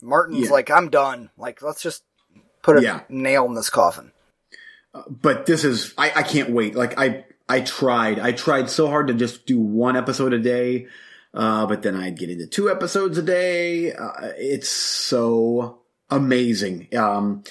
[0.01, 0.51] Martin's Yeah.
[0.51, 1.29] like I'm done.
[1.37, 2.03] Like let's just
[2.63, 3.01] put a Yeah.
[3.07, 4.11] nail in this coffin.
[5.07, 6.73] but this is I, I can't wait.
[6.75, 8.17] Like I I tried.
[8.17, 10.87] I tried so hard to just do one episode a day.
[11.33, 13.91] Uh, but then I'd get into two episodes a day.
[13.91, 15.79] Uh, it's so
[16.09, 16.87] amazing.
[16.95, 17.43] Um,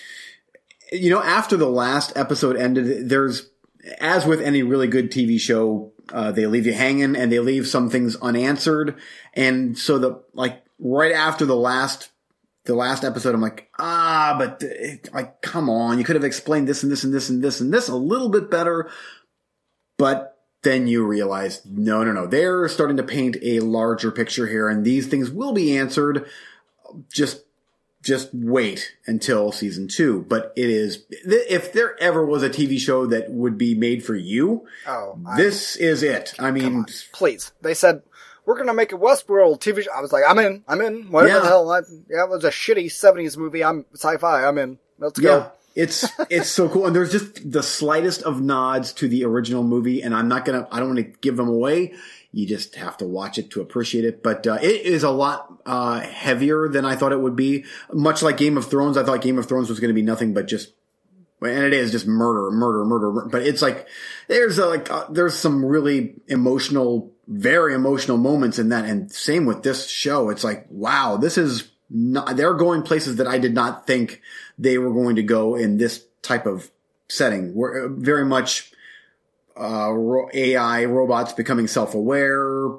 [0.90, 3.50] you know, after the last episode ended, there's,
[4.00, 7.66] as with any really good TV show, uh, they leave you hanging and they leave
[7.66, 8.98] some things unanswered.
[9.34, 12.10] And so the, like, right after the last
[12.64, 16.68] the last episode, I'm like, ah, but it, like, come on, you could have explained
[16.68, 18.90] this and this and this and this and this a little bit better.
[20.00, 24.68] But then you realize, no, no, no, they're starting to paint a larger picture here,
[24.68, 26.26] and these things will be answered.
[27.12, 27.44] Just,
[28.02, 30.24] just wait until season two.
[30.28, 34.16] But it is, if there ever was a TV show that would be made for
[34.16, 36.34] you, Oh, I- this is it.
[36.38, 37.52] I mean, please.
[37.62, 38.02] They said
[38.46, 39.92] we're gonna make a Westworld TV show.
[39.96, 40.64] I was like, I'm in.
[40.66, 41.10] I'm in.
[41.12, 41.40] Whatever Yeah.
[41.40, 41.70] the hell.
[41.70, 43.62] I, yeah, it was a shitty '70s movie.
[43.62, 44.44] I'm sci-fi.
[44.44, 44.78] I'm in.
[44.98, 45.52] Let's Yeah, go.
[45.74, 50.02] It's it's so cool, and there's just the slightest of nods to the original movie,
[50.02, 51.94] and I'm not gonna, I don't want to give them away.
[52.32, 54.22] You just have to watch it to appreciate it.
[54.22, 57.64] But uh, it is a lot uh, heavier than I thought it would be.
[57.92, 60.32] Much like Game of Thrones, I thought Game of Thrones was going to be nothing
[60.32, 60.72] but just,
[61.40, 63.28] and it is just murder, murder, murder.
[63.28, 63.88] But it's like
[64.28, 69.46] there's a, like uh, there's some really emotional, very emotional moments in that, and same
[69.46, 70.30] with this show.
[70.30, 74.20] It's like wow, this is not, they're going places that I did not think
[74.58, 76.70] they were going to go in this type of
[77.08, 77.54] setting.
[77.54, 78.72] We're uh, very much
[79.56, 79.92] uh,
[80.32, 82.70] AI robots becoming self-aware,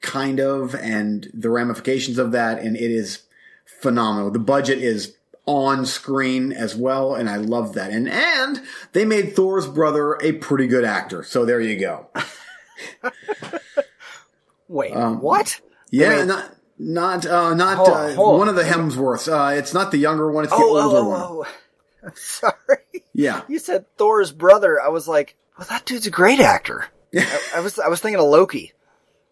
[0.00, 3.22] kind of, and the ramifications of that, and it is
[3.64, 4.30] phenomenal.
[4.30, 5.14] The budget is
[5.46, 7.90] on screen as well, and I love that.
[7.90, 8.62] And and
[8.92, 12.06] they made Thor's brother a pretty good actor, so there you go.
[14.68, 15.60] Wait, Um, what?
[15.90, 18.38] Yeah, mean- not not uh, not Hold on, uh, hold on.
[18.40, 19.28] one of the Hemsworths.
[19.32, 21.20] Uh, it's not the younger one; it's the Oh, older oh, one.
[21.20, 21.52] oh, oh.
[22.06, 23.02] I'm sorry.
[23.14, 24.80] Yeah, You said Thor's brother.
[24.80, 26.86] I was like, well, that dude's a great actor.
[27.16, 28.72] I, I was I was thinking of Loki.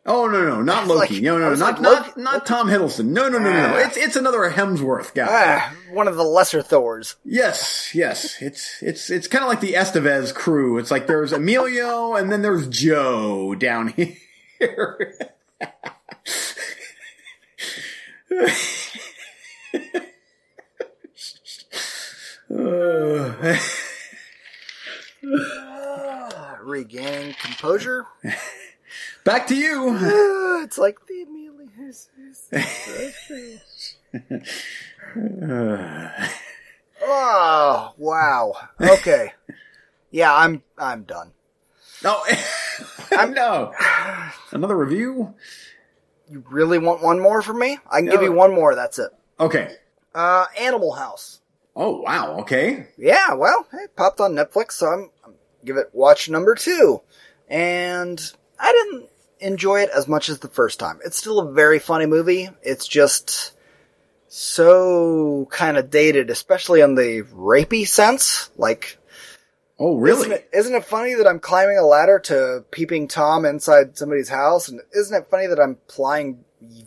[0.05, 3.28] Oh no no not Loki like- no no not like, not not Tom Hiddleston no
[3.28, 3.86] no no no no Ah.
[3.86, 7.14] it's it's another Hemsworth guy Ah, one of the lesser Thors.
[7.24, 12.14] yes yes it's it's it's kind of like the Estevez crew it's like there's Emilio
[12.14, 13.89] and then there's Joe down
[14.59, 15.14] here
[25.25, 28.07] Uh, regaining composure.
[29.25, 29.97] back to you
[30.63, 31.43] it's like the Amelia.
[37.03, 38.53] oh wow.
[38.81, 39.33] Okay.
[40.11, 41.33] Yeah, I'm I'm done.
[42.05, 42.23] no
[43.13, 43.73] I'm no
[44.51, 45.35] another review
[46.33, 47.79] You really want one more from me?
[47.91, 48.75] I can give you one more.
[48.75, 49.11] That's it.
[49.39, 49.77] okay
[50.15, 51.41] Uh, Animal House.
[51.77, 55.35] oh wow okay Yeah, well, it popped on Netflix, so I'm, I'm
[55.65, 57.03] give it watch number two,
[57.49, 58.19] and
[58.59, 59.09] I didn't
[59.41, 61.01] enjoy it as much as the first time.
[61.05, 62.49] It's still a very funny movie.
[62.63, 63.53] It's just
[64.29, 68.51] so kind of dated, especially in the rapey sense.
[68.57, 68.99] Like,
[69.78, 73.44] oh really isn't it, isn't it funny that I'm climbing a ladder to peeping Tom
[73.44, 76.44] inside somebody's house, and isn't it funny that I'm plying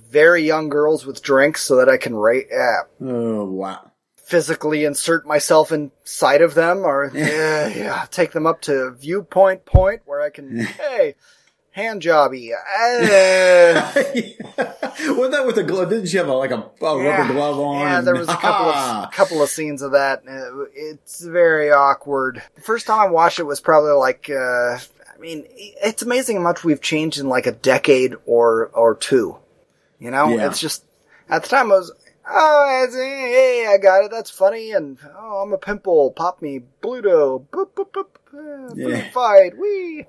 [0.09, 2.47] very young girls with drinks so that I can rape?
[2.51, 3.91] Yeah, oh wow
[4.25, 10.01] physically insert myself inside of them or yeah, yeah, take them up to viewpoint point
[10.05, 11.13] where I can hey
[11.75, 13.91] hand jobby uh,
[15.13, 15.89] Wasn't that with the glove?
[15.89, 17.79] Didn't she have a, like a, a rubber glove on?
[17.81, 20.23] yeah there was a couple of couple of scenes of that
[20.73, 25.45] it's very awkward the first time I watched it was probably like uh I mean
[25.49, 29.37] it's amazing how much we've changed in like a decade or or two
[29.99, 30.47] you know Yeah.
[30.47, 30.85] it's just
[31.29, 31.91] at the time I was
[32.27, 34.09] Oh, hey, I got it.
[34.09, 34.71] That's funny.
[34.71, 36.09] And oh, I'm a pimple.
[36.09, 37.45] Pop me, Bluto.
[37.51, 38.07] Boop, boop, boop.
[38.33, 39.11] Uh, Yeah.
[39.11, 39.55] fight.
[39.59, 40.07] Wee.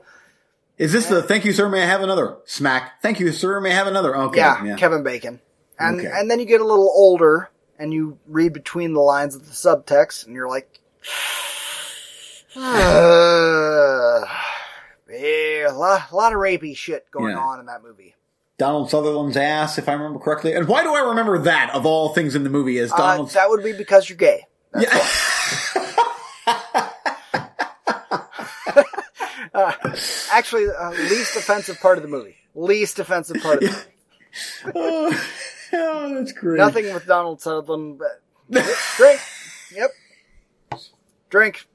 [0.79, 1.69] Is this the thank you, sir?
[1.69, 2.37] May I have another?
[2.45, 3.01] Smack.
[3.03, 3.61] Thank you, sir.
[3.61, 4.15] May I have another?
[4.17, 4.39] Okay.
[4.41, 5.41] Yeah, Kevin Bacon.
[5.79, 6.11] And Okay.
[6.13, 9.53] and then you get a little older and you read between the lines of the
[9.53, 10.81] subtext and you're like,
[12.57, 14.25] uh,
[15.11, 17.43] yeah, a lot, a lot of rapey shit going Yeah.
[17.43, 18.15] on in that movie.
[18.59, 20.55] Donald Sutherland's ass, if I remember correctly.
[20.55, 22.79] And why do I remember that of all things in the movie?
[22.79, 23.31] Is Uh, Donald?
[23.33, 24.47] that would be because you're gay.
[24.79, 25.07] yeah.
[29.57, 29.73] Uh,
[30.33, 32.37] actually, uh, least offensive part of the movie.
[32.55, 33.77] Least offensive part of the
[34.67, 34.73] movie.
[34.75, 35.27] oh,
[35.73, 36.59] oh, that's great.
[36.59, 37.99] Nothing with Donald Sutherland.
[37.99, 38.67] But
[38.97, 39.21] drink.
[39.75, 39.91] Yep.
[41.31, 41.67] Drink.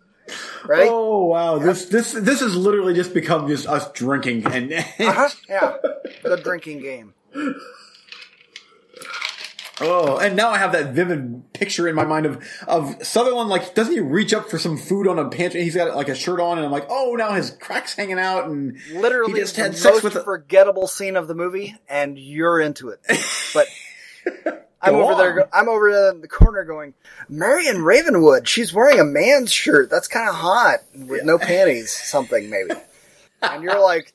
[0.66, 0.90] Ready?
[0.90, 1.58] Oh wow!
[1.58, 5.30] This this this has literally just become just us drinking and Uh-huh.
[5.49, 5.78] Yeah.
[6.24, 7.14] The drinking game.
[9.82, 13.49] Oh, and now I have that vivid picture in my mind of of Sutherland.
[13.49, 15.64] Like, doesn't he reach up for some food on a pantry?
[15.64, 18.45] He's got like a shirt on, and I'm like, oh, now his cracks hanging out,
[18.45, 20.16] and Literally he just had sex with.
[20.16, 22.99] A, forgettable scene of the movie, and you're into it.
[23.53, 23.68] But
[24.82, 25.32] I'm over there.
[25.32, 25.36] on.
[25.38, 26.94] Go, I'm over there in the corner going,
[27.30, 28.48] Marion Ravenwood.
[28.48, 29.90] She's wearing a man's shirt.
[29.90, 31.91] That's kind of hot with no panties.
[31.91, 32.74] Something maybe.
[33.44, 34.14] And you're like,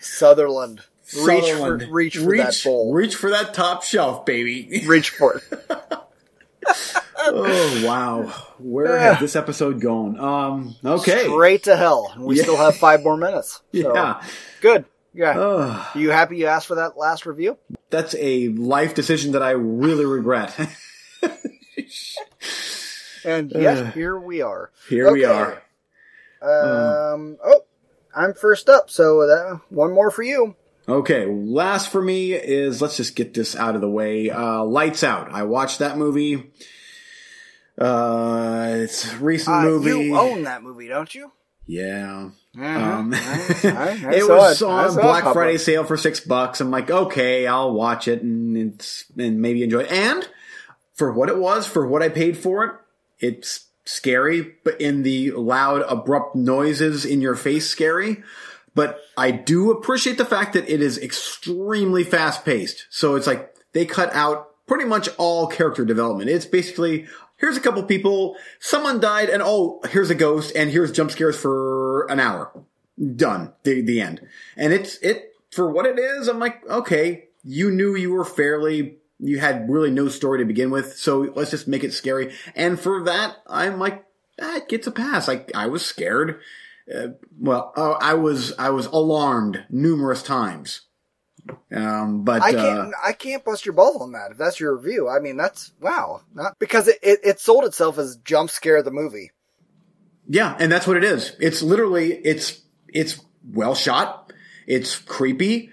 [0.00, 0.80] Sutherland.
[1.24, 2.92] Reach for reach for that bowl.
[2.92, 4.82] Reach for that top shelf, baby.
[4.86, 5.42] reach for it.
[7.18, 9.12] oh wow, where Yeah.
[9.12, 10.18] had this episode gone?
[10.18, 12.10] Um, okay, Straight to hell.
[12.14, 12.42] And we Yeah.
[12.42, 13.60] still have five more minutes.
[13.74, 14.22] So, yeah,
[14.60, 14.86] Good.
[15.12, 15.38] Yeah.
[15.38, 17.58] Ugh, you happy you asked for that last review?
[17.90, 20.58] that's a life decision that I really regret.
[23.24, 24.70] And yet, here we are.
[24.88, 25.32] Here we Okay.
[26.42, 27.14] are.
[27.14, 27.62] Um, oh,
[28.14, 30.56] I'm first up, so that, one more for you.
[30.88, 34.28] Okay, last for me is let's just get this out of the way.
[34.30, 35.32] Uh, Lights Out.
[35.32, 36.50] I watched that movie.
[37.78, 39.90] Uh, it's a recent Uh, movie.
[40.06, 41.32] you own that movie, don't you?
[41.66, 42.28] yeah.
[42.56, 42.98] Yeah.
[42.98, 43.18] Um, I-
[43.64, 44.64] I- it was it.
[44.64, 45.24] On Black.
[45.32, 46.60] Friday sale for six bucks.
[46.60, 49.90] I'm like, okay, I'll watch it and it's, and maybe enjoy it.
[49.90, 50.28] And
[50.92, 52.72] for what it was, for what I paid for it,
[53.18, 58.22] it's scary, but in the loud, abrupt noises in your face scary.
[58.74, 62.86] But I do appreciate the fact that it is extremely fast paced.
[62.90, 66.30] So it's like they cut out pretty much all character development.
[66.30, 67.06] It's basically,
[67.36, 71.38] here's a couple people, someone died, and oh, here's a ghost, and here's jump scares
[71.38, 72.50] for an hour.
[73.16, 73.52] Done.
[73.62, 74.26] The, the end.
[74.56, 78.96] And it's, it, for what it is, I'm like, okay, you knew you were fairly,
[79.20, 82.34] you had really no story to begin with, so let's just make it scary.
[82.56, 84.04] And for that, I'm like,
[84.38, 85.28] that gets a pass.
[85.28, 86.40] Like, I was scared.
[86.92, 87.08] Uh,
[87.38, 90.82] well, uh, I was, I was alarmed numerous times.
[91.74, 92.94] Um, but, I uh, can't.
[93.04, 94.30] I can't bust your balls on that.
[94.30, 96.22] If that's your review, I mean, that's wow.
[96.32, 99.32] Not because it, it, it sold itself as jump scare the movie.
[100.26, 101.36] Yeah, and that's what it is.
[101.38, 104.32] It's literally it's it's well shot.
[104.66, 105.70] It's creepy.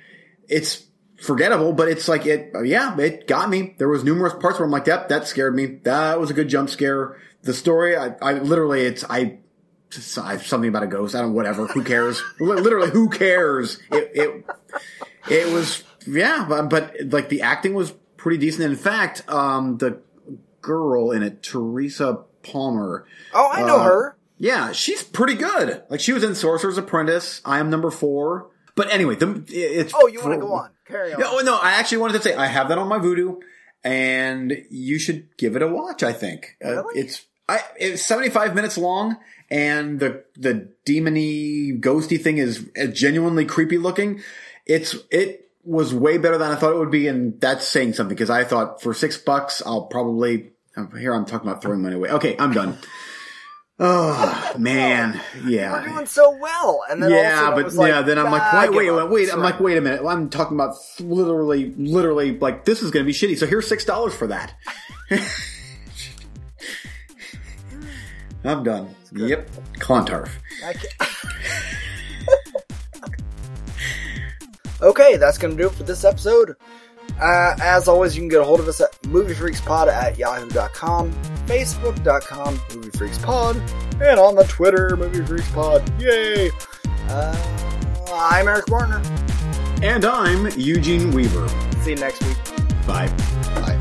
[0.49, 0.85] It's
[1.21, 2.51] forgettable, but it's like it.
[2.63, 3.75] Yeah, it got me.
[3.77, 5.67] There was numerous parts where I'm like, "That that scared me.
[5.83, 9.39] That was a good jump scare." The story, I, I literally, it's I.
[9.93, 11.15] something about a ghost.
[11.15, 11.33] I don't.
[11.33, 11.67] Whatever.
[11.67, 12.21] Who cares?
[12.39, 13.79] Literally, who cares?
[13.91, 14.45] It it
[15.29, 18.63] it was yeah, but, but like the acting was pretty decent.
[18.65, 20.01] In fact, um, the
[20.61, 23.05] girl in it, Teresa Palmer.
[23.33, 24.17] Oh, I know Uh, her.
[24.37, 25.83] Yeah, she's pretty good.
[25.89, 27.41] Like she was in Sorcerer's Apprentice.
[27.45, 28.49] I am number four.
[28.75, 29.93] But anyway, the it's.
[29.95, 30.69] Oh, you want to go on?
[30.87, 31.19] Carry on.
[31.19, 31.57] No, no.
[31.61, 33.39] I actually wanted to say I have that on my Vudu,
[33.83, 36.03] and you should give it a watch.
[36.03, 39.17] I think Uh, it's I it's seventy five minutes long,
[39.51, 44.21] and the the demony ghosty thing is genuinely creepy looking.
[44.65, 48.15] It's it was way better than I thought it would be, and that's saying something
[48.15, 50.51] because I thought for six bucks I'll probably
[50.97, 52.09] here I'm talking about throwing money away.
[52.09, 52.79] Okay, I'm done.
[53.83, 55.71] Oh man, yeah.
[55.81, 58.31] We're doing so well, and then all of a Yeah, but like, yeah, then I'm
[58.31, 59.23] like, "Ah, wait, wait, wait, wait.
[59.23, 59.41] I'm Sorry.
[59.41, 60.05] like, wait a minute.
[60.05, 63.39] I'm talking about literally, literally, like this is going to be shitty.
[63.39, 64.53] So here's six dollars for that.
[68.43, 68.93] I'm done.
[69.13, 70.39] Yep, Clontarf.
[74.81, 76.55] Okay, that's going to do it for this episode.
[77.19, 81.11] Uh, as always, you can get a hold of us at moviefreakspod at yahoo.com,
[81.45, 86.01] facebook.com, moviefreakspod, and on the Twitter, moviefreakspod.
[86.01, 86.49] Yay!
[87.09, 87.67] Uh,
[88.11, 89.01] I'm Eric Martiner.
[89.83, 91.47] And I'm Eugene Weaver.
[91.83, 92.37] See you next week.
[92.87, 93.07] Bye.
[93.55, 93.80] Bye.